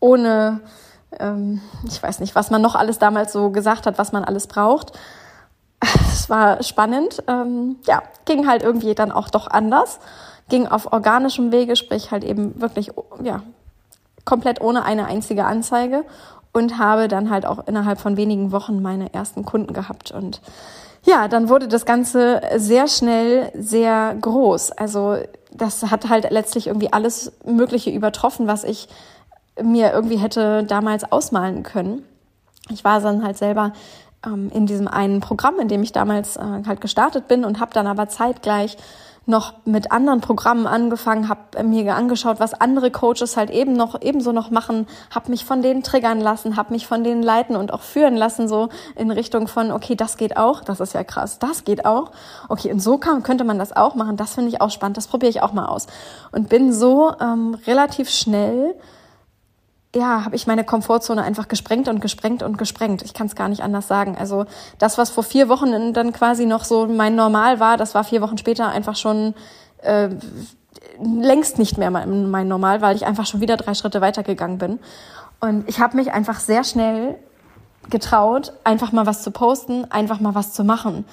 ohne, 0.00 0.60
ähm, 1.20 1.60
ich 1.86 2.02
weiß 2.02 2.18
nicht, 2.18 2.34
was 2.34 2.50
man 2.50 2.60
noch 2.60 2.74
alles 2.74 2.98
damals 2.98 3.32
so 3.32 3.50
gesagt 3.50 3.86
hat, 3.86 3.98
was 3.98 4.10
man 4.10 4.24
alles 4.24 4.48
braucht. 4.48 4.98
Es 6.12 6.28
war 6.28 6.60
spannend. 6.64 7.22
Ähm, 7.28 7.76
ja, 7.86 8.02
ging 8.24 8.48
halt 8.48 8.64
irgendwie 8.64 8.96
dann 8.96 9.12
auch 9.12 9.28
doch 9.28 9.46
anders. 9.46 10.00
Ging 10.48 10.66
auf 10.66 10.92
organischem 10.92 11.52
Wege, 11.52 11.76
sprich 11.76 12.10
halt 12.10 12.24
eben 12.24 12.60
wirklich, 12.60 12.90
ja, 13.22 13.42
komplett 14.24 14.60
ohne 14.60 14.84
eine 14.84 15.06
einzige 15.06 15.44
Anzeige 15.44 16.04
und 16.54 16.78
habe 16.78 17.08
dann 17.08 17.28
halt 17.28 17.44
auch 17.44 17.66
innerhalb 17.66 18.00
von 18.00 18.16
wenigen 18.16 18.52
Wochen 18.52 18.80
meine 18.80 19.12
ersten 19.12 19.44
Kunden 19.44 19.74
gehabt 19.74 20.10
und 20.10 20.40
ja, 21.06 21.28
dann 21.28 21.50
wurde 21.50 21.68
das 21.68 21.84
Ganze 21.84 22.40
sehr 22.56 22.88
schnell 22.88 23.52
sehr 23.54 24.16
groß. 24.18 24.72
Also 24.72 25.18
das 25.52 25.82
hat 25.90 26.08
halt 26.08 26.30
letztlich 26.30 26.66
irgendwie 26.66 26.92
alles 26.94 27.32
Mögliche 27.44 27.90
übertroffen, 27.90 28.46
was 28.46 28.64
ich 28.64 28.88
mir 29.62 29.92
irgendwie 29.92 30.16
hätte 30.16 30.64
damals 30.64 31.10
ausmalen 31.12 31.62
können. 31.62 32.04
Ich 32.70 32.84
war 32.84 33.00
dann 33.00 33.22
halt 33.22 33.36
selber 33.36 33.74
ähm, 34.24 34.50
in 34.54 34.66
diesem 34.66 34.88
einen 34.88 35.20
Programm, 35.20 35.60
in 35.60 35.68
dem 35.68 35.82
ich 35.82 35.92
damals 35.92 36.36
äh, 36.36 36.62
halt 36.66 36.80
gestartet 36.80 37.28
bin 37.28 37.44
und 37.44 37.60
habe 37.60 37.74
dann 37.74 37.86
aber 37.86 38.08
zeitgleich 38.08 38.78
noch 39.26 39.54
mit 39.64 39.90
anderen 39.90 40.20
Programmen 40.20 40.66
angefangen, 40.66 41.28
habe 41.28 41.62
mir 41.62 41.94
angeschaut, 41.94 42.40
was 42.40 42.54
andere 42.54 42.90
Coaches 42.90 43.36
halt 43.36 43.50
eben 43.50 43.72
noch 43.72 44.00
ebenso 44.02 44.32
noch 44.32 44.50
machen, 44.50 44.86
habe 45.10 45.30
mich 45.30 45.44
von 45.44 45.62
denen 45.62 45.82
triggern 45.82 46.20
lassen, 46.20 46.56
habe 46.56 46.72
mich 46.72 46.86
von 46.86 47.04
denen 47.04 47.22
leiten 47.22 47.56
und 47.56 47.72
auch 47.72 47.80
führen 47.80 48.16
lassen 48.16 48.48
so 48.48 48.68
in 48.96 49.10
Richtung 49.10 49.48
von 49.48 49.70
okay, 49.70 49.94
das 49.94 50.16
geht 50.16 50.36
auch, 50.36 50.62
das 50.62 50.80
ist 50.80 50.94
ja 50.94 51.04
krass, 51.04 51.38
das 51.38 51.64
geht 51.64 51.86
auch. 51.86 52.10
Okay, 52.48 52.70
und 52.72 52.80
so 52.80 52.98
kann, 52.98 53.22
könnte 53.22 53.44
man 53.44 53.58
das 53.58 53.74
auch 53.74 53.94
machen, 53.94 54.16
das 54.16 54.34
finde 54.34 54.50
ich 54.50 54.60
auch 54.60 54.70
spannend, 54.70 54.96
das 54.96 55.06
probiere 55.06 55.30
ich 55.30 55.42
auch 55.42 55.52
mal 55.52 55.66
aus 55.66 55.86
und 56.32 56.48
bin 56.48 56.72
so 56.72 57.12
ähm, 57.20 57.56
relativ 57.66 58.10
schnell 58.10 58.74
ja, 59.94 60.24
habe 60.24 60.36
ich 60.36 60.46
meine 60.46 60.64
Komfortzone 60.64 61.22
einfach 61.22 61.48
gesprengt 61.48 61.88
und 61.88 62.00
gesprengt 62.00 62.42
und 62.42 62.58
gesprengt. 62.58 63.02
Ich 63.02 63.14
kann 63.14 63.26
es 63.26 63.36
gar 63.36 63.48
nicht 63.48 63.62
anders 63.62 63.86
sagen. 63.86 64.16
Also 64.18 64.44
das, 64.78 64.98
was 64.98 65.10
vor 65.10 65.22
vier 65.22 65.48
Wochen 65.48 65.92
dann 65.92 66.12
quasi 66.12 66.46
noch 66.46 66.64
so 66.64 66.86
mein 66.86 67.14
Normal 67.14 67.60
war, 67.60 67.76
das 67.76 67.94
war 67.94 68.04
vier 68.04 68.20
Wochen 68.20 68.36
später 68.36 68.68
einfach 68.68 68.96
schon 68.96 69.34
äh, 69.82 70.10
längst 71.00 71.58
nicht 71.58 71.78
mehr 71.78 71.90
mein, 71.90 72.48
Normal, 72.48 72.80
weil 72.80 72.96
ich 72.96 73.06
einfach 73.06 73.26
schon 73.26 73.40
wieder 73.40 73.56
drei 73.56 73.74
Schritte 73.74 74.00
weitergegangen 74.00 74.58
bin. 74.58 74.80
Und 75.40 75.68
ich 75.68 75.80
habe 75.80 75.96
mich 75.96 76.12
einfach 76.12 76.40
sehr 76.40 76.64
schnell 76.64 77.16
getraut, 77.90 78.52
einfach 78.64 78.92
mal 78.92 79.06
was 79.06 79.22
zu 79.22 79.30
posten, 79.30 79.90
einfach 79.90 80.18
mal 80.20 80.34
was 80.34 80.52
zu 80.52 80.64
machen. 80.64 81.04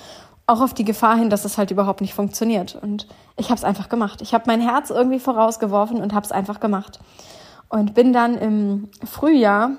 Auch 0.48 0.62
auf 0.62 0.74
die 0.74 0.86
Gefahr 0.86 1.18
hin, 1.18 1.30
dass 1.30 1.46
es 1.46 1.58
halt 1.58 1.72
überhaupt 1.72 2.02
nicht 2.02 2.14
funktioniert. 2.14 2.76
Und 2.82 3.08
ich 3.38 3.48
habe 3.48 3.58
es 3.58 3.64
einfach 3.64 3.90
gemacht. 3.90 4.22
Ich 4.22 4.34
habe 4.34 4.46
mein 4.48 4.62
Herz 4.62 4.90
irgendwie 4.90 5.20
vorausgeworfen 5.20 6.02
und 6.02 6.14
habe 6.14 6.26
es 6.26 6.32
einfach 6.32 6.60
gemacht 6.60 7.00
und 7.72 7.94
bin 7.94 8.14
dann 8.14 8.38
im 8.38 8.90
Frühjahr 9.06 9.72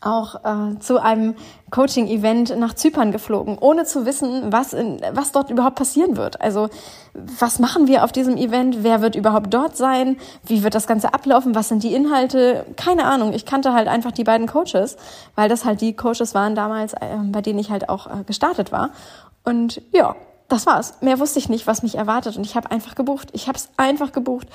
auch 0.00 0.44
äh, 0.44 0.78
zu 0.80 1.00
einem 1.00 1.34
Coaching-Event 1.70 2.58
nach 2.58 2.74
Zypern 2.74 3.10
geflogen, 3.10 3.56
ohne 3.58 3.84
zu 3.84 4.04
wissen, 4.04 4.52
was, 4.52 4.72
in, 4.72 5.00
was 5.12 5.32
dort 5.32 5.50
überhaupt 5.50 5.76
passieren 5.76 6.16
wird. 6.16 6.40
Also 6.40 6.68
was 7.14 7.58
machen 7.58 7.86
wir 7.86 8.04
auf 8.04 8.12
diesem 8.12 8.36
Event? 8.36 8.82
Wer 8.82 9.00
wird 9.00 9.14
überhaupt 9.14 9.52
dort 9.52 9.76
sein? 9.76 10.16
Wie 10.44 10.62
wird 10.62 10.74
das 10.74 10.86
Ganze 10.86 11.14
ablaufen? 11.14 11.54
Was 11.54 11.68
sind 11.68 11.82
die 11.82 11.94
Inhalte? 11.94 12.66
Keine 12.76 13.04
Ahnung. 13.04 13.32
Ich 13.32 13.46
kannte 13.46 13.72
halt 13.72 13.88
einfach 13.88 14.12
die 14.12 14.24
beiden 14.24 14.46
Coaches, 14.46 14.96
weil 15.36 15.48
das 15.48 15.64
halt 15.64 15.80
die 15.80 15.94
Coaches 15.94 16.34
waren 16.34 16.54
damals, 16.54 16.92
äh, 16.94 17.16
bei 17.26 17.40
denen 17.40 17.58
ich 17.58 17.70
halt 17.70 17.88
auch 17.88 18.06
äh, 18.06 18.24
gestartet 18.24 18.72
war. 18.72 18.90
Und 19.42 19.80
ja, 19.92 20.16
das 20.48 20.66
war's. 20.66 21.00
Mehr 21.00 21.18
wusste 21.18 21.38
ich 21.38 21.48
nicht, 21.48 21.66
was 21.66 21.82
mich 21.82 21.96
erwartet. 21.96 22.36
Und 22.36 22.44
ich 22.44 22.56
habe 22.56 22.70
einfach 22.70 22.94
gebucht. 22.94 23.28
Ich 23.32 23.48
habe 23.48 23.56
es 23.56 23.68
einfach 23.76 24.12
gebucht. 24.12 24.48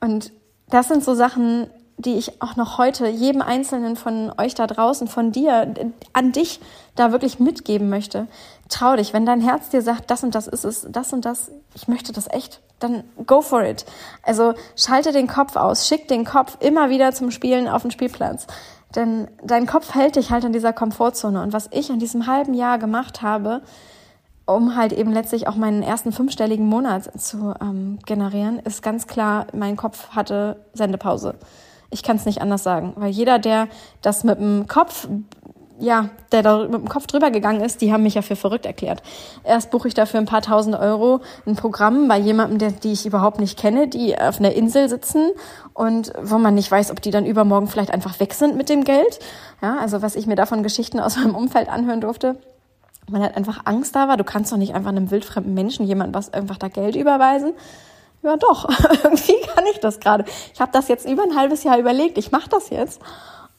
Und 0.00 0.32
das 0.68 0.88
sind 0.88 1.04
so 1.04 1.14
Sachen, 1.14 1.68
die 1.96 2.14
ich 2.14 2.42
auch 2.42 2.56
noch 2.56 2.78
heute 2.78 3.08
jedem 3.08 3.42
Einzelnen 3.42 3.96
von 3.96 4.32
euch 4.38 4.54
da 4.54 4.66
draußen, 4.66 5.08
von 5.08 5.32
dir, 5.32 5.74
an 6.12 6.32
dich 6.32 6.60
da 6.94 7.12
wirklich 7.12 7.38
mitgeben 7.38 7.88
möchte. 7.88 8.26
Trau 8.68 8.96
dich, 8.96 9.12
wenn 9.12 9.26
dein 9.26 9.40
Herz 9.40 9.68
dir 9.68 9.82
sagt, 9.82 10.10
das 10.10 10.24
und 10.24 10.34
das 10.34 10.46
ist 10.46 10.64
es, 10.64 10.86
das 10.90 11.12
und 11.12 11.24
das, 11.24 11.50
ich 11.74 11.88
möchte 11.88 12.12
das 12.12 12.28
echt, 12.28 12.60
dann 12.80 13.04
go 13.26 13.40
for 13.40 13.62
it. 13.62 13.84
Also 14.22 14.54
schalte 14.76 15.12
den 15.12 15.28
Kopf 15.28 15.56
aus, 15.56 15.86
schick 15.86 16.08
den 16.08 16.24
Kopf 16.24 16.56
immer 16.60 16.90
wieder 16.90 17.12
zum 17.12 17.30
Spielen 17.30 17.68
auf 17.68 17.82
den 17.82 17.90
Spielplatz. 17.90 18.46
Denn 18.94 19.28
dein 19.42 19.66
Kopf 19.66 19.94
hält 19.94 20.16
dich 20.16 20.30
halt 20.30 20.44
in 20.44 20.52
dieser 20.52 20.72
Komfortzone. 20.72 21.42
Und 21.42 21.52
was 21.52 21.68
ich 21.70 21.88
in 21.90 21.98
diesem 21.98 22.26
halben 22.26 22.54
Jahr 22.54 22.78
gemacht 22.78 23.22
habe, 23.22 23.62
um 24.44 24.76
halt 24.76 24.92
eben 24.92 25.12
letztlich 25.12 25.48
auch 25.48 25.54
meinen 25.54 25.82
ersten 25.82 26.12
fünfstelligen 26.12 26.66
Monat 26.66 27.10
zu 27.20 27.54
ähm, 27.60 27.98
generieren, 28.04 28.58
ist 28.58 28.82
ganz 28.82 29.06
klar, 29.06 29.46
mein 29.52 29.76
Kopf 29.76 30.10
hatte 30.10 30.64
Sendepause. 30.74 31.36
Ich 31.92 32.02
kann 32.02 32.16
es 32.16 32.26
nicht 32.26 32.42
anders 32.42 32.62
sagen, 32.62 32.94
weil 32.96 33.10
jeder, 33.10 33.38
der 33.38 33.68
das 34.00 34.24
mit 34.24 34.38
dem 34.38 34.66
Kopf 34.66 35.06
ja, 35.82 36.10
der 36.30 36.42
da 36.44 36.58
mit 36.58 36.74
dem 36.74 36.88
Kopf 36.88 37.08
drüber 37.08 37.32
gegangen 37.32 37.60
ist, 37.60 37.80
die 37.80 37.92
haben 37.92 38.04
mich 38.04 38.14
ja 38.14 38.22
für 38.22 38.36
verrückt 38.36 38.66
erklärt. 38.66 39.02
Erst 39.42 39.72
buche 39.72 39.88
ich 39.88 39.94
dafür 39.94 40.20
ein 40.20 40.26
paar 40.26 40.42
tausend 40.42 40.76
Euro 40.76 41.20
ein 41.44 41.56
Programm 41.56 42.06
bei 42.06 42.18
jemandem, 42.18 42.58
der, 42.58 42.70
die 42.70 42.92
ich 42.92 43.04
überhaupt 43.04 43.40
nicht 43.40 43.58
kenne, 43.58 43.88
die 43.88 44.16
auf 44.16 44.38
einer 44.38 44.52
Insel 44.52 44.88
sitzen 44.88 45.30
und 45.74 46.12
wo 46.22 46.38
man 46.38 46.54
nicht 46.54 46.70
weiß, 46.70 46.92
ob 46.92 47.02
die 47.02 47.10
dann 47.10 47.26
übermorgen 47.26 47.66
vielleicht 47.66 47.90
einfach 47.90 48.20
weg 48.20 48.34
sind 48.34 48.56
mit 48.56 48.68
dem 48.68 48.84
Geld. 48.84 49.18
Ja, 49.60 49.78
also 49.78 50.02
was 50.02 50.14
ich 50.14 50.28
mir 50.28 50.36
davon 50.36 50.62
Geschichten 50.62 51.00
aus 51.00 51.16
meinem 51.16 51.34
Umfeld 51.34 51.68
anhören 51.68 52.00
durfte. 52.00 52.36
Man 53.10 53.20
hat 53.20 53.36
einfach 53.36 53.62
Angst 53.64 53.96
da 53.96 54.06
war. 54.06 54.16
Du 54.16 54.24
kannst 54.24 54.52
doch 54.52 54.58
nicht 54.58 54.74
einfach 54.74 54.90
einem 54.90 55.10
wildfremden 55.10 55.52
Menschen 55.52 55.84
jemand 55.84 56.14
was 56.14 56.32
einfach 56.32 56.58
da 56.58 56.68
Geld 56.68 56.94
überweisen. 56.94 57.54
Ja, 58.22 58.36
doch. 58.36 58.68
Irgendwie 59.04 59.40
kann 59.54 59.64
ich 59.72 59.80
das 59.80 60.00
gerade. 60.00 60.24
Ich 60.54 60.60
habe 60.60 60.72
das 60.72 60.88
jetzt 60.88 61.08
über 61.08 61.22
ein 61.22 61.36
halbes 61.36 61.64
Jahr 61.64 61.78
überlegt. 61.78 62.18
Ich 62.18 62.30
mache 62.30 62.48
das 62.48 62.70
jetzt. 62.70 63.00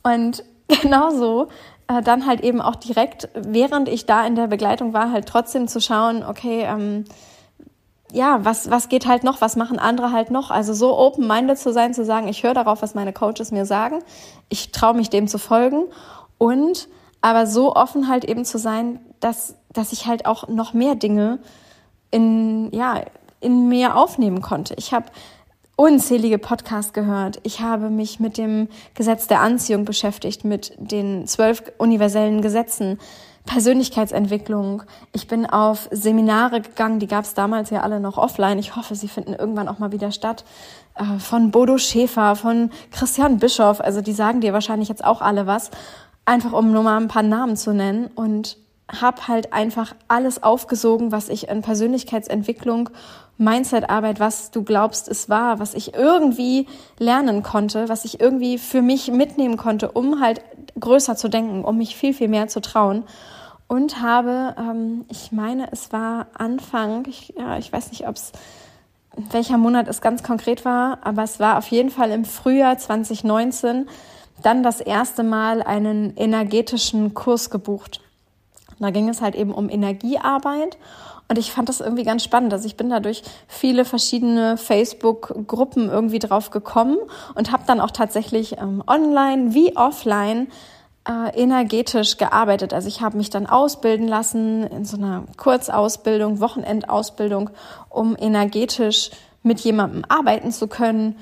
Und 0.03 0.43
genauso 0.81 1.47
äh, 1.87 2.01
dann 2.01 2.25
halt 2.25 2.41
eben 2.41 2.61
auch 2.61 2.75
direkt, 2.75 3.29
während 3.33 3.89
ich 3.89 4.05
da 4.05 4.25
in 4.25 4.35
der 4.35 4.47
Begleitung 4.47 4.93
war, 4.93 5.11
halt 5.11 5.27
trotzdem 5.27 5.67
zu 5.67 5.81
schauen, 5.81 6.23
okay, 6.23 6.63
ähm, 6.63 7.05
ja, 8.11 8.45
was, 8.45 8.69
was 8.69 8.89
geht 8.89 9.07
halt 9.07 9.23
noch, 9.23 9.41
was 9.41 9.55
machen 9.55 9.79
andere 9.79 10.11
halt 10.11 10.29
noch? 10.29 10.51
Also 10.51 10.73
so 10.73 10.97
open-minded 10.97 11.57
zu 11.57 11.73
sein, 11.73 11.95
zu 11.95 12.05
sagen, 12.05 12.27
ich 12.27 12.43
höre 12.43 12.53
darauf, 12.53 12.83
was 12.83 12.93
meine 12.93 13.11
Coaches 13.11 13.51
mir 13.51 13.65
sagen, 13.65 13.99
ich 14.49 14.71
traue 14.71 14.93
mich 14.93 15.09
dem 15.09 15.27
zu 15.27 15.39
folgen 15.39 15.85
und 16.37 16.87
aber 17.21 17.47
so 17.47 17.75
offen 17.75 18.07
halt 18.07 18.23
eben 18.25 18.45
zu 18.45 18.59
sein, 18.59 18.99
dass, 19.19 19.55
dass 19.71 19.93
ich 19.93 20.05
halt 20.05 20.27
auch 20.27 20.47
noch 20.47 20.73
mehr 20.73 20.93
Dinge 20.93 21.39
in, 22.11 22.69
ja, 22.71 23.01
in 23.43 23.67
mir 23.69 23.95
aufnehmen 23.95 24.41
konnte. 24.41 24.73
Ich 24.77 24.93
habe 24.93 25.05
unzählige 25.75 26.37
Podcasts 26.37 26.93
gehört. 26.93 27.39
Ich 27.43 27.61
habe 27.61 27.89
mich 27.89 28.19
mit 28.19 28.37
dem 28.37 28.67
Gesetz 28.93 29.27
der 29.27 29.41
Anziehung 29.41 29.85
beschäftigt, 29.85 30.45
mit 30.45 30.73
den 30.77 31.27
zwölf 31.27 31.63
universellen 31.77 32.41
Gesetzen, 32.41 32.99
Persönlichkeitsentwicklung. 33.45 34.83
Ich 35.11 35.27
bin 35.27 35.45
auf 35.45 35.89
Seminare 35.91 36.61
gegangen, 36.61 36.99
die 36.99 37.07
gab 37.07 37.25
es 37.25 37.33
damals 37.33 37.71
ja 37.71 37.81
alle 37.81 37.99
noch 37.99 38.17
offline. 38.17 38.59
Ich 38.59 38.75
hoffe, 38.75 38.95
sie 38.95 39.07
finden 39.07 39.33
irgendwann 39.33 39.67
auch 39.67 39.79
mal 39.79 39.91
wieder 39.91 40.11
statt. 40.11 40.45
Äh, 40.95 41.19
von 41.19 41.51
Bodo 41.51 41.77
Schäfer, 41.77 42.35
von 42.35 42.69
Christian 42.91 43.39
Bischoff. 43.39 43.81
Also 43.81 44.01
die 44.01 44.13
sagen 44.13 44.41
dir 44.41 44.53
wahrscheinlich 44.53 44.89
jetzt 44.89 45.03
auch 45.03 45.21
alle 45.21 45.47
was. 45.47 45.71
Einfach 46.25 46.53
um 46.53 46.71
nur 46.71 46.83
mal 46.83 46.97
ein 46.97 47.09
paar 47.09 47.23
Namen 47.23 47.57
zu 47.57 47.73
nennen. 47.73 48.09
Und 48.15 48.57
habe 48.89 49.27
halt 49.27 49.53
einfach 49.53 49.95
alles 50.07 50.43
aufgesogen, 50.43 51.11
was 51.11 51.29
ich 51.29 51.47
in 51.47 51.61
Persönlichkeitsentwicklung 51.61 52.89
Mindset-Arbeit, 53.37 54.19
was 54.19 54.51
du 54.51 54.63
glaubst, 54.63 55.07
es 55.07 55.27
war, 55.29 55.59
was 55.59 55.73
ich 55.73 55.95
irgendwie 55.95 56.67
lernen 56.99 57.41
konnte, 57.41 57.89
was 57.89 58.05
ich 58.05 58.19
irgendwie 58.19 58.57
für 58.57 58.81
mich 58.81 59.11
mitnehmen 59.11 59.57
konnte, 59.57 59.91
um 59.91 60.21
halt 60.21 60.41
größer 60.79 61.15
zu 61.15 61.29
denken, 61.29 61.63
um 61.63 61.77
mich 61.77 61.95
viel, 61.95 62.13
viel 62.13 62.27
mehr 62.27 62.47
zu 62.47 62.61
trauen. 62.61 63.03
Und 63.67 64.01
habe, 64.01 64.55
ähm, 64.59 65.05
ich 65.09 65.31
meine, 65.31 65.71
es 65.71 65.91
war 65.91 66.27
Anfang, 66.35 67.05
ich, 67.07 67.33
ja, 67.37 67.57
ich 67.57 67.73
weiß 67.73 67.89
nicht, 67.89 68.07
ob 68.07 68.15
es 68.17 68.33
welcher 69.31 69.57
Monat 69.57 69.87
es 69.87 70.01
ganz 70.01 70.21
konkret 70.23 70.65
war, 70.65 70.99
aber 71.03 71.23
es 71.23 71.39
war 71.39 71.57
auf 71.57 71.67
jeden 71.67 71.89
Fall 71.89 72.11
im 72.11 72.25
Frühjahr 72.25 72.77
2019 72.77 73.87
dann 74.41 74.63
das 74.63 74.81
erste 74.81 75.23
Mal 75.23 75.61
einen 75.63 76.15
energetischen 76.17 77.13
Kurs 77.13 77.49
gebucht. 77.49 78.01
Da 78.83 78.91
ging 78.91 79.09
es 79.09 79.21
halt 79.21 79.35
eben 79.35 79.53
um 79.53 79.69
Energiearbeit 79.69 80.77
und 81.27 81.37
ich 81.37 81.51
fand 81.51 81.69
das 81.69 81.79
irgendwie 81.79 82.03
ganz 82.03 82.23
spannend. 82.23 82.53
Also 82.53 82.67
ich 82.67 82.75
bin 82.75 82.89
da 82.89 82.99
durch 82.99 83.23
viele 83.47 83.85
verschiedene 83.85 84.57
Facebook-Gruppen 84.57 85.89
irgendwie 85.89 86.19
drauf 86.19 86.51
gekommen 86.51 86.97
und 87.35 87.51
habe 87.51 87.63
dann 87.65 87.79
auch 87.79 87.91
tatsächlich 87.91 88.57
ähm, 88.59 88.83
online 88.85 89.53
wie 89.53 89.75
offline 89.75 90.47
äh, 91.07 91.35
energetisch 91.35 92.17
gearbeitet. 92.17 92.73
Also 92.73 92.87
ich 92.87 93.01
habe 93.01 93.17
mich 93.17 93.29
dann 93.29 93.45
ausbilden 93.45 94.07
lassen 94.07 94.63
in 94.63 94.85
so 94.85 94.97
einer 94.97 95.23
Kurzausbildung, 95.37 96.39
Wochenendausbildung, 96.39 97.49
um 97.89 98.15
energetisch 98.17 99.11
mit 99.43 99.59
jemandem 99.61 100.05
arbeiten 100.07 100.51
zu 100.51 100.67
können 100.67 101.17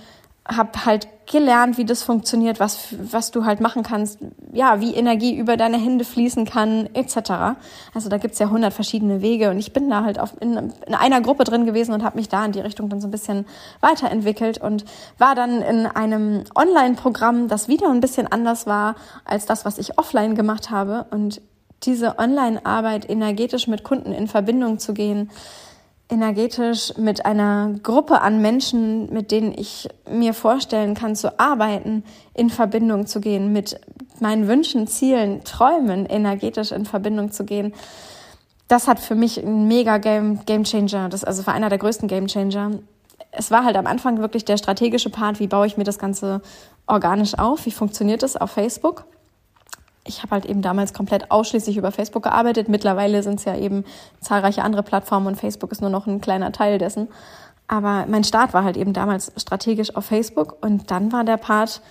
habe 0.47 0.85
halt 0.85 1.07
gelernt, 1.27 1.77
wie 1.77 1.85
das 1.85 2.03
funktioniert, 2.03 2.59
was, 2.59 2.95
was 2.99 3.31
du 3.31 3.45
halt 3.45 3.61
machen 3.61 3.83
kannst, 3.83 4.19
ja, 4.51 4.81
wie 4.81 4.95
Energie 4.95 5.37
über 5.37 5.55
deine 5.55 5.77
Hände 5.77 6.03
fließen 6.03 6.45
kann, 6.45 6.89
etc. 6.93 7.55
Also 7.93 8.09
da 8.09 8.17
gibt's 8.17 8.39
ja 8.39 8.49
hundert 8.49 8.73
verschiedene 8.73 9.21
Wege 9.21 9.49
und 9.49 9.59
ich 9.59 9.71
bin 9.71 9.89
da 9.89 10.03
halt 10.03 10.19
auf, 10.19 10.33
in, 10.41 10.73
in 10.85 10.95
einer 10.95 11.21
Gruppe 11.21 11.43
drin 11.43 11.65
gewesen 11.65 11.93
und 11.93 12.03
habe 12.03 12.17
mich 12.17 12.27
da 12.27 12.43
in 12.43 12.51
die 12.51 12.59
Richtung 12.59 12.89
dann 12.89 12.99
so 12.99 13.07
ein 13.07 13.11
bisschen 13.11 13.45
weiterentwickelt 13.79 14.57
und 14.57 14.83
war 15.19 15.35
dann 15.35 15.61
in 15.61 15.85
einem 15.85 16.43
Online-Programm, 16.55 17.47
das 17.47 17.67
wieder 17.67 17.89
ein 17.89 18.01
bisschen 18.01 18.27
anders 18.27 18.65
war 18.65 18.95
als 19.23 19.45
das, 19.45 19.63
was 19.63 19.77
ich 19.77 19.97
offline 19.99 20.35
gemacht 20.35 20.69
habe 20.69 21.05
und 21.11 21.41
diese 21.83 22.19
Online-Arbeit 22.19 23.09
energetisch 23.09 23.67
mit 23.67 23.83
Kunden 23.83 24.11
in 24.11 24.27
Verbindung 24.27 24.79
zu 24.79 24.93
gehen, 24.93 25.29
energetisch 26.11 26.93
mit 26.97 27.25
einer 27.25 27.73
Gruppe 27.81 28.21
an 28.21 28.41
Menschen, 28.41 29.11
mit 29.11 29.31
denen 29.31 29.53
ich 29.57 29.87
mir 30.09 30.33
vorstellen 30.33 30.93
kann 30.93 31.15
zu 31.15 31.39
arbeiten, 31.39 32.03
in 32.33 32.49
Verbindung 32.49 33.07
zu 33.07 33.21
gehen, 33.21 33.53
mit 33.53 33.79
meinen 34.19 34.47
Wünschen, 34.47 34.87
Zielen, 34.87 35.43
Träumen 35.43 36.05
energetisch 36.05 36.71
in 36.71 36.85
Verbindung 36.85 37.31
zu 37.31 37.45
gehen. 37.45 37.73
Das 38.67 38.87
hat 38.87 38.99
für 38.99 39.15
mich 39.15 39.37
ein 39.37 39.67
mega 39.67 39.97
Game, 39.97 40.45
Game 40.45 40.65
Changer, 40.65 41.09
das 41.09 41.23
also 41.23 41.47
war 41.47 41.53
einer 41.53 41.69
der 41.69 41.79
größten 41.79 42.07
Game 42.07 42.27
Changer. 42.27 42.71
Es 43.31 43.49
war 43.49 43.63
halt 43.63 43.77
am 43.77 43.87
Anfang 43.87 44.19
wirklich 44.19 44.43
der 44.43 44.57
strategische 44.57 45.09
Part, 45.09 45.39
wie 45.39 45.47
baue 45.47 45.65
ich 45.65 45.77
mir 45.77 45.85
das 45.85 45.97
Ganze 45.97 46.41
organisch 46.87 47.39
auf, 47.39 47.65
wie 47.65 47.71
funktioniert 47.71 48.21
es 48.23 48.35
auf 48.35 48.51
Facebook 48.51 49.05
ich 50.03 50.23
habe 50.23 50.31
halt 50.31 50.45
eben 50.45 50.61
damals 50.61 50.93
komplett 50.93 51.31
ausschließlich 51.31 51.77
über 51.77 51.91
Facebook 51.91 52.23
gearbeitet. 52.23 52.69
Mittlerweile 52.69 53.21
sind 53.23 53.39
es 53.39 53.45
ja 53.45 53.55
eben 53.55 53.85
zahlreiche 54.19 54.63
andere 54.63 54.83
Plattformen 54.83 55.27
und 55.27 55.35
Facebook 55.35 55.71
ist 55.71 55.81
nur 55.81 55.89
noch 55.89 56.07
ein 56.07 56.21
kleiner 56.21 56.51
Teil 56.51 56.77
dessen. 56.77 57.07
Aber 57.67 58.05
mein 58.07 58.23
Start 58.23 58.53
war 58.53 58.63
halt 58.63 58.77
eben 58.77 58.93
damals 58.93 59.31
strategisch 59.37 59.95
auf 59.95 60.05
Facebook 60.05 60.57
und 60.61 60.91
dann 60.91 61.11
war 61.11 61.23
der 61.23 61.37
Part 61.37 61.81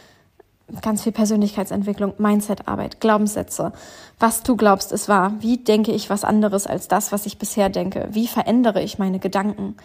ganz 0.83 1.03
viel 1.03 1.13
Persönlichkeitsentwicklung, 1.13 2.15
Mindsetarbeit, 2.19 3.01
Glaubenssätze. 3.01 3.73
Was 4.19 4.43
du 4.43 4.57
glaubst, 4.57 4.93
ist 4.93 5.09
wahr. 5.09 5.33
Wie 5.41 5.57
denke 5.57 5.93
ich 5.93 6.11
was 6.11 6.25
anderes 6.25 6.67
als 6.67 6.89
das, 6.89 7.13
was 7.13 7.27
ich 7.27 7.39
bisher 7.39 7.69
denke? 7.71 8.09
Wie 8.11 8.27
verändere 8.27 8.83
ich 8.83 8.99
meine 8.99 9.19
Gedanken? 9.19 9.77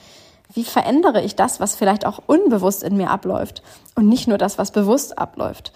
Wie 0.53 0.63
verändere 0.63 1.21
ich 1.21 1.35
das, 1.35 1.59
was 1.59 1.75
vielleicht 1.75 2.05
auch 2.05 2.21
unbewusst 2.27 2.83
in 2.83 2.97
mir 2.97 3.09
abläuft 3.09 3.63
und 3.95 4.07
nicht 4.07 4.27
nur 4.27 4.37
das, 4.37 4.57
was 4.57 4.71
bewusst 4.71 5.17
abläuft? 5.17 5.71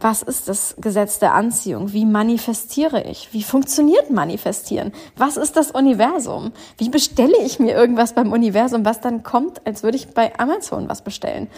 Was 0.00 0.22
ist 0.22 0.48
das 0.48 0.74
Gesetz 0.78 1.18
der 1.20 1.34
Anziehung? 1.34 1.92
Wie 1.92 2.04
manifestiere 2.04 3.04
ich? 3.04 3.32
Wie 3.32 3.42
funktioniert 3.42 4.10
Manifestieren? 4.10 4.92
Was 5.16 5.36
ist 5.36 5.56
das 5.56 5.70
Universum? 5.70 6.52
Wie 6.78 6.88
bestelle 6.88 7.38
ich 7.44 7.60
mir 7.60 7.74
irgendwas 7.74 8.14
beim 8.14 8.32
Universum, 8.32 8.84
was 8.84 9.00
dann 9.00 9.22
kommt, 9.22 9.64
als 9.66 9.82
würde 9.82 9.96
ich 9.96 10.08
bei 10.08 10.36
Amazon 10.38 10.88
was 10.88 11.02
bestellen? 11.02 11.48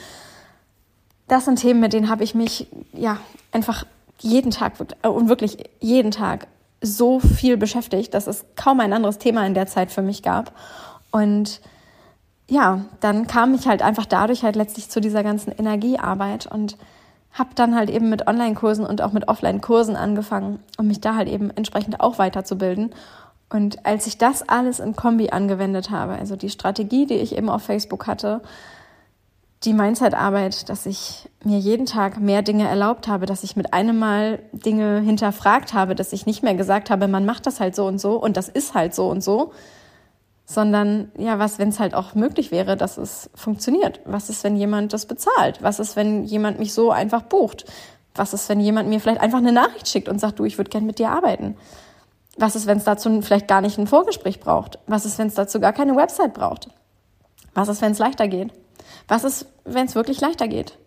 Das 1.28 1.46
sind 1.46 1.60
Themen, 1.60 1.80
mit 1.80 1.92
denen 1.92 2.10
habe 2.10 2.24
ich 2.24 2.34
mich 2.34 2.68
ja 2.92 3.18
einfach 3.52 3.84
jeden 4.20 4.50
Tag 4.50 4.74
äh, 5.02 5.08
und 5.08 5.28
wirklich 5.28 5.58
jeden 5.80 6.10
Tag 6.10 6.46
so 6.82 7.20
viel 7.20 7.56
beschäftigt, 7.56 8.12
dass 8.14 8.26
es 8.26 8.44
kaum 8.54 8.80
ein 8.80 8.92
anderes 8.92 9.18
Thema 9.18 9.46
in 9.46 9.54
der 9.54 9.66
Zeit 9.66 9.90
für 9.90 10.02
mich 10.02 10.22
gab. 10.22 10.52
Und 11.10 11.60
ja, 12.48 12.84
dann 13.00 13.26
kam 13.26 13.54
ich 13.54 13.66
halt 13.66 13.82
einfach 13.82 14.06
dadurch 14.06 14.42
halt 14.44 14.56
letztlich 14.56 14.88
zu 14.90 15.00
dieser 15.00 15.24
ganzen 15.24 15.52
Energiearbeit 15.52 16.46
und 16.46 16.76
habe 17.36 17.50
dann 17.54 17.76
halt 17.76 17.90
eben 17.90 18.08
mit 18.08 18.26
Online-Kursen 18.26 18.86
und 18.86 19.02
auch 19.02 19.12
mit 19.12 19.28
Offline-Kursen 19.28 19.94
angefangen, 19.94 20.58
um 20.78 20.86
mich 20.86 21.00
da 21.00 21.14
halt 21.14 21.28
eben 21.28 21.50
entsprechend 21.50 22.00
auch 22.00 22.18
weiterzubilden. 22.18 22.94
Und 23.50 23.84
als 23.84 24.06
ich 24.06 24.18
das 24.18 24.48
alles 24.48 24.80
in 24.80 24.96
Kombi 24.96 25.30
angewendet 25.30 25.90
habe, 25.90 26.14
also 26.14 26.34
die 26.34 26.50
Strategie, 26.50 27.06
die 27.06 27.14
ich 27.14 27.36
eben 27.36 27.50
auf 27.50 27.62
Facebook 27.62 28.06
hatte, 28.06 28.40
die 29.64 29.72
Mindset-Arbeit, 29.72 30.68
dass 30.68 30.86
ich 30.86 31.28
mir 31.44 31.58
jeden 31.58 31.86
Tag 31.86 32.20
mehr 32.20 32.42
Dinge 32.42 32.68
erlaubt 32.68 33.06
habe, 33.06 33.26
dass 33.26 33.44
ich 33.44 33.54
mit 33.54 33.72
einem 33.72 33.98
Mal 33.98 34.40
Dinge 34.52 35.00
hinterfragt 35.00 35.74
habe, 35.74 35.94
dass 35.94 36.12
ich 36.12 36.26
nicht 36.26 36.42
mehr 36.42 36.54
gesagt 36.54 36.90
habe, 36.90 37.08
man 37.08 37.26
macht 37.26 37.46
das 37.46 37.60
halt 37.60 37.74
so 37.76 37.86
und 37.86 38.00
so 38.00 38.16
und 38.16 38.36
das 38.36 38.48
ist 38.48 38.74
halt 38.74 38.94
so 38.94 39.08
und 39.08 39.22
so, 39.22 39.52
sondern 40.46 41.10
ja, 41.18 41.40
was, 41.40 41.58
wenn 41.58 41.68
es 41.70 41.80
halt 41.80 41.94
auch 41.94 42.14
möglich 42.14 42.52
wäre, 42.52 42.76
dass 42.76 42.98
es 42.98 43.28
funktioniert? 43.34 44.00
Was 44.04 44.30
ist, 44.30 44.44
wenn 44.44 44.56
jemand 44.56 44.92
das 44.92 45.06
bezahlt? 45.06 45.60
Was 45.60 45.80
ist, 45.80 45.96
wenn 45.96 46.24
jemand 46.24 46.60
mich 46.60 46.72
so 46.72 46.92
einfach 46.92 47.22
bucht? 47.22 47.66
Was 48.14 48.32
ist, 48.32 48.48
wenn 48.48 48.60
jemand 48.60 48.88
mir 48.88 49.00
vielleicht 49.00 49.20
einfach 49.20 49.38
eine 49.38 49.52
Nachricht 49.52 49.88
schickt 49.88 50.08
und 50.08 50.20
sagt, 50.20 50.38
du, 50.38 50.44
ich 50.44 50.56
würde 50.56 50.70
gern 50.70 50.86
mit 50.86 51.00
dir 51.00 51.10
arbeiten? 51.10 51.56
Was 52.38 52.54
ist, 52.54 52.66
wenn 52.66 52.78
es 52.78 52.84
dazu 52.84 53.20
vielleicht 53.22 53.48
gar 53.48 53.60
nicht 53.60 53.76
ein 53.76 53.88
Vorgespräch 53.88 54.38
braucht? 54.38 54.78
Was 54.86 55.04
ist, 55.04 55.18
wenn 55.18 55.26
es 55.26 55.34
dazu 55.34 55.58
gar 55.58 55.72
keine 55.72 55.96
Website 55.96 56.32
braucht? 56.32 56.68
Was 57.54 57.68
ist, 57.68 57.82
wenn 57.82 57.92
es 57.92 57.98
leichter 57.98 58.28
geht? 58.28 58.52
Was 59.08 59.24
ist, 59.24 59.46
wenn 59.64 59.86
es 59.86 59.94
wirklich 59.96 60.20
leichter 60.20 60.46
geht? 60.46 60.78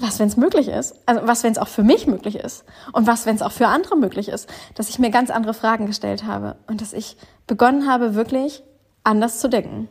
Was, 0.00 0.18
wenn 0.18 0.28
es 0.28 0.38
möglich 0.38 0.68
ist? 0.68 0.94
Also 1.04 1.26
was, 1.26 1.44
wenn 1.44 1.52
es 1.52 1.58
auch 1.58 1.68
für 1.68 1.82
mich 1.82 2.06
möglich 2.06 2.36
ist? 2.36 2.64
Und 2.92 3.06
was, 3.06 3.26
wenn 3.26 3.36
es 3.36 3.42
auch 3.42 3.52
für 3.52 3.66
andere 3.66 3.96
möglich 3.96 4.28
ist? 4.28 4.48
Dass 4.74 4.88
ich 4.88 4.98
mir 4.98 5.10
ganz 5.10 5.30
andere 5.30 5.52
Fragen 5.52 5.84
gestellt 5.84 6.24
habe 6.24 6.56
und 6.66 6.80
dass 6.80 6.94
ich 6.94 7.18
begonnen 7.46 7.86
habe, 7.86 8.14
wirklich 8.14 8.62
anders 9.04 9.40
zu 9.40 9.48
denken. 9.48 9.88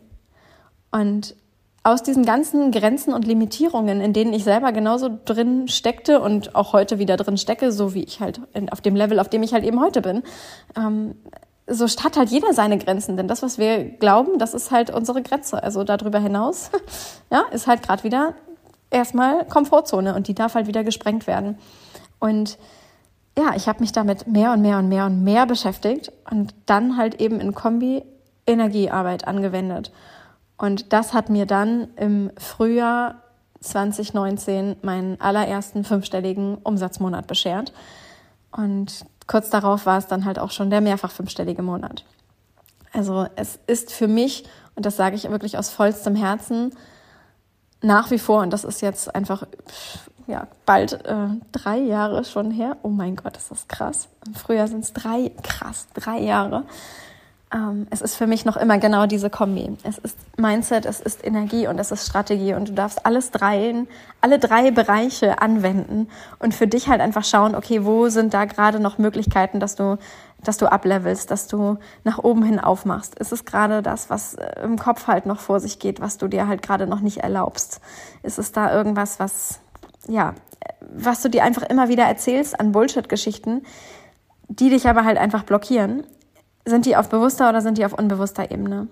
Und 0.91 1.36
aus 1.84 2.02
diesen 2.02 2.26
ganzen 2.26 2.72
Grenzen 2.72 3.13
und 3.13 3.26
Limitierungen, 3.26 4.02
in 4.02 4.12
denen 4.12 4.34
ich 4.34 4.43
selber 4.43 4.72
genauso 4.72 5.10
drin 5.26 5.67
steckte 5.67 6.19
und 6.19 6.56
auch 6.56 6.74
heute 6.74 6.98
wieder 6.98 7.15
drin 7.15 7.38
stecke, 7.38 7.72
so 7.72 7.93
wie 7.93 8.04
ich 8.04 8.19
halt 8.19 8.41
auf 8.72 8.82
dem 8.82 8.95
Level, 8.95 9.19
auf 9.19 9.30
dem 9.30 9.43
ich 9.43 9.54
halt 9.54 9.63
eben 9.63 9.80
heute 9.80 10.02
bin, 10.02 10.24
ähm, 10.76 11.15
so 11.67 11.86
hat 11.86 12.17
halt 12.17 12.30
jeder 12.30 12.52
seine 12.54 12.80
Grenzen, 12.80 13.15
denn 13.15 13.28
das, 13.28 13.43
was 13.43 13.60
wir 13.60 13.84
glauben, 13.84 14.39
das 14.39 14.56
ist 14.56 14.72
halt 14.72 14.89
unsere 14.89 15.22
Grenze. 15.22 15.62
Also 15.62 15.84
darüber 15.84 16.19
hinaus, 16.19 16.72
ja, 17.32 17.43
ist 17.52 17.67
halt 17.67 17.84
gerade 17.84 18.04
wieder 18.04 18.34
erstmal 18.91 19.45
Komfortzone 19.45 20.15
und 20.15 20.28
die 20.28 20.36
darf 20.36 20.56
halt 20.56 20.67
wieder 20.67 20.84
gesprengt 20.84 21.28
werden. 21.28 21.58
Und 22.19 22.58
ja, 23.38 23.54
ich 23.56 23.67
habe 23.67 23.80
mich 23.80 23.91
damit 23.91 24.28
mehr 24.28 24.52
und 24.52 24.62
mehr 24.62 24.80
und 24.80 24.89
mehr 24.89 25.06
und 25.06 25.23
mehr 25.23 25.45
beschäftigt 25.45 26.12
und 26.30 26.54
dann 26.65 26.97
halt 26.97 27.21
eben 27.21 27.39
in 27.39 27.54
Kombi 27.54 28.04
Energiearbeit 28.45 29.28
angewendet. 29.28 29.91
Und 30.58 30.91
das 30.91 31.13
hat 31.13 31.30
mir 31.30 31.45
dann 31.45 31.89
im 31.95 32.32
Frühjahr 32.38 33.21
2019 33.62 34.78
meinen 34.82 35.21
allerersten 35.21 35.84
fünfstelligen 35.84 36.58
Umsatzmonat 36.58 37.28
beschert. 37.28 37.71
Und 38.52 39.06
kurz 39.28 39.49
darauf 39.49 39.86
war 39.86 39.97
es 39.97 40.08
dann 40.08 40.25
halt 40.25 40.39
auch 40.39 40.52
schon 40.52 40.69
der 40.69 40.82
mehrfach 40.82 41.12
fünfstellige 41.12 41.62
Monat. 41.62 42.04
Also 42.91 43.28
es 43.36 43.60
ist 43.67 43.93
für 43.93 44.08
mich, 44.08 44.45
und 44.75 44.86
das 44.86 44.97
sage 44.97 45.15
ich 45.15 45.30
wirklich 45.30 45.58
aus 45.58 45.69
vollstem 45.69 46.15
Herzen, 46.15 46.71
nach 47.82 48.12
wie 48.12 48.20
vor, 48.20 48.42
und 48.42 48.52
das 48.52 48.63
ist 48.63 48.82
jetzt 48.82 49.13
einfach 49.13 49.44
ja, 50.28 50.48
bald 50.65 51.06
äh, 51.06 51.28
drei 51.52 51.78
Jahre 51.80 52.24
schon 52.24 52.52
her. 52.52 52.78
Oh 52.84 52.89
mein 52.89 53.15
Gott, 53.15 53.36
ist 53.36 53.52
das 53.52 53.68
krass. 53.68 54.10
Im 54.28 54.36
Frühjahr 54.36 54.68
sind 54.68 54.84
es 54.84 54.94
drei, 54.94 55.32
krass, 55.42 55.88
drei 55.94 56.20
Jahre 56.20 56.65
ähm, 57.54 57.88
es 57.89 58.02
ist 58.02 58.15
für 58.15 58.28
mich 58.28 58.46
noch 58.46 58.58
immer 58.58 58.78
genau 58.78 59.06
diese 59.06 59.30
Kombi. 59.30 59.76
Es 59.84 59.98
ist 59.98 60.18
Mindset, 60.38 60.86
es 60.86 61.00
ist 61.00 61.26
Energie 61.26 61.68
und 61.68 61.80
es 61.80 61.92
ist 61.92 62.06
Strategie 62.06 62.54
und 62.54 62.70
du 62.70 62.74
darfst 62.74 63.06
alles 63.06 63.32
drei, 63.32 63.74
alle 64.22 64.39
drei 64.39 64.72
Bereiche 64.72 65.42
anwenden 65.42 66.08
und 66.39 66.54
für 66.54 66.68
dich 66.68 66.88
halt 66.88 67.02
einfach 67.02 67.24
schauen, 67.24 67.56
okay, 67.56 67.86
wo 67.86 68.10
sind 68.10 68.34
da 68.34 68.46
gerade 68.46 68.80
noch 68.80 68.98
Möglichkeiten, 68.98 69.60
dass 69.60 69.76
du, 69.76 69.98
dass 70.43 70.58
du 70.58 70.71
ablevelst, 70.71 71.32
dass 71.32 71.47
du 71.47 71.78
nach 72.04 72.17
oben 72.19 72.43
hin 72.43 72.60
aufmachst. 72.60 73.17
Ist 73.19 73.32
es 73.32 73.45
gerade 73.45 73.82
das, 73.82 74.10
was 74.10 74.36
äh, 74.36 74.62
im 74.63 74.78
Kopf 74.78 75.08
halt 75.08 75.25
noch 75.25 75.39
vor 75.39 75.60
sich 75.60 75.80
geht, 75.80 75.99
was 75.99 76.17
du 76.17 76.28
dir 76.28 76.47
halt 76.47 76.62
gerade 76.62 76.88
noch 76.88 77.02
nicht 77.02 77.17
erlaubst? 77.17 77.82
Ist 78.23 78.39
es 78.39 78.52
da 78.52 78.73
irgendwas, 78.73 79.19
was, 79.19 79.60
ja, 80.08 80.36
was 80.82 81.21
du 81.21 81.30
dir 81.30 81.43
einfach 81.43 81.63
immer 81.63 81.89
wieder 81.89 82.04
erzählst 82.04 82.60
an 82.60 82.71
Bullshit-Geschichten, 82.71 83.63
die 84.47 84.69
dich 84.69 84.88
aber 84.88 85.04
halt 85.04 85.17
einfach 85.17 85.43
blockieren 85.43 86.04
sind 86.69 86.86
die 86.86 86.95
auf 86.95 87.10
bewusster 87.10 87.49
oder 87.49 87.62
sind 87.62 87.78
die 87.78 87.86
auf 87.86 87.93
unbewusster 87.93 88.52
Ebene? 88.52 88.88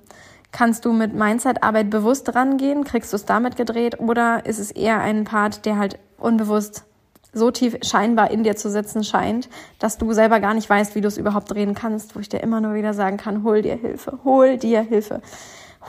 Kannst 0.51 0.85
du 0.85 0.93
mit 0.93 1.13
Mindset-Arbeit 1.13 1.89
bewusst 1.89 2.33
rangehen? 2.33 2.83
Kriegst 2.83 3.11
du 3.13 3.17
es 3.17 3.25
damit 3.25 3.55
gedreht? 3.55 3.99
Oder 3.99 4.45
ist 4.45 4.59
es 4.59 4.71
eher 4.71 4.99
ein 4.99 5.25
Part, 5.25 5.65
der 5.65 5.77
halt 5.77 5.99
unbewusst 6.17 6.85
so 7.33 7.51
tief 7.51 7.77
scheinbar 7.81 8.31
in 8.31 8.43
dir 8.43 8.55
zu 8.55 8.69
sitzen 8.69 9.03
scheint, 9.03 9.49
dass 9.79 9.97
du 9.97 10.13
selber 10.13 10.39
gar 10.39 10.53
nicht 10.53 10.69
weißt, 10.69 10.95
wie 10.95 11.01
du 11.01 11.07
es 11.07 11.17
überhaupt 11.17 11.51
drehen 11.51 11.73
kannst, 11.73 12.15
wo 12.15 12.19
ich 12.19 12.29
dir 12.29 12.41
immer 12.41 12.61
nur 12.61 12.73
wieder 12.73 12.93
sagen 12.93 13.17
kann, 13.17 13.43
hol 13.43 13.61
dir 13.61 13.75
Hilfe, 13.75 14.19
hol 14.23 14.57
dir 14.57 14.81
Hilfe. 14.81 15.21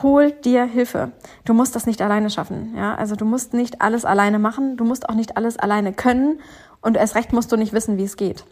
Hol 0.01 0.31
dir 0.31 0.63
Hilfe. 0.63 1.11
Du 1.43 1.53
musst 1.53 1.75
das 1.75 1.85
nicht 1.85 2.01
alleine 2.01 2.29
schaffen, 2.29 2.73
ja? 2.77 2.95
Also 2.95 3.17
du 3.17 3.25
musst 3.25 3.53
nicht 3.53 3.81
alles 3.81 4.05
alleine 4.05 4.39
machen, 4.39 4.77
du 4.77 4.85
musst 4.85 5.09
auch 5.09 5.13
nicht 5.13 5.35
alles 5.35 5.57
alleine 5.57 5.91
können 5.91 6.39
und 6.79 6.95
erst 6.95 7.15
recht 7.15 7.33
musst 7.33 7.51
du 7.51 7.57
nicht 7.57 7.73
wissen, 7.73 7.97
wie 7.97 8.05
es 8.05 8.15
geht 8.15 8.45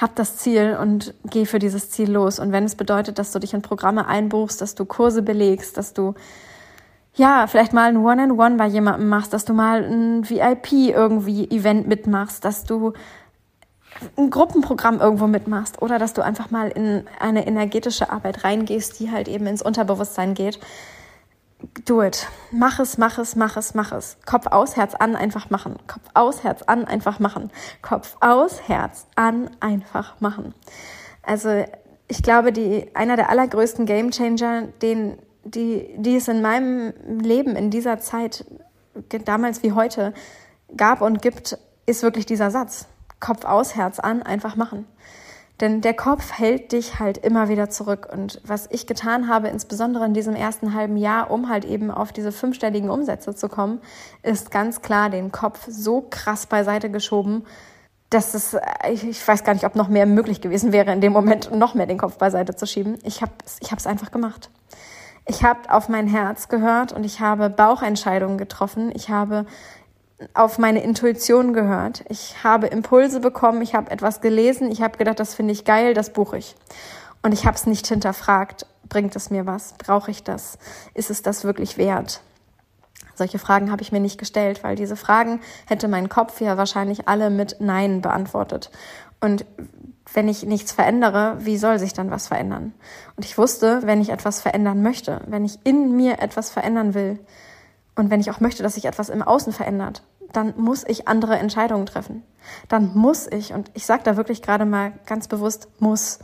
hab 0.00 0.16
das 0.16 0.36
Ziel 0.36 0.78
und 0.80 1.14
geh 1.24 1.44
für 1.44 1.58
dieses 1.58 1.90
Ziel 1.90 2.10
los. 2.10 2.38
Und 2.38 2.52
wenn 2.52 2.64
es 2.64 2.74
bedeutet, 2.74 3.18
dass 3.18 3.32
du 3.32 3.38
dich 3.38 3.52
in 3.52 3.60
Programme 3.60 4.06
einbuchst, 4.06 4.60
dass 4.60 4.74
du 4.74 4.86
Kurse 4.86 5.22
belegst, 5.22 5.76
dass 5.76 5.92
du 5.92 6.14
ja, 7.14 7.46
vielleicht 7.46 7.72
mal 7.72 7.88
ein 7.88 7.96
One-on-One 7.96 8.56
bei 8.56 8.66
jemandem 8.66 9.08
machst, 9.08 9.32
dass 9.32 9.44
du 9.44 9.52
mal 9.52 9.82
ein 9.82 10.28
VIP 10.28 10.72
irgendwie 10.72 11.50
Event 11.50 11.86
mitmachst, 11.86 12.44
dass 12.44 12.64
du 12.64 12.92
ein 14.16 14.30
Gruppenprogramm 14.30 15.00
irgendwo 15.00 15.26
mitmachst 15.26 15.82
oder 15.82 15.98
dass 15.98 16.14
du 16.14 16.22
einfach 16.22 16.50
mal 16.50 16.68
in 16.68 17.04
eine 17.18 17.46
energetische 17.46 18.10
Arbeit 18.10 18.44
reingehst, 18.44 19.00
die 19.00 19.10
halt 19.10 19.28
eben 19.28 19.46
ins 19.46 19.62
Unterbewusstsein 19.62 20.34
geht 20.34 20.60
do 21.84 22.02
it. 22.02 22.26
Mach 22.50 22.78
es, 22.78 22.98
mach 22.98 23.18
es, 23.18 23.36
mach 23.36 23.56
es, 23.56 23.74
mach 23.74 23.92
es. 23.92 24.16
Kopf 24.26 24.46
aus, 24.46 24.76
Herz 24.76 24.94
an, 24.94 25.16
einfach 25.16 25.50
machen. 25.50 25.76
Kopf 25.86 26.02
aus, 26.14 26.42
Herz 26.42 26.62
an, 26.62 26.84
einfach 26.84 27.18
machen. 27.18 27.50
Kopf 27.82 28.16
aus, 28.20 28.68
Herz 28.68 29.06
an, 29.16 29.50
einfach 29.60 30.20
machen. 30.20 30.54
Also 31.22 31.64
ich 32.08 32.22
glaube, 32.22 32.52
die, 32.52 32.94
einer 32.94 33.16
der 33.16 33.30
allergrößten 33.30 33.86
Gamechanger, 33.86 34.68
den, 34.82 35.18
die, 35.44 35.94
die 35.96 36.16
es 36.16 36.28
in 36.28 36.42
meinem 36.42 36.92
Leben 37.20 37.56
in 37.56 37.70
dieser 37.70 37.98
Zeit, 37.98 38.44
damals 39.24 39.62
wie 39.62 39.72
heute, 39.72 40.12
gab 40.76 41.00
und 41.00 41.22
gibt, 41.22 41.58
ist 41.86 42.02
wirklich 42.02 42.26
dieser 42.26 42.50
Satz. 42.50 42.86
Kopf 43.18 43.44
aus, 43.44 43.76
Herz 43.76 43.98
an, 43.98 44.22
einfach 44.22 44.56
machen. 44.56 44.86
Denn 45.60 45.82
der 45.82 45.92
Kopf 45.92 46.32
hält 46.38 46.72
dich 46.72 46.98
halt 47.00 47.18
immer 47.18 47.50
wieder 47.50 47.68
zurück. 47.68 48.08
Und 48.10 48.40
was 48.44 48.66
ich 48.70 48.86
getan 48.86 49.28
habe, 49.28 49.48
insbesondere 49.48 50.06
in 50.06 50.14
diesem 50.14 50.34
ersten 50.34 50.72
halben 50.72 50.96
Jahr, 50.96 51.30
um 51.30 51.50
halt 51.50 51.66
eben 51.66 51.90
auf 51.90 52.12
diese 52.12 52.32
fünfstelligen 52.32 52.88
Umsätze 52.88 53.34
zu 53.34 53.48
kommen, 53.48 53.80
ist 54.22 54.50
ganz 54.50 54.80
klar 54.80 55.10
den 55.10 55.32
Kopf 55.32 55.66
so 55.68 56.06
krass 56.08 56.46
beiseite 56.46 56.90
geschoben, 56.90 57.44
dass 58.08 58.34
es, 58.34 58.56
ich 58.90 59.26
weiß 59.26 59.44
gar 59.44 59.52
nicht, 59.52 59.64
ob 59.64 59.76
noch 59.76 59.88
mehr 59.88 60.06
möglich 60.06 60.40
gewesen 60.40 60.72
wäre, 60.72 60.92
in 60.92 61.00
dem 61.00 61.12
Moment 61.12 61.54
noch 61.54 61.74
mehr 61.74 61.86
den 61.86 61.98
Kopf 61.98 62.16
beiseite 62.16 62.56
zu 62.56 62.66
schieben. 62.66 62.98
Ich 63.04 63.20
habe 63.20 63.32
es 63.44 63.58
ich 63.60 63.86
einfach 63.86 64.10
gemacht. 64.10 64.50
Ich 65.30 65.44
habe 65.44 65.72
auf 65.72 65.88
mein 65.88 66.08
Herz 66.08 66.48
gehört 66.48 66.92
und 66.92 67.04
ich 67.04 67.20
habe 67.20 67.50
Bauchentscheidungen 67.50 68.36
getroffen. 68.36 68.90
Ich 68.96 69.10
habe 69.10 69.46
auf 70.34 70.58
meine 70.58 70.82
Intuition 70.82 71.52
gehört. 71.52 72.02
Ich 72.08 72.42
habe 72.42 72.66
Impulse 72.66 73.20
bekommen, 73.20 73.62
ich 73.62 73.76
habe 73.76 73.92
etwas 73.92 74.20
gelesen, 74.20 74.72
ich 74.72 74.82
habe 74.82 74.98
gedacht, 74.98 75.20
das 75.20 75.36
finde 75.36 75.52
ich 75.52 75.64
geil, 75.64 75.94
das 75.94 76.12
buche 76.12 76.36
ich. 76.36 76.56
Und 77.22 77.30
ich 77.30 77.46
habe 77.46 77.54
es 77.54 77.64
nicht 77.64 77.86
hinterfragt, 77.86 78.66
bringt 78.88 79.14
es 79.14 79.30
mir 79.30 79.46
was? 79.46 79.74
Brauche 79.78 80.10
ich 80.10 80.24
das? 80.24 80.58
Ist 80.94 81.10
es 81.10 81.22
das 81.22 81.44
wirklich 81.44 81.78
wert? 81.78 82.22
Solche 83.14 83.38
Fragen 83.38 83.70
habe 83.70 83.82
ich 83.82 83.92
mir 83.92 84.00
nicht 84.00 84.18
gestellt, 84.18 84.64
weil 84.64 84.74
diese 84.74 84.96
Fragen 84.96 85.38
hätte 85.66 85.86
mein 85.86 86.08
Kopf 86.08 86.40
ja 86.40 86.56
wahrscheinlich 86.56 87.06
alle 87.06 87.30
mit 87.30 87.58
Nein 87.60 88.00
beantwortet. 88.00 88.72
Und 89.20 89.46
wenn 90.12 90.28
ich 90.28 90.44
nichts 90.44 90.72
verändere, 90.72 91.36
wie 91.40 91.56
soll 91.56 91.78
sich 91.78 91.92
dann 91.92 92.10
was 92.10 92.28
verändern? 92.28 92.74
Und 93.16 93.24
ich 93.24 93.38
wusste, 93.38 93.80
wenn 93.84 94.00
ich 94.00 94.10
etwas 94.10 94.40
verändern 94.40 94.82
möchte, 94.82 95.20
wenn 95.26 95.44
ich 95.44 95.58
in 95.64 95.96
mir 95.96 96.20
etwas 96.20 96.50
verändern 96.50 96.94
will, 96.94 97.20
und 98.00 98.10
wenn 98.10 98.20
ich 98.20 98.30
auch 98.30 98.40
möchte, 98.40 98.62
dass 98.62 98.74
sich 98.74 98.86
etwas 98.86 99.10
im 99.10 99.22
Außen 99.22 99.52
verändert, 99.52 100.02
dann 100.32 100.54
muss 100.56 100.84
ich 100.86 101.08
andere 101.08 101.38
Entscheidungen 101.38 101.86
treffen. 101.86 102.22
Dann 102.68 102.96
muss 102.96 103.26
ich, 103.26 103.52
und 103.52 103.70
ich 103.74 103.84
sage 103.84 104.02
da 104.04 104.16
wirklich 104.16 104.42
gerade 104.42 104.64
mal 104.64 104.92
ganz 105.06 105.28
bewusst, 105.28 105.68
muss, 105.80 106.20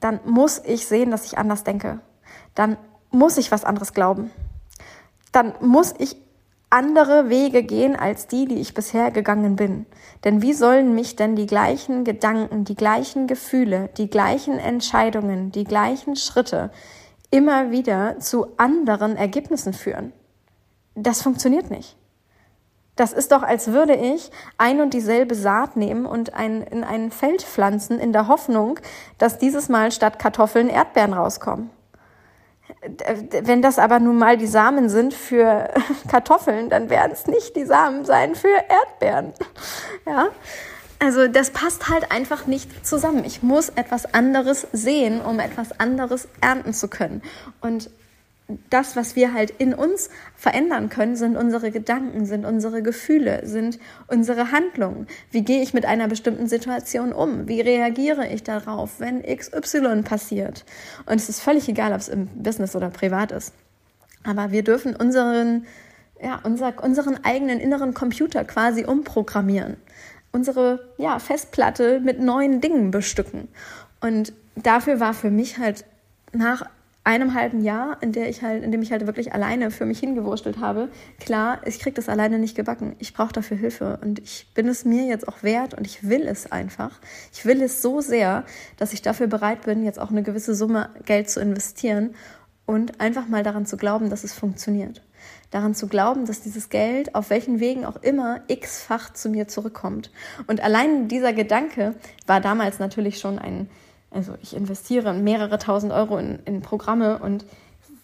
dann 0.00 0.20
muss 0.24 0.62
ich 0.64 0.86
sehen, 0.86 1.10
dass 1.10 1.24
ich 1.24 1.38
anders 1.38 1.64
denke. 1.64 2.00
Dann 2.54 2.76
muss 3.10 3.38
ich 3.38 3.50
was 3.50 3.64
anderes 3.64 3.94
glauben. 3.94 4.30
Dann 5.32 5.54
muss 5.60 5.94
ich 5.98 6.16
andere 6.70 7.28
Wege 7.28 7.62
gehen 7.62 7.96
als 7.96 8.26
die, 8.26 8.46
die 8.46 8.60
ich 8.60 8.74
bisher 8.74 9.10
gegangen 9.10 9.56
bin. 9.56 9.86
Denn 10.24 10.42
wie 10.42 10.52
sollen 10.52 10.94
mich 10.94 11.16
denn 11.16 11.36
die 11.36 11.46
gleichen 11.46 12.04
Gedanken, 12.04 12.64
die 12.64 12.74
gleichen 12.74 13.26
Gefühle, 13.26 13.90
die 13.96 14.10
gleichen 14.10 14.58
Entscheidungen, 14.58 15.52
die 15.52 15.64
gleichen 15.64 16.16
Schritte 16.16 16.70
immer 17.30 17.70
wieder 17.70 18.18
zu 18.20 18.48
anderen 18.58 19.16
Ergebnissen 19.16 19.72
führen? 19.72 20.12
das 21.02 21.22
funktioniert 21.22 21.70
nicht. 21.70 21.96
Das 22.96 23.12
ist 23.12 23.30
doch, 23.30 23.42
als 23.42 23.68
würde 23.68 23.94
ich 23.94 24.30
ein 24.56 24.80
und 24.80 24.92
dieselbe 24.92 25.36
Saat 25.36 25.76
nehmen 25.76 26.04
und 26.04 26.34
ein, 26.34 26.62
in 26.62 26.82
ein 26.82 27.12
Feld 27.12 27.42
pflanzen 27.42 28.00
in 28.00 28.12
der 28.12 28.26
Hoffnung, 28.26 28.80
dass 29.18 29.38
dieses 29.38 29.68
Mal 29.68 29.92
statt 29.92 30.18
Kartoffeln 30.18 30.68
Erdbeeren 30.68 31.12
rauskommen. 31.12 31.70
Wenn 33.42 33.62
das 33.62 33.78
aber 33.78 34.00
nun 34.00 34.18
mal 34.18 34.36
die 34.36 34.46
Samen 34.46 34.88
sind 34.88 35.14
für 35.14 35.68
Kartoffeln, 36.08 36.70
dann 36.70 36.90
werden 36.90 37.12
es 37.12 37.26
nicht 37.26 37.56
die 37.56 37.64
Samen 37.64 38.04
sein 38.04 38.34
für 38.34 38.48
Erdbeeren. 38.48 39.32
Ja. 40.06 40.28
also 41.00 41.28
das 41.28 41.50
passt 41.50 41.90
halt 41.90 42.10
einfach 42.10 42.46
nicht 42.46 42.86
zusammen. 42.86 43.24
Ich 43.26 43.42
muss 43.42 43.68
etwas 43.68 44.14
anderes 44.14 44.66
sehen, 44.72 45.20
um 45.20 45.38
etwas 45.38 45.78
anderes 45.78 46.28
ernten 46.40 46.72
zu 46.72 46.88
können. 46.88 47.20
Und 47.60 47.90
das, 48.70 48.96
was 48.96 49.14
wir 49.14 49.34
halt 49.34 49.50
in 49.50 49.74
uns 49.74 50.08
verändern 50.34 50.88
können, 50.88 51.16
sind 51.16 51.36
unsere 51.36 51.70
Gedanken, 51.70 52.24
sind 52.24 52.46
unsere 52.46 52.82
Gefühle, 52.82 53.46
sind 53.46 53.78
unsere 54.06 54.52
Handlungen. 54.52 55.06
Wie 55.30 55.42
gehe 55.42 55.62
ich 55.62 55.74
mit 55.74 55.84
einer 55.84 56.08
bestimmten 56.08 56.46
Situation 56.46 57.12
um? 57.12 57.46
Wie 57.46 57.60
reagiere 57.60 58.26
ich 58.26 58.42
darauf, 58.42 59.00
wenn 59.00 59.22
XY 59.22 60.02
passiert? 60.02 60.64
Und 61.04 61.16
es 61.16 61.28
ist 61.28 61.40
völlig 61.40 61.68
egal, 61.68 61.92
ob 61.92 61.98
es 61.98 62.08
im 62.08 62.26
Business 62.28 62.74
oder 62.74 62.88
privat 62.88 63.32
ist. 63.32 63.52
Aber 64.24 64.50
wir 64.50 64.64
dürfen 64.64 64.96
unseren, 64.96 65.66
ja, 66.22 66.40
unser, 66.42 66.82
unseren 66.82 67.22
eigenen 67.24 67.60
inneren 67.60 67.92
Computer 67.92 68.44
quasi 68.44 68.84
umprogrammieren. 68.84 69.76
Unsere 70.32 70.88
ja, 70.96 71.18
Festplatte 71.18 72.00
mit 72.00 72.18
neuen 72.18 72.62
Dingen 72.62 72.90
bestücken. 72.90 73.48
Und 74.00 74.32
dafür 74.56 75.00
war 75.00 75.12
für 75.12 75.30
mich 75.30 75.58
halt 75.58 75.84
nach 76.32 76.66
einem 77.08 77.32
halben 77.32 77.62
Jahr, 77.62 77.96
in, 78.02 78.12
der 78.12 78.28
ich 78.28 78.42
halt, 78.42 78.62
in 78.62 78.70
dem 78.70 78.82
ich 78.82 78.92
halt 78.92 79.06
wirklich 79.06 79.32
alleine 79.32 79.70
für 79.70 79.86
mich 79.86 79.98
hingewurstelt 79.98 80.58
habe, 80.58 80.90
klar, 81.18 81.62
ich 81.64 81.78
kriege 81.78 81.94
das 81.94 82.10
alleine 82.10 82.38
nicht 82.38 82.54
gebacken. 82.54 82.96
Ich 82.98 83.14
brauche 83.14 83.32
dafür 83.32 83.56
Hilfe 83.56 83.98
und 84.02 84.18
ich 84.18 84.48
bin 84.52 84.68
es 84.68 84.84
mir 84.84 85.06
jetzt 85.06 85.26
auch 85.26 85.42
wert 85.42 85.72
und 85.72 85.86
ich 85.86 86.06
will 86.06 86.26
es 86.26 86.52
einfach. 86.52 87.00
Ich 87.32 87.46
will 87.46 87.62
es 87.62 87.80
so 87.80 88.02
sehr, 88.02 88.44
dass 88.76 88.92
ich 88.92 89.00
dafür 89.00 89.26
bereit 89.26 89.62
bin, 89.62 89.84
jetzt 89.84 89.98
auch 89.98 90.10
eine 90.10 90.22
gewisse 90.22 90.54
Summe 90.54 90.90
Geld 91.06 91.30
zu 91.30 91.40
investieren 91.40 92.14
und 92.66 93.00
einfach 93.00 93.26
mal 93.26 93.42
daran 93.42 93.64
zu 93.64 93.78
glauben, 93.78 94.10
dass 94.10 94.22
es 94.22 94.34
funktioniert. 94.34 95.00
Daran 95.50 95.74
zu 95.74 95.86
glauben, 95.86 96.26
dass 96.26 96.42
dieses 96.42 96.68
Geld 96.68 97.14
auf 97.14 97.30
welchen 97.30 97.58
Wegen 97.58 97.86
auch 97.86 97.96
immer 98.02 98.42
x-fach 98.48 99.14
zu 99.14 99.30
mir 99.30 99.48
zurückkommt. 99.48 100.10
Und 100.46 100.60
allein 100.62 101.08
dieser 101.08 101.32
Gedanke 101.32 101.94
war 102.26 102.42
damals 102.42 102.78
natürlich 102.78 103.18
schon 103.18 103.38
ein 103.38 103.70
also 104.10 104.34
ich 104.42 104.56
investiere 104.56 105.12
mehrere 105.12 105.58
tausend 105.58 105.92
Euro 105.92 106.18
in, 106.18 106.38
in 106.44 106.60
Programme 106.60 107.18
und 107.18 107.44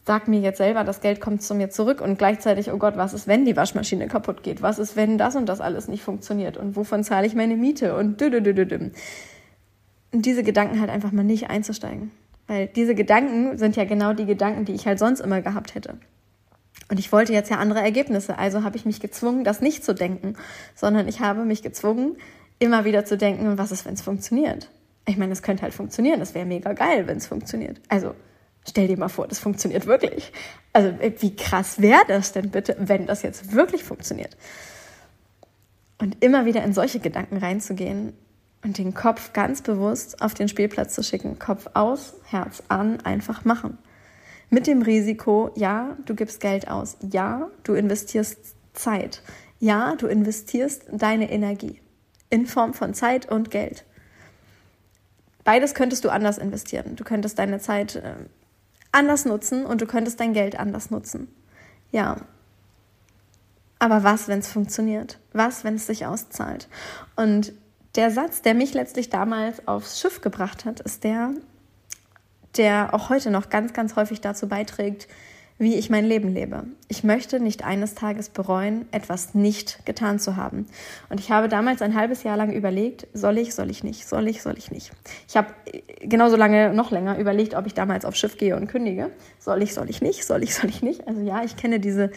sag 0.07 0.29
mir 0.29 0.41
jetzt 0.41 0.59
selber, 0.59 0.85
das 0.85 1.01
Geld 1.01 1.21
kommt 1.21 1.43
zu 1.43 1.55
mir 1.55 1.71
zurück 1.71 2.01
und 2.01 2.19
gleichzeitig, 2.19 2.71
oh 2.71 2.77
Gott, 2.77 2.97
was 2.97 3.15
ist, 3.15 3.27
wenn 3.27 3.45
die 3.45 3.57
Waschmaschine 3.57 4.07
kaputt 4.07 4.43
geht? 4.43 4.61
Was 4.61 4.79
ist, 4.79 4.97
wenn 4.97 5.17
das 5.17 5.35
und 5.35 5.47
das 5.47 5.61
alles 5.61 5.89
nicht 5.89 6.03
funktioniert? 6.03 6.57
Und 6.57 6.77
wovon 6.77 7.05
zahle 7.05 7.27
ich 7.27 7.35
meine 7.35 7.57
Miete? 7.57 7.97
Und 7.97 8.21
dü 8.21 8.27
Und 10.13 10.27
diese 10.27 10.43
Gedanken 10.43 10.81
halt 10.81 10.91
einfach 10.91 11.13
mal 11.13 11.25
nicht 11.25 11.49
einzusteigen. 11.49 12.11
Weil 12.47 12.67
diese 12.67 12.95
Gedanken 12.95 13.57
sind 13.57 13.77
ja 13.77 13.85
genau 13.85 14.13
die 14.13 14.27
Gedanken, 14.27 14.67
die 14.67 14.75
ich 14.75 14.87
halt 14.87 14.99
sonst 14.99 15.21
immer 15.21 15.41
gehabt 15.41 15.75
hätte. 15.75 15.95
Und 16.91 16.99
ich 16.99 17.11
wollte 17.11 17.33
jetzt 17.33 17.51
ja 17.51 17.57
andere 17.57 17.81
Ergebnisse, 17.81 18.37
also 18.39 18.63
habe 18.63 18.77
ich 18.77 18.85
mich 18.85 19.01
gezwungen, 19.01 19.43
das 19.45 19.63
nicht 19.63 19.85
zu 19.85 19.95
denken, 19.95 20.37
sondern 20.75 21.09
ich 21.09 21.21
habe 21.21 21.47
mich 21.47 21.63
gezwungen, 21.63 22.17
immer 22.59 22.85
wieder 22.85 23.07
zu 23.07 23.17
denken, 23.17 23.57
was 23.57 23.73
ist, 23.73 23.87
wenn 23.87 23.95
es 23.95 24.03
funktioniert? 24.03 24.69
Ich 25.07 25.17
meine, 25.17 25.33
es 25.33 25.43
könnte 25.43 25.63
halt 25.63 25.75
funktionieren. 25.75 26.21
Das 26.21 26.35
wäre 26.35 26.47
mega 26.47 26.73
geil, 26.73 27.07
wenn 27.07 27.19
es 27.19 27.27
funktioniert. 27.27 27.81
Also 27.89 28.15
stell 28.67 28.89
dir 28.89 28.99
mal 28.99 29.09
vor, 29.09 29.29
das 29.29 29.39
funktioniert 29.39 29.87
wirklich. 29.87 30.33
Also 30.73 30.95
wie 31.19 31.37
krass 31.37 31.81
wäre 31.81 32.03
das 32.09 32.33
denn 32.33 32.51
bitte, 32.51 32.77
wenn 32.79 33.07
das 33.07 33.23
jetzt 33.23 33.53
wirklich 33.53 33.85
funktioniert? 33.85 34.37
Und 35.99 36.23
immer 36.25 36.45
wieder 36.45 36.65
in 36.65 36.73
solche 36.73 37.01
Gedanken 37.01 37.37
reinzugehen 37.37 38.15
und 38.63 38.79
den 38.79 38.95
Kopf 38.95 39.33
ganz 39.33 39.63
bewusst 39.63 40.23
auf 40.23 40.35
den 40.35 40.49
Spielplatz 40.49 40.95
zu 40.95 41.03
schicken. 41.03 41.39
Kopf 41.39 41.69
aus, 41.75 42.15
Herz 42.25 42.63
an, 42.69 43.01
einfach 43.03 43.45
machen. 43.45 43.79
Mit 44.51 44.67
dem 44.67 44.83
Risiko, 44.83 45.51
ja, 45.55 45.97
du 46.05 46.15
gibst 46.15 46.41
Geld 46.41 46.69
aus. 46.69 46.97
Ja, 47.13 47.51
du 47.63 47.75
investierst 47.75 48.39
Zeit. 48.73 49.23
Ja, 49.61 49.95
du 49.97 50.07
investierst 50.07 50.87
deine 50.91 51.31
Energie 51.31 51.81
in 52.31 52.47
Form 52.47 52.75
von 52.75 52.95
Zeit 52.95 53.31
und 53.31 53.51
Geld. 53.51 53.85
Beides 55.45 55.75
könntest 55.75 56.05
du 56.05 56.09
anders 56.09 56.39
investieren. 56.39 56.97
Du 56.97 57.05
könntest 57.05 57.39
deine 57.39 57.61
Zeit 57.61 57.97
äh, 57.97 58.15
anders 58.93 59.25
nutzen 59.27 59.67
und 59.67 59.81
du 59.81 59.87
könntest 59.87 60.21
dein 60.21 60.33
Geld 60.33 60.59
anders 60.59 60.91
nutzen. 60.91 61.29
Ja. 61.91 62.17
Aber 63.79 64.03
was, 64.03 64.29
wenn 64.29 64.39
es 64.39 64.51
funktioniert? 64.51 65.19
Was, 65.33 65.65
wenn 65.65 65.75
es 65.75 65.87
sich 65.87 66.07
auszahlt? 66.07 66.69
Und 67.17 67.53
der 67.97 68.11
Satz, 68.11 68.43
der 68.43 68.55
mich 68.55 68.73
letztlich 68.75 69.11
damals 69.11 69.69
aufs 69.69 70.01
Schiff 70.01 70.21
gebracht 70.21 70.65
hat, 70.65 70.81
ist 70.81 71.05
der, 71.05 71.31
der 72.57 72.95
auch 72.95 73.11
heute 73.11 73.31
noch 73.31 73.51
ganz, 73.51 73.73
ganz 73.73 73.95
häufig 73.97 74.21
dazu 74.21 74.49
beiträgt, 74.49 75.07
wie 75.59 75.77
ich 75.77 75.89
mein 75.89 76.05
Leben 76.05 76.35
lebe. 76.35 76.65
Ich 76.89 77.05
möchte 77.05 77.39
nicht 77.39 77.65
eines 77.65 77.95
Tages 77.95 78.29
bereuen, 78.29 78.87
etwas 78.91 79.35
nicht 79.35 79.87
getan 79.87 80.19
zu 80.19 80.37
haben. 80.37 80.67
Und 81.11 81.21
ich 81.21 81.31
habe 81.31 81.49
damals 81.49 81.81
ein 81.81 81.95
halbes 81.95 82.25
Jahr 82.25 82.37
lang 82.37 82.53
überlegt, 82.53 83.07
soll 83.13 83.39
ich, 83.39 83.55
soll 83.55 83.71
ich 83.71 83.85
nicht, 83.85 84.07
soll 84.07 84.27
ich, 84.27 84.43
soll 84.43 84.59
ich 84.59 84.73
nicht. 84.73 84.91
Ich 85.29 85.37
habe 85.37 85.49
genauso 86.01 86.35
lange, 86.37 86.75
noch 86.75 86.91
länger 86.91 87.19
überlegt, 87.19 87.55
ob 87.55 87.67
ich 87.67 87.75
damals 87.75 88.05
aufs 88.05 88.19
Schiff 88.19 88.37
gehe 88.37 88.57
und 88.57 88.67
kündige. 88.67 89.11
Soll 89.39 89.63
ich, 89.63 89.75
soll 89.75 89.89
ich 89.89 90.03
nicht, 90.03 90.25
soll 90.25 90.43
ich, 90.43 90.55
soll 90.55 90.71
ich 90.71 90.83
nicht. 90.83 91.07
Also 91.07 91.21
ja, 91.21 91.45
ich 91.45 91.57
kenne 91.57 91.79
diese 91.79 92.11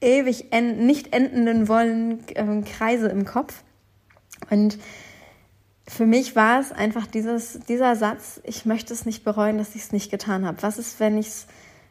ewig 0.00 0.52
end, 0.52 0.80
nicht 0.80 1.12
endenden 1.14 1.68
wollen 1.68 2.26
äh, 2.34 2.62
Kreise 2.62 3.08
im 3.08 3.24
Kopf. 3.24 3.62
Und 4.50 4.78
für 5.86 6.06
mich 6.06 6.34
war 6.34 6.60
es 6.60 6.72
einfach 6.72 7.06
dieses, 7.06 7.60
dieser 7.68 7.94
Satz, 7.94 8.40
ich 8.44 8.64
möchte 8.64 8.92
es 8.92 9.06
nicht 9.06 9.24
bereuen, 9.24 9.58
dass 9.58 9.74
ich 9.74 9.82
es 9.82 9.92
nicht 9.92 10.10
getan 10.10 10.46
habe. 10.46 10.62
Was 10.62 10.78
ist, 10.78 10.98
wenn 10.98 11.18
ich 11.18 11.26
es 11.26 11.46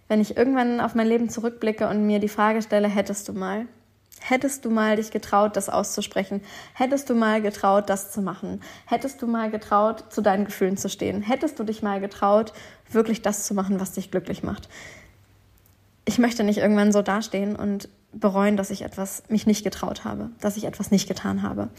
wenn 0.10 0.19
ich 0.19 0.36
irgendwann 0.36 0.82
auf 0.82 0.95
mein 0.95 1.08
Leben 1.08 1.30
zurückblicke 1.30 1.88
und 1.88 2.06
mir 2.06 2.19
die 2.19 2.28
Frage 2.28 2.62
stelle, 2.62 2.89
hättest 2.89 3.30
du 3.30 3.34
mal? 3.34 3.67
Hättest 4.19 4.65
du 4.65 4.69
mal 4.69 4.98
dich 4.98 5.12
getraut, 5.12 5.56
das 5.56 5.69
auszusprechen? 5.69 6.41
Hättest 6.74 7.10
du 7.10 7.15
mal 7.15 7.41
getraut, 7.41 7.89
das 7.89 8.12
zu 8.12 8.22
machen? 8.22 8.62
Hättest 8.86 9.22
du 9.22 9.28
mal 9.28 9.50
getraut, 9.50 10.12
zu 10.12 10.22
deinen 10.22 10.45
Gefühlen 10.45 10.76
zu 10.76 10.89
stehen? 10.89 11.22
Hättest 11.22 11.58
du 11.58 11.63
dich 11.63 11.82
mal 11.82 12.02
getraut, 12.02 12.52
wirklich 12.89 13.22
das 13.22 13.45
zu 13.45 13.54
machen, 13.54 13.80
was 13.80 13.93
dich 13.93 14.12
glücklich 14.12 14.43
macht? 14.43 14.67
Ich 16.04 16.17
möchte 16.17 16.43
nicht 16.43 16.58
irgendwann 16.58 16.91
so 16.91 17.02
dastehen 17.02 17.56
und 17.56 17.88
bereuen, 18.12 18.58
dass 18.58 18.72
ich 18.72 18.82
etwas 18.82 19.24
mich 19.30 19.45
nicht 19.45 19.63
getraut 19.63 20.04
habe, 20.04 20.32
dass 20.41 20.58
ich 20.58 20.65
etwas 20.65 20.91
nicht 20.91 21.08
getan 21.08 21.43
habe. 21.43 21.69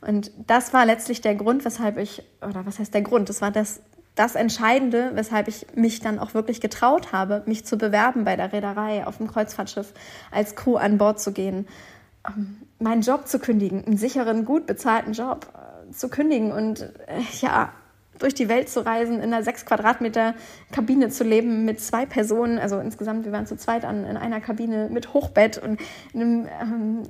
Und 0.00 0.30
das 0.46 0.72
war 0.72 0.86
letztlich 0.86 1.20
der 1.20 1.34
Grund, 1.34 1.64
weshalb 1.64 1.98
ich, 1.98 2.22
oder 2.40 2.64
was 2.66 2.78
heißt 2.78 2.94
der 2.94 3.02
Grund? 3.02 3.28
Das 3.28 3.42
war 3.42 3.50
das, 3.50 3.80
das 4.14 4.36
Entscheidende, 4.36 5.10
weshalb 5.14 5.48
ich 5.48 5.66
mich 5.74 6.00
dann 6.00 6.18
auch 6.18 6.34
wirklich 6.34 6.60
getraut 6.60 7.12
habe, 7.12 7.42
mich 7.46 7.64
zu 7.64 7.76
bewerben 7.76 8.24
bei 8.24 8.36
der 8.36 8.52
Reederei 8.52 9.06
auf 9.06 9.16
dem 9.16 9.26
Kreuzfahrtschiff 9.26 9.92
als 10.30 10.54
Crew 10.54 10.76
an 10.76 10.98
Bord 10.98 11.20
zu 11.20 11.32
gehen, 11.32 11.66
ähm, 12.28 12.58
meinen 12.78 13.02
Job 13.02 13.26
zu 13.26 13.38
kündigen, 13.38 13.84
einen 13.84 13.96
sicheren, 13.96 14.44
gut 14.44 14.66
bezahlten 14.66 15.12
Job 15.12 15.48
äh, 15.54 15.90
zu 15.90 16.08
kündigen 16.08 16.52
und 16.52 16.82
äh, 16.82 17.20
ja, 17.40 17.72
durch 18.18 18.34
die 18.34 18.48
Welt 18.48 18.68
zu 18.68 18.86
reisen, 18.86 19.16
in 19.16 19.34
einer 19.34 19.42
sechs 19.42 19.66
Quadratmeter 19.66 20.34
Kabine 20.70 21.08
zu 21.08 21.24
leben 21.24 21.64
mit 21.64 21.80
zwei 21.80 22.06
Personen, 22.06 22.58
also 22.58 22.78
insgesamt, 22.78 23.24
wir 23.24 23.32
waren 23.32 23.46
zu 23.46 23.56
zweit 23.56 23.84
an, 23.84 24.04
in 24.04 24.16
einer 24.16 24.40
Kabine 24.40 24.88
mit 24.90 25.12
Hochbett 25.12 25.58
und 25.58 25.80
einem 26.14 26.46
ähm, 26.60 27.02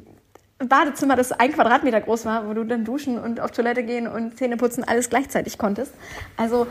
Badezimmer, 0.69 1.17
das 1.17 1.33
ein 1.33 1.53
Quadratmeter 1.53 2.01
groß 2.01 2.25
war, 2.25 2.49
wo 2.49 2.55
du 2.55 2.65
dann 2.65 2.85
duschen 2.85 3.19
und 3.19 3.41
auf 3.41 3.51
Toilette 3.51 3.83
gehen 3.83 4.07
und 4.07 4.37
Zähne 4.37 4.57
putzen 4.57 4.85
alles 4.85 5.11
gleichzeitig 5.11 5.59
konntest. 5.59 5.93
Also 6.37 6.67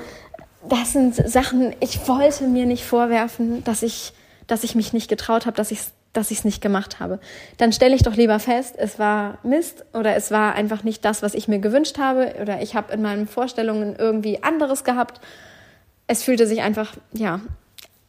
das 0.67 0.93
sind 0.93 1.15
Sachen, 1.15 1.75
ich 1.79 2.08
wollte 2.08 2.47
mir 2.47 2.65
nicht 2.65 2.86
vorwerfen, 2.86 3.63
dass 3.63 3.84
ich, 3.84 4.13
dass 4.47 4.63
ich 4.63 4.75
mich 4.75 4.93
nicht 4.93 5.10
getraut 5.10 5.45
habe, 5.45 5.58
dass 5.58 5.71
ich 5.71 5.79
dass 6.13 6.29
ich 6.29 6.39
es 6.39 6.45
nicht 6.45 6.62
gemacht 6.62 6.99
habe. 6.99 7.19
Dann 7.58 7.73
stelle 7.73 7.95
ich 7.95 8.03
doch 8.03 8.15
lieber 8.15 8.39
fest, 8.39 8.75
es 8.77 8.99
war 8.99 9.39
Mist 9.43 9.84
oder 9.93 10.15
es 10.15 10.29
war 10.29 10.53
einfach 10.53 10.84
nicht 10.84 11.03
das, 11.03 11.23
was 11.23 11.34
ich 11.34 11.47
mir 11.47 11.58
gewünscht 11.60 11.97
habe 11.97 12.36
oder 12.39 12.62
ich 12.62 12.75
habe 12.75 12.93
in 12.93 13.01
meinen 13.01 13.27
Vorstellungen 13.27 13.95
irgendwie 13.97 14.41
anderes 14.43 14.84
gehabt. 14.84 15.19
Es 16.06 16.21
fühlte 16.21 16.45
sich 16.45 16.62
einfach, 16.62 16.95
ja, 17.13 17.41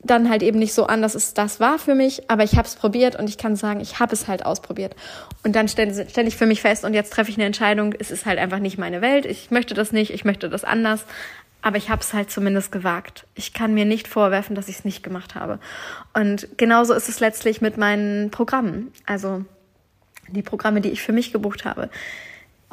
dann 0.04 0.28
halt 0.28 0.42
eben 0.42 0.58
nicht 0.58 0.74
so 0.74 0.86
an, 0.86 1.02
dass 1.02 1.14
es 1.14 1.34
das 1.34 1.60
war 1.60 1.78
für 1.78 1.94
mich, 1.94 2.30
aber 2.30 2.44
ich 2.44 2.56
habe 2.56 2.68
es 2.68 2.76
probiert 2.76 3.16
und 3.16 3.28
ich 3.28 3.38
kann 3.38 3.56
sagen, 3.56 3.80
ich 3.80 3.98
habe 3.98 4.12
es 4.12 4.28
halt 4.28 4.44
ausprobiert. 4.44 4.94
Und 5.42 5.56
dann 5.56 5.66
stelle 5.68 6.06
stell 6.08 6.28
ich 6.28 6.36
für 6.36 6.46
mich 6.46 6.60
fest 6.60 6.84
und 6.84 6.94
jetzt 6.94 7.12
treffe 7.12 7.30
ich 7.30 7.36
eine 7.36 7.46
Entscheidung, 7.46 7.94
es 7.98 8.10
ist 8.10 8.26
halt 8.26 8.38
einfach 8.38 8.58
nicht 8.58 8.78
meine 8.78 9.00
Welt, 9.00 9.24
ich 9.26 9.50
möchte 9.50 9.74
das 9.74 9.92
nicht, 9.92 10.12
ich 10.12 10.24
möchte 10.24 10.48
das 10.48 10.64
anders, 10.64 11.04
aber 11.62 11.78
ich 11.78 11.88
habe 11.88 12.02
es 12.02 12.12
halt 12.12 12.30
zumindest 12.30 12.70
gewagt. 12.70 13.26
Ich 13.34 13.54
kann 13.54 13.72
mir 13.72 13.86
nicht 13.86 14.06
vorwerfen, 14.06 14.54
dass 14.54 14.68
ich 14.68 14.76
es 14.76 14.84
nicht 14.84 15.02
gemacht 15.02 15.34
habe. 15.34 15.58
Und 16.12 16.46
genauso 16.58 16.92
ist 16.92 17.08
es 17.08 17.20
letztlich 17.20 17.62
mit 17.62 17.78
meinen 17.78 18.30
Programmen, 18.30 18.92
also 19.06 19.44
die 20.28 20.42
Programme, 20.42 20.82
die 20.82 20.90
ich 20.90 21.02
für 21.02 21.12
mich 21.12 21.32
gebucht 21.32 21.64
habe 21.64 21.88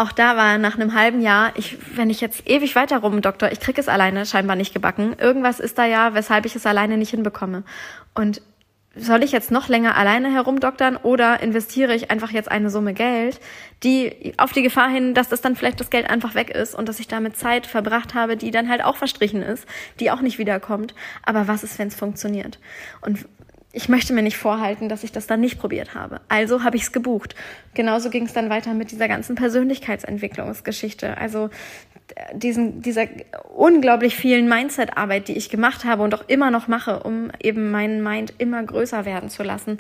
auch 0.02 0.12
da 0.12 0.36
war 0.36 0.58
nach 0.58 0.76
einem 0.76 0.94
halben 0.94 1.22
Jahr, 1.22 1.52
ich, 1.56 1.78
wenn 1.96 2.10
ich 2.10 2.22
jetzt 2.22 2.50
ewig 2.50 2.76
weiter 2.76 2.98
rum, 2.98 3.22
Doktor, 3.22 3.52
ich 3.52 3.60
krieg 3.60 3.78
es 3.78 3.88
alleine 3.88 4.26
scheinbar 4.26 4.56
nicht 4.56 4.74
gebacken. 4.74 5.16
Irgendwas 5.20 5.60
ist 5.60 5.78
da 5.78 5.86
ja, 5.86 6.14
weshalb 6.14 6.46
ich 6.46 6.56
es 6.56 6.66
alleine 6.66 6.98
nicht 6.98 7.12
hinbekomme. 7.12 7.64
Und 8.14 8.42
soll 8.94 9.24
ich 9.24 9.32
jetzt 9.32 9.52
noch 9.52 9.70
länger 9.70 9.96
alleine 9.96 10.34
herumdoktern 10.34 10.98
oder 10.98 11.42
investiere 11.42 11.96
ich 11.96 12.12
einfach 12.12 12.32
jetzt 12.32 12.52
eine 12.52 12.70
Summe 12.70 12.94
Geld, 12.94 13.40
die 13.84 14.34
auf 14.36 14.52
die 14.52 14.64
Gefahr 14.64 14.90
hin, 14.90 15.14
dass 15.14 15.30
das 15.30 15.40
dann 15.40 15.56
vielleicht 15.56 15.80
das 15.80 15.90
Geld 15.90 16.10
einfach 16.10 16.36
weg 16.36 16.50
ist 16.50 16.76
und 16.76 16.90
dass 16.90 17.00
ich 17.00 17.08
damit 17.08 17.38
Zeit 17.38 17.68
verbracht 17.68 18.14
habe, 18.16 18.36
die 18.36 18.52
dann 18.52 18.68
halt 18.68 18.84
auch 18.84 18.98
verstrichen 18.98 19.42
ist, 19.42 19.66
die 20.02 20.12
auch 20.12 20.20
nicht 20.20 20.40
wiederkommt. 20.40 20.94
Aber 21.24 21.48
was 21.48 21.64
ist, 21.64 21.80
wenn 21.80 21.88
es 21.88 21.96
funktioniert? 21.96 22.60
Und 23.00 23.26
ich 23.74 23.88
möchte 23.88 24.14
mir 24.14 24.22
nicht 24.22 24.38
vorhalten, 24.38 24.90
dass 24.90 25.04
ich 25.04 25.12
das 25.12 25.28
dann 25.28 25.40
nicht 25.40 25.60
probiert 25.60 25.96
habe. 25.96 26.20
Also 26.28 26.64
habe 26.64 26.76
ich 26.76 26.84
es 26.84 26.92
gebucht. 26.92 27.36
Genauso 27.74 28.10
ging 28.10 28.26
es 28.26 28.34
dann 28.34 28.50
weiter 28.50 28.74
mit 28.74 28.92
dieser 28.92 29.08
ganzen 29.08 29.36
Persönlichkeitsentwicklungsgeschichte. 29.36 31.18
Also 31.18 31.50
diesen, 32.34 32.82
dieser 32.82 33.08
unglaublich 33.56 34.16
vielen 34.16 34.50
Mindset-Arbeit, 34.50 35.30
die 35.30 35.38
ich 35.38 35.50
gemacht 35.50 35.86
habe 35.86 36.04
und 36.04 36.14
auch 36.14 36.28
immer 36.28 36.52
noch 36.52 36.68
mache, 36.68 37.04
um 37.04 37.32
eben 37.42 37.72
meinen 37.72 38.04
Mind 38.04 38.34
immer 38.38 38.62
größer 38.62 39.06
werden 39.06 39.30
zu 39.30 39.44
lassen. 39.44 39.80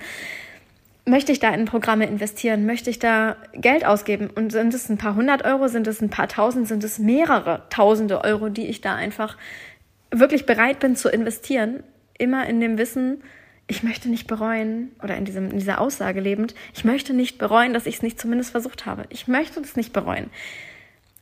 Möchte 1.05 1.31
ich 1.33 1.39
da 1.39 1.49
in 1.53 1.65
Programme 1.65 2.05
investieren? 2.05 2.65
Möchte 2.65 2.89
ich 2.89 2.99
da 2.99 3.35
Geld 3.53 3.85
ausgeben? 3.85 4.29
Und 4.29 4.51
sind 4.51 4.73
es 4.73 4.87
ein 4.87 4.97
paar 4.97 5.15
hundert 5.15 5.43
Euro? 5.43 5.67
Sind 5.67 5.87
es 5.87 5.99
ein 5.99 6.09
paar 6.09 6.29
tausend? 6.29 6.67
Sind 6.67 6.83
es 6.83 6.99
mehrere 6.99 7.63
tausende 7.69 8.23
Euro, 8.23 8.49
die 8.49 8.67
ich 8.67 8.79
da 8.79 8.95
einfach 8.95 9.35
wirklich 10.11 10.45
bereit 10.45 10.79
bin 10.79 10.95
zu 10.95 11.09
investieren? 11.09 11.83
Immer 12.17 12.45
in 12.45 12.61
dem 12.61 12.77
Wissen, 12.77 13.23
ich 13.71 13.83
möchte 13.83 14.09
nicht 14.09 14.27
bereuen, 14.27 14.91
oder 15.01 15.15
in, 15.15 15.23
diesem, 15.23 15.49
in 15.49 15.57
dieser 15.57 15.79
Aussage 15.79 16.19
lebend, 16.19 16.53
ich 16.73 16.83
möchte 16.83 17.13
nicht 17.13 17.37
bereuen, 17.37 17.73
dass 17.73 17.85
ich 17.85 17.95
es 17.95 18.01
nicht 18.01 18.19
zumindest 18.19 18.51
versucht 18.51 18.85
habe. 18.85 19.05
Ich 19.07 19.29
möchte 19.29 19.61
das 19.61 19.77
nicht 19.77 19.93
bereuen. 19.93 20.29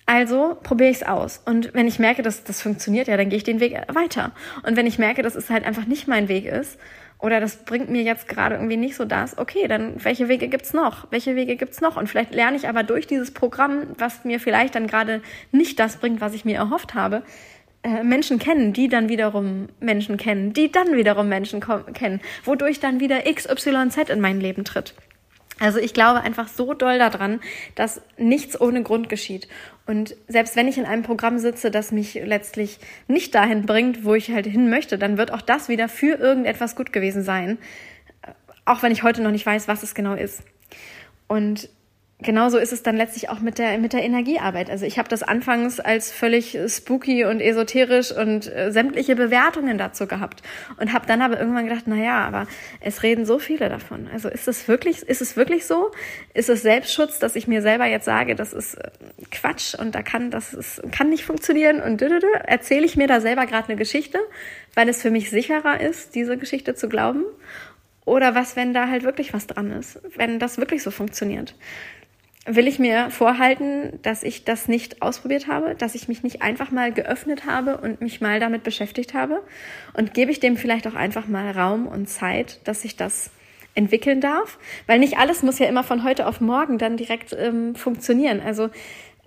Also 0.08 0.58
probiere 0.64 0.90
ich 0.90 0.98
es 0.98 1.04
aus. 1.04 1.44
Und 1.46 1.76
wenn 1.76 1.88
ich 1.88 2.00
merke, 2.00 2.24
dass 2.24 2.44
das 2.44 2.64
funktioniert, 2.64 3.08
ja, 3.08 3.18
dann 3.18 3.30
gehe 3.30 3.38
ich 3.38 3.44
den 3.44 3.60
Weg 3.60 3.80
weiter. 3.94 4.32
Und 4.64 4.76
wenn 4.76 4.88
ich 4.88 4.98
merke, 4.98 5.22
dass 5.22 5.36
es 5.36 5.52
halt 5.52 5.64
einfach 5.64 5.86
nicht 5.86 6.08
mein 6.08 6.28
Weg 6.28 6.46
ist, 6.46 6.80
oder 7.20 7.40
das 7.40 7.58
bringt 7.66 7.92
mir 7.92 8.02
jetzt 8.02 8.28
gerade 8.28 8.56
irgendwie 8.56 8.78
nicht 8.78 8.96
so 8.96 9.06
das, 9.06 9.38
okay, 9.38 9.68
dann 9.68 10.04
welche 10.04 10.28
Wege 10.28 10.48
gibt's 10.48 10.74
noch? 10.74 11.06
Welche 11.12 11.36
Wege 11.36 11.56
gibt's 11.56 11.82
noch? 11.82 11.98
Und 11.98 12.08
vielleicht 12.08 12.34
lerne 12.34 12.58
ich 12.58 12.68
aber 12.68 12.82
durch 12.82 13.06
dieses 13.06 13.30
Programm, 13.30 13.84
was 14.00 14.26
mir 14.26 14.40
vielleicht 14.40 14.74
dann 14.74 14.88
gerade 14.88 15.22
nicht 15.52 15.80
das 15.80 15.98
bringt, 15.98 16.20
was 16.20 16.34
ich 16.34 16.46
mir 16.46 16.56
erhofft 16.56 16.96
habe, 16.96 17.22
äh, 17.84 18.04
Menschen 18.04 18.40
kennen, 18.40 18.74
die 18.74 18.90
dann 18.90 19.08
wiederum 19.08 19.70
Menschen 19.80 20.18
kennen, 20.18 20.54
die 20.54 20.72
dann 20.72 20.96
wiederum 20.96 21.30
Menschen 21.30 21.62
kennen, 21.94 22.20
wodurch 22.44 22.80
dann 22.80 23.00
wieder 23.00 23.22
XYZ 23.22 24.10
in 24.10 24.20
mein 24.20 24.42
Leben 24.42 24.66
tritt. 24.66 24.94
Also 25.60 25.80
ich 25.80 25.94
glaube 25.94 26.22
einfach 26.22 26.48
so 26.48 26.74
doll 26.74 27.00
daran, 27.00 27.42
dass 27.76 28.02
nichts 28.18 28.60
ohne 28.60 28.82
Grund 28.82 29.10
geschieht. 29.10 29.48
Und 29.86 30.16
selbst 30.28 30.56
wenn 30.56 30.68
ich 30.68 30.78
in 30.78 30.86
einem 30.86 31.04
Programm 31.04 31.40
sitze, 31.40 31.72
das 31.72 31.92
mich 31.92 32.14
letztlich 32.14 32.80
nicht 33.08 33.36
dahin 33.36 33.66
bringt, 33.66 34.06
wo 34.06 34.16
ich 34.16 34.32
halt 34.32 34.46
hin 34.46 34.70
möchte, 34.70 34.98
dann 34.98 35.18
wird 35.18 35.32
auch 35.32 35.42
das 35.42 35.68
wieder 35.68 35.90
für 35.90 36.18
irgendetwas 36.18 36.76
gut 36.76 36.94
gewesen 36.94 37.24
sein. 37.24 37.58
Auch 38.66 38.84
wenn 38.84 38.92
ich 38.92 39.04
heute 39.04 39.22
noch 39.22 39.32
nicht 39.32 39.46
weiß, 39.46 39.68
was 39.68 39.84
es 39.84 39.96
genau 39.96 40.14
ist. 40.14 40.44
Und 41.28 41.70
genauso 42.22 42.58
ist 42.58 42.74
es 42.74 42.84
dann 42.84 42.98
letztlich 42.98 43.30
auch 43.30 43.40
mit 43.40 43.58
der, 43.58 43.78
mit 43.78 43.94
der 43.94 44.04
Energiearbeit. 44.04 44.70
Also 44.70 44.86
ich 44.86 45.00
habe 45.00 45.08
das 45.08 45.24
anfangs 45.24 45.80
als 45.80 46.12
völlig 46.12 46.58
spooky 46.68 47.24
und 47.26 47.40
esoterisch 47.40 48.12
und 48.12 48.54
äh, 48.54 48.72
sämtliche 48.72 49.16
Bewertungen 49.16 49.78
dazu 49.78 50.06
gehabt 50.06 50.42
und 50.78 50.92
habe 50.92 51.08
dann 51.08 51.22
aber 51.22 51.40
irgendwann 51.40 51.66
gedacht, 51.66 51.84
na 51.86 51.96
ja, 51.96 52.26
aber 52.26 52.48
es 52.82 53.04
reden 53.04 53.26
so 53.26 53.40
viele 53.40 53.70
davon. 53.70 54.10
Also 54.12 54.28
ist 54.28 54.48
es 54.48 54.68
wirklich, 54.68 55.04
ist 55.04 55.22
es 55.22 55.38
wirklich 55.38 55.66
so? 55.66 55.92
Ist 56.34 56.50
es 56.50 56.62
Selbstschutz, 56.62 57.20
dass 57.20 57.36
ich 57.36 57.48
mir 57.48 57.62
selber 57.62 57.86
jetzt 57.86 58.06
sage, 58.06 58.36
das 58.36 58.52
ist 58.52 58.76
äh, 58.76 58.90
Quatsch 59.32 59.76
und 59.76 59.96
da 59.96 60.02
kann, 60.02 60.30
das 60.30 60.54
ist, 60.54 60.82
kann 60.92 61.10
nicht 61.10 61.24
funktionieren 61.24 61.82
und 61.82 62.02
erzähle 62.02 62.86
ich 62.86 62.98
mir 62.98 63.08
da 63.08 63.22
selber 63.22 63.46
gerade 63.46 63.70
eine 63.70 63.78
Geschichte, 63.78 64.20
weil 64.76 64.90
es 64.90 65.02
für 65.02 65.12
mich 65.12 65.30
sicherer 65.30 65.80
ist, 65.80 66.16
diese 66.16 66.38
Geschichte 66.38 66.76
zu 66.76 66.90
glauben? 66.90 67.24
Oder 68.06 68.34
was, 68.34 68.56
wenn 68.56 68.74
da 68.74 68.88
halt 68.88 69.04
wirklich 69.04 69.34
was 69.34 69.46
dran 69.46 69.72
ist, 69.72 70.00
wenn 70.16 70.40
das 70.40 70.58
wirklich 70.58 70.82
so 70.82 70.90
funktioniert? 70.90 71.54
Will 72.46 72.68
ich 72.68 72.80
mir 72.80 73.10
vorhalten, 73.12 74.00
dass 74.02 74.24
ich 74.24 74.46
das 74.46 74.68
nicht 74.68 75.02
ausprobiert 75.02 75.48
habe, 75.48 75.76
dass 75.76 75.96
ich 75.96 76.08
mich 76.08 76.24
nicht 76.24 76.42
einfach 76.42 76.72
mal 76.72 76.92
geöffnet 76.92 77.46
habe 77.46 77.78
und 77.78 78.02
mich 78.02 78.22
mal 78.22 78.40
damit 78.40 78.64
beschäftigt 78.64 79.14
habe? 79.14 79.42
Und 79.94 80.14
gebe 80.14 80.32
ich 80.32 80.40
dem 80.40 80.58
vielleicht 80.58 80.88
auch 80.88 80.96
einfach 80.96 81.28
mal 81.28 81.52
Raum 81.52 81.88
und 81.88 82.08
Zeit, 82.08 82.60
dass 82.64 82.86
ich 82.86 82.96
das 82.96 83.32
entwickeln 83.76 84.22
darf? 84.22 84.58
Weil 84.88 85.00
nicht 85.00 85.18
alles 85.18 85.44
muss 85.44 85.60
ja 85.60 85.68
immer 85.68 85.84
von 85.84 86.04
heute 86.04 86.28
auf 86.28 86.42
morgen 86.42 86.78
dann 86.78 86.98
direkt 86.98 87.36
ähm, 87.38 87.76
funktionieren. 87.76 88.40
Also 88.40 88.70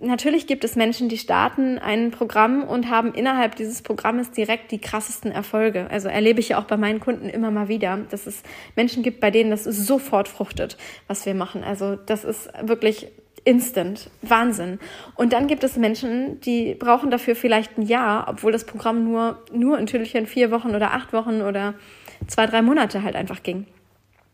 natürlich 0.02 0.46
gibt 0.46 0.64
es 0.64 0.76
Menschen, 0.76 1.08
die 1.08 1.18
starten 1.18 1.78
ein 1.78 2.10
Programm 2.10 2.64
und 2.64 2.90
haben 2.90 3.14
innerhalb 3.14 3.56
dieses 3.56 3.82
Programmes 3.82 4.30
direkt 4.30 4.70
die 4.70 4.80
krassesten 4.80 5.30
Erfolge. 5.30 5.88
Also 5.90 6.08
erlebe 6.08 6.40
ich 6.40 6.50
ja 6.50 6.58
auch 6.58 6.64
bei 6.64 6.76
meinen 6.76 7.00
Kunden 7.00 7.28
immer 7.28 7.50
mal 7.50 7.68
wieder, 7.68 7.98
dass 8.10 8.26
es 8.26 8.42
Menschen 8.76 9.02
gibt, 9.02 9.20
bei 9.20 9.30
denen 9.30 9.50
das 9.50 9.64
sofort 9.64 10.28
fruchtet, 10.28 10.76
was 11.06 11.24
wir 11.26 11.34
machen. 11.34 11.64
Also 11.64 11.96
das 11.96 12.24
ist 12.24 12.50
wirklich 12.62 13.08
instant, 13.44 14.10
Wahnsinn. 14.22 14.78
Und 15.16 15.32
dann 15.32 15.46
gibt 15.46 15.64
es 15.64 15.76
Menschen, 15.76 16.40
die 16.40 16.74
brauchen 16.74 17.10
dafür 17.10 17.34
vielleicht 17.34 17.78
ein 17.78 17.82
Jahr, 17.82 18.26
obwohl 18.28 18.52
das 18.52 18.64
Programm 18.64 19.04
nur, 19.04 19.42
nur 19.52 19.78
in 19.78 19.86
Tüdelchen 19.86 20.26
vier 20.26 20.50
Wochen 20.50 20.74
oder 20.74 20.92
acht 20.92 21.12
Wochen 21.12 21.42
oder 21.42 21.74
zwei, 22.26 22.46
drei 22.46 22.62
Monate 22.62 23.02
halt 23.02 23.16
einfach 23.16 23.42
ging. 23.42 23.66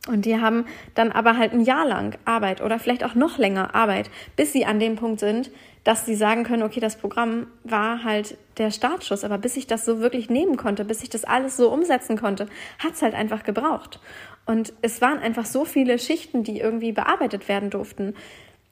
Und 0.07 0.25
die 0.25 0.41
haben 0.41 0.65
dann 0.95 1.13
aber 1.13 1.37
halt 1.37 1.53
ein 1.53 1.61
Jahr 1.61 1.87
lang 1.87 2.17
Arbeit 2.25 2.63
oder 2.63 2.79
vielleicht 2.79 3.05
auch 3.05 3.15
noch 3.15 3.37
länger 3.37 3.75
Arbeit, 3.75 4.11
bis 4.37 4.53
sie 4.53 4.65
an 4.65 4.81
dem 4.81 4.97
Punkt 4.97 5.21
sind, 5.21 5.51
dass 5.85 6.07
sie 6.07 6.15
sagen 6.15 6.45
können, 6.45 6.63
okay, 6.63 6.81
das 6.81 6.97
Programm 6.97 7.47
war 7.65 8.05
halt 8.05 8.37
der 8.59 8.71
Startschuss, 8.71 9.25
aber 9.25 9.39
bis 9.39 9.57
ich 9.57 9.67
das 9.67 9.85
so 9.85 10.01
wirklich 10.01 10.31
nehmen 10.31 10.57
konnte, 10.57 10.85
bis 10.85 11.03
ich 11.03 11.11
das 11.11 11.25
alles 11.25 11.57
so 11.57 11.71
umsetzen 11.73 12.19
konnte, 12.19 12.47
hat 12.79 12.95
es 12.95 13.03
halt 13.03 13.15
einfach 13.15 13.43
gebraucht. 13.43 14.01
Und 14.47 14.73
es 14.81 15.01
waren 15.03 15.19
einfach 15.19 15.45
so 15.45 15.65
viele 15.65 15.99
Schichten, 15.99 16.43
die 16.43 16.61
irgendwie 16.61 16.93
bearbeitet 16.93 17.49
werden 17.49 17.71
durften, 17.71 18.15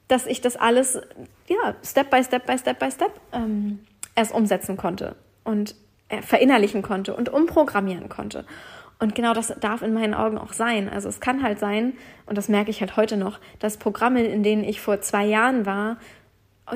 dass 0.07 0.25
ich 0.25 0.41
das 0.41 0.55
alles, 0.55 0.99
ja, 1.47 1.75
Step 1.83 2.09
by 2.09 2.23
Step 2.23 2.45
by 2.45 2.57
Step 2.57 2.79
by 2.79 2.89
Step 2.89 3.11
ähm, 3.33 3.79
erst 4.15 4.33
umsetzen 4.33 4.77
konnte 4.77 5.15
und 5.43 5.75
äh, 6.09 6.21
verinnerlichen 6.21 6.81
konnte 6.81 7.15
und 7.15 7.29
umprogrammieren 7.29 8.09
konnte. 8.09 8.45
Und 8.99 9.13
genau 9.13 9.33
das 9.33 9.53
darf 9.59 9.81
in 9.81 9.93
meinen 9.93 10.13
Augen 10.13 10.37
auch 10.37 10.53
sein. 10.53 10.89
Also 10.89 11.07
es 11.07 11.19
kann 11.19 11.43
halt 11.43 11.59
sein, 11.59 11.93
und 12.25 12.37
das 12.37 12.49
merke 12.49 12.71
ich 12.71 12.81
halt 12.81 12.97
heute 12.97 13.15
noch, 13.15 13.39
dass 13.59 13.77
Programme, 13.77 14.23
in 14.23 14.41
denen 14.43 14.63
ich 14.63 14.81
vor 14.81 15.01
zwei 15.01 15.25
Jahren 15.25 15.65
war, 15.65 15.97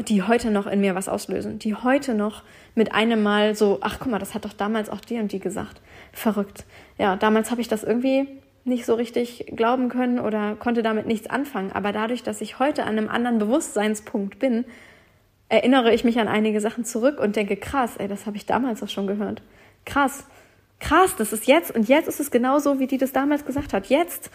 die 0.08 0.24
heute 0.24 0.52
noch 0.52 0.68
in 0.68 0.80
mir 0.80 0.96
was 0.96 1.10
auslösen, 1.10 1.60
die 1.60 1.76
heute 1.76 2.14
noch 2.14 2.44
mit 2.76 2.94
einem 2.94 3.24
Mal 3.24 3.56
so, 3.56 3.80
ach 3.82 3.98
guck 4.00 4.12
mal, 4.12 4.20
das 4.20 4.34
hat 4.34 4.46
doch 4.46 4.54
damals 4.54 4.90
auch 4.90 5.02
die 5.02 5.20
und 5.20 5.32
die 5.32 5.40
gesagt. 5.40 5.82
Verrückt. 6.14 6.66
Ja, 6.98 7.16
damals 7.16 7.52
habe 7.52 7.60
ich 7.60 7.68
das 7.68 7.84
irgendwie 7.84 8.28
nicht 8.64 8.86
so 8.86 8.94
richtig 8.94 9.52
glauben 9.56 9.90
können 9.90 10.20
oder 10.20 10.56
konnte 10.56 10.84
damit 10.84 11.08
nichts 11.08 11.28
anfangen. 11.28 11.72
Aber 11.72 11.92
dadurch, 11.92 12.24
dass 12.24 12.40
ich 12.42 12.60
heute 12.60 12.84
an 12.84 12.98
einem 12.98 13.10
anderen 13.10 13.40
Bewusstseinspunkt 13.40 14.40
bin, 14.40 14.66
erinnere 15.50 15.94
ich 15.94 16.04
mich 16.04 16.20
an 16.20 16.28
einige 16.28 16.62
Sachen 16.62 16.86
zurück 16.86 17.20
und 17.20 17.36
denke, 17.36 17.58
krass, 17.58 17.98
ey, 17.98 18.08
das 18.08 18.26
habe 18.28 18.38
ich 18.38 18.46
damals 18.46 18.82
auch 18.84 18.90
schon 18.90 19.08
gehört. 19.08 19.42
Krass 19.86 20.26
krass, 20.82 21.16
das 21.16 21.32
ist 21.32 21.48
jetzt 21.48 21.74
und 21.74 21.88
jetzt 21.88 22.10
ist 22.10 22.20
es 22.20 22.32
genauso, 22.32 22.80
wie 22.80 22.88
die 22.88 22.98
das 22.98 23.14
damals 23.14 23.46
gesagt 23.46 23.72
hat. 23.72 23.88
Jetzt. 23.88 24.30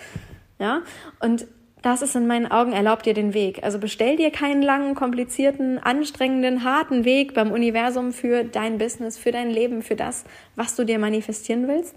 Ja. 0.58 0.82
Und 1.20 1.46
das 1.82 2.02
ist 2.02 2.16
in 2.16 2.26
meinen 2.26 2.50
Augen, 2.50 2.72
erlaubt 2.72 3.06
dir 3.06 3.14
den 3.14 3.34
Weg. 3.34 3.62
Also 3.62 3.78
bestell 3.78 4.16
dir 4.16 4.30
keinen 4.30 4.62
langen, 4.62 4.94
komplizierten, 4.94 5.78
anstrengenden, 5.78 6.64
harten 6.64 7.04
Weg 7.04 7.34
beim 7.34 7.52
Universum 7.52 8.12
für 8.12 8.44
dein 8.44 8.78
Business, 8.78 9.18
für 9.18 9.30
dein 9.30 9.50
Leben, 9.50 9.82
für 9.82 9.94
das, 9.94 10.24
was 10.54 10.74
du 10.74 10.84
dir 10.84 10.98
manifestieren 10.98 11.68
willst. 11.68 11.94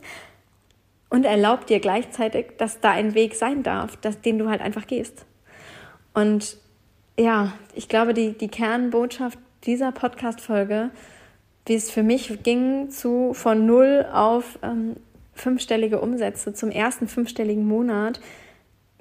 Und 1.10 1.26
erlaub 1.26 1.66
dir 1.66 1.80
gleichzeitig, 1.80 2.58
dass 2.58 2.82
da 2.82 2.91
ein 2.91 3.16
Weg 3.16 3.34
sein 3.34 3.64
darf, 3.64 3.95
dass, 3.97 4.22
den 4.22 4.38
du 4.38 4.50
halt 4.50 4.62
einfach 4.62 4.86
gehst. 4.86 5.26
Und 6.14 6.58
ja, 7.18 7.54
ich 7.74 7.89
glaube, 7.89 8.14
die, 8.14 8.34
die 8.34 8.47
Kernbotschaft 8.47 9.39
dieser 9.66 9.91
Podcast-Folge 9.91 10.91
wie 11.70 11.76
es 11.76 11.91
für 11.91 12.03
mich 12.03 12.43
ging, 12.43 12.89
zu 12.89 13.34
von 13.34 13.65
null 13.65 14.05
auf 14.11 14.59
ähm, 14.63 14.97
fünfstellige 15.34 16.01
Umsätze 16.01 16.53
zum 16.53 16.72
ersten 16.72 17.07
fünfstelligen 17.07 17.65
Monat. 17.65 18.20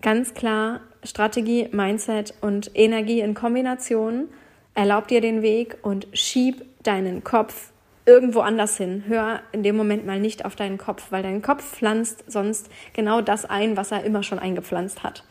Ganz 0.03 0.35
klar 0.35 0.83
Strategie, 1.03 1.69
Mindset 1.73 2.35
und 2.41 2.71
Energie 2.75 3.21
in 3.21 3.35
Kombination. 3.35 4.29
Erlaub 4.75 5.09
dir 5.09 5.21
den 5.21 5.43
Weg 5.43 5.79
und 5.83 6.07
schieb 6.13 6.65
deinen 6.83 7.25
Kopf 7.25 7.73
irgendwo 8.07 8.41
anders 8.41 8.77
hin. 8.77 9.05
Hör 9.07 9.41
in 9.53 9.63
dem 9.63 9.77
Moment 9.77 10.07
mal 10.07 10.21
nicht 10.21 10.45
auf 10.45 10.55
deinen 10.55 10.79
Kopf, 10.79 11.11
weil 11.11 11.23
dein 11.23 11.43
Kopf 11.43 11.65
pflanzt 11.65 12.25
sonst 12.27 12.71
genau 12.93 13.21
das 13.21 13.45
ein, 13.45 13.77
was 13.77 13.93
er 13.93 14.05
immer 14.05 14.23
schon 14.23 14.39
eingepflanzt 14.39 15.03
hat. 15.03 15.25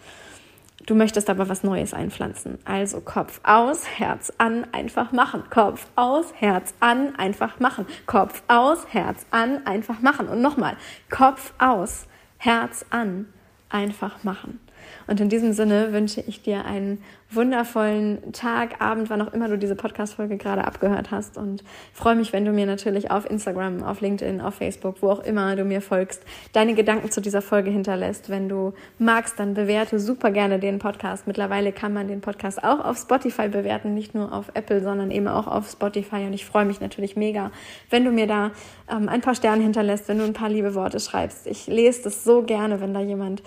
Du 0.88 0.96
möchtest 0.96 1.30
aber 1.30 1.50
was 1.50 1.66
Neues 1.66 1.94
einpflanzen. 1.94 2.60
Also 2.64 3.02
Kopf 3.02 3.42
aus, 3.44 3.86
Herz 3.86 4.32
an, 4.38 4.66
einfach 4.72 5.12
machen. 5.12 5.44
Kopf 5.50 5.86
aus, 5.98 6.34
Herz 6.34 6.74
an, 6.80 7.14
einfach 7.18 7.60
machen. 7.60 7.86
Kopf 8.06 8.42
aus, 8.48 8.88
Herz 8.88 9.26
an, 9.30 9.68
einfach 9.68 10.00
machen. 10.00 10.30
Und 10.30 10.42
nochmal, 10.42 10.78
Kopf 11.10 11.52
aus, 11.60 12.08
Herz 12.38 12.86
an, 12.90 13.28
einfach 13.68 14.24
machen. 14.24 14.62
Und 15.08 15.20
in 15.20 15.30
diesem 15.30 15.54
Sinne 15.54 15.94
wünsche 15.94 16.22
ich 16.22 16.42
dir 16.42 16.66
einen 16.66 17.02
wundervollen 17.30 18.32
Tag, 18.32 18.80
Abend, 18.82 19.10
wann 19.10 19.22
auch 19.22 19.34
immer 19.34 19.50
du 19.50 19.58
diese 19.58 19.76
Podcast-Folge 19.76 20.38
gerade 20.38 20.64
abgehört 20.64 21.12
hast. 21.12 21.38
Und 21.38 21.64
freue 21.94 22.16
mich, 22.16 22.32
wenn 22.32 22.46
du 22.46 22.52
mir 22.52 22.66
natürlich 22.66 23.12
auf 23.12 23.30
Instagram, 23.30 23.84
auf 23.84 24.00
LinkedIn, 24.00 24.40
auf 24.40 24.56
Facebook, 24.56 25.02
wo 25.02 25.10
auch 25.10 25.24
immer 25.24 25.56
du 25.56 25.66
mir 25.66 25.82
folgst, 25.82 26.24
deine 26.54 26.74
Gedanken 26.74 27.12
zu 27.12 27.20
dieser 27.20 27.42
Folge 27.42 27.70
hinterlässt. 27.70 28.30
Wenn 28.30 28.48
du 28.48 28.74
magst, 28.98 29.40
dann 29.40 29.56
bewerte 29.56 30.00
super 30.00 30.32
gerne 30.32 30.60
den 30.60 30.80
Podcast. 30.80 31.28
Mittlerweile 31.28 31.74
kann 31.74 31.94
man 31.94 32.08
den 32.08 32.22
Podcast 32.22 32.64
auch 32.64 32.84
auf 32.84 32.98
Spotify 32.98 33.50
bewerten, 33.50 33.94
nicht 33.94 34.16
nur 34.16 34.32
auf 34.32 34.52
Apple, 34.54 34.82
sondern 34.82 35.12
eben 35.12 35.28
auch 35.28 35.48
auf 35.48 35.70
Spotify. 35.70 36.26
Und 36.26 36.34
ich 36.34 36.46
freue 36.46 36.66
mich 36.66 36.80
natürlich 36.80 37.18
mega, 37.18 37.52
wenn 37.90 38.06
du 38.06 38.12
mir 38.12 38.28
da 38.28 38.52
ähm, 38.90 39.10
ein 39.10 39.22
paar 39.22 39.36
Sterne 39.36 39.64
hinterlässt, 39.64 40.08
wenn 40.08 40.20
du 40.20 40.24
ein 40.24 40.34
paar 40.34 40.50
liebe 40.50 40.76
Worte 40.76 41.00
schreibst. 41.00 41.46
Ich 41.48 41.68
lese 41.68 42.04
das 42.04 42.24
so 42.24 42.44
gerne, 42.44 42.80
wenn 42.80 42.94
da 42.94 43.02
jemand 43.02 43.44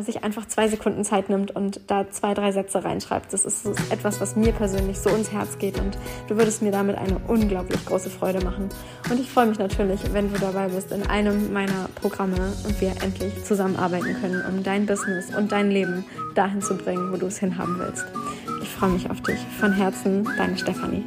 sich 0.00 0.24
einfach 0.24 0.46
zwei 0.46 0.68
Sekunden 0.68 1.04
Zeit 1.04 1.28
nimmt 1.28 1.50
und 1.50 1.80
da 1.88 2.08
zwei, 2.10 2.34
drei 2.34 2.52
Sätze 2.52 2.84
reinschreibt. 2.84 3.32
Das 3.32 3.44
ist, 3.44 3.66
etwas, 3.90 4.20
was 4.20 4.36
mir 4.36 4.52
persönlich 4.52 4.98
so 4.98 5.10
ins 5.10 5.32
Herz 5.32 5.58
geht 5.58 5.78
und 5.78 5.98
du 6.28 6.36
würdest 6.36 6.62
mir 6.62 6.72
damit 6.72 6.96
eine 6.96 7.18
unglaublich 7.28 7.84
große 7.84 8.10
Freude 8.10 8.44
machen. 8.44 8.68
Und 9.10 9.20
ich 9.20 9.30
freue 9.30 9.46
mich 9.46 9.58
natürlich, 9.58 10.00
wenn 10.12 10.32
du 10.32 10.38
dabei 10.38 10.68
bist 10.68 10.92
in 10.92 11.02
einem 11.06 11.52
meiner 11.52 11.88
Programme 11.96 12.52
und 12.64 12.80
wir 12.80 12.92
endlich 13.02 13.44
zusammenarbeiten 13.44 14.16
können, 14.20 14.42
um 14.48 14.62
dein 14.62 14.86
Business 14.86 15.34
und 15.36 15.52
dein 15.52 15.70
Leben 15.70 16.04
dahin 16.34 16.62
zu 16.62 16.76
bringen, 16.76 17.12
wo 17.12 17.16
du 17.16 17.26
es 17.26 17.38
hinhaben 17.38 17.78
willst. 17.78 18.06
Ich 18.62 18.68
freue 18.68 18.90
mich 18.90 19.10
auf 19.10 19.20
dich. 19.20 19.38
Von 19.58 19.72
Herzen, 19.72 20.24
deine 20.38 20.56
Stefanie. 20.56 21.04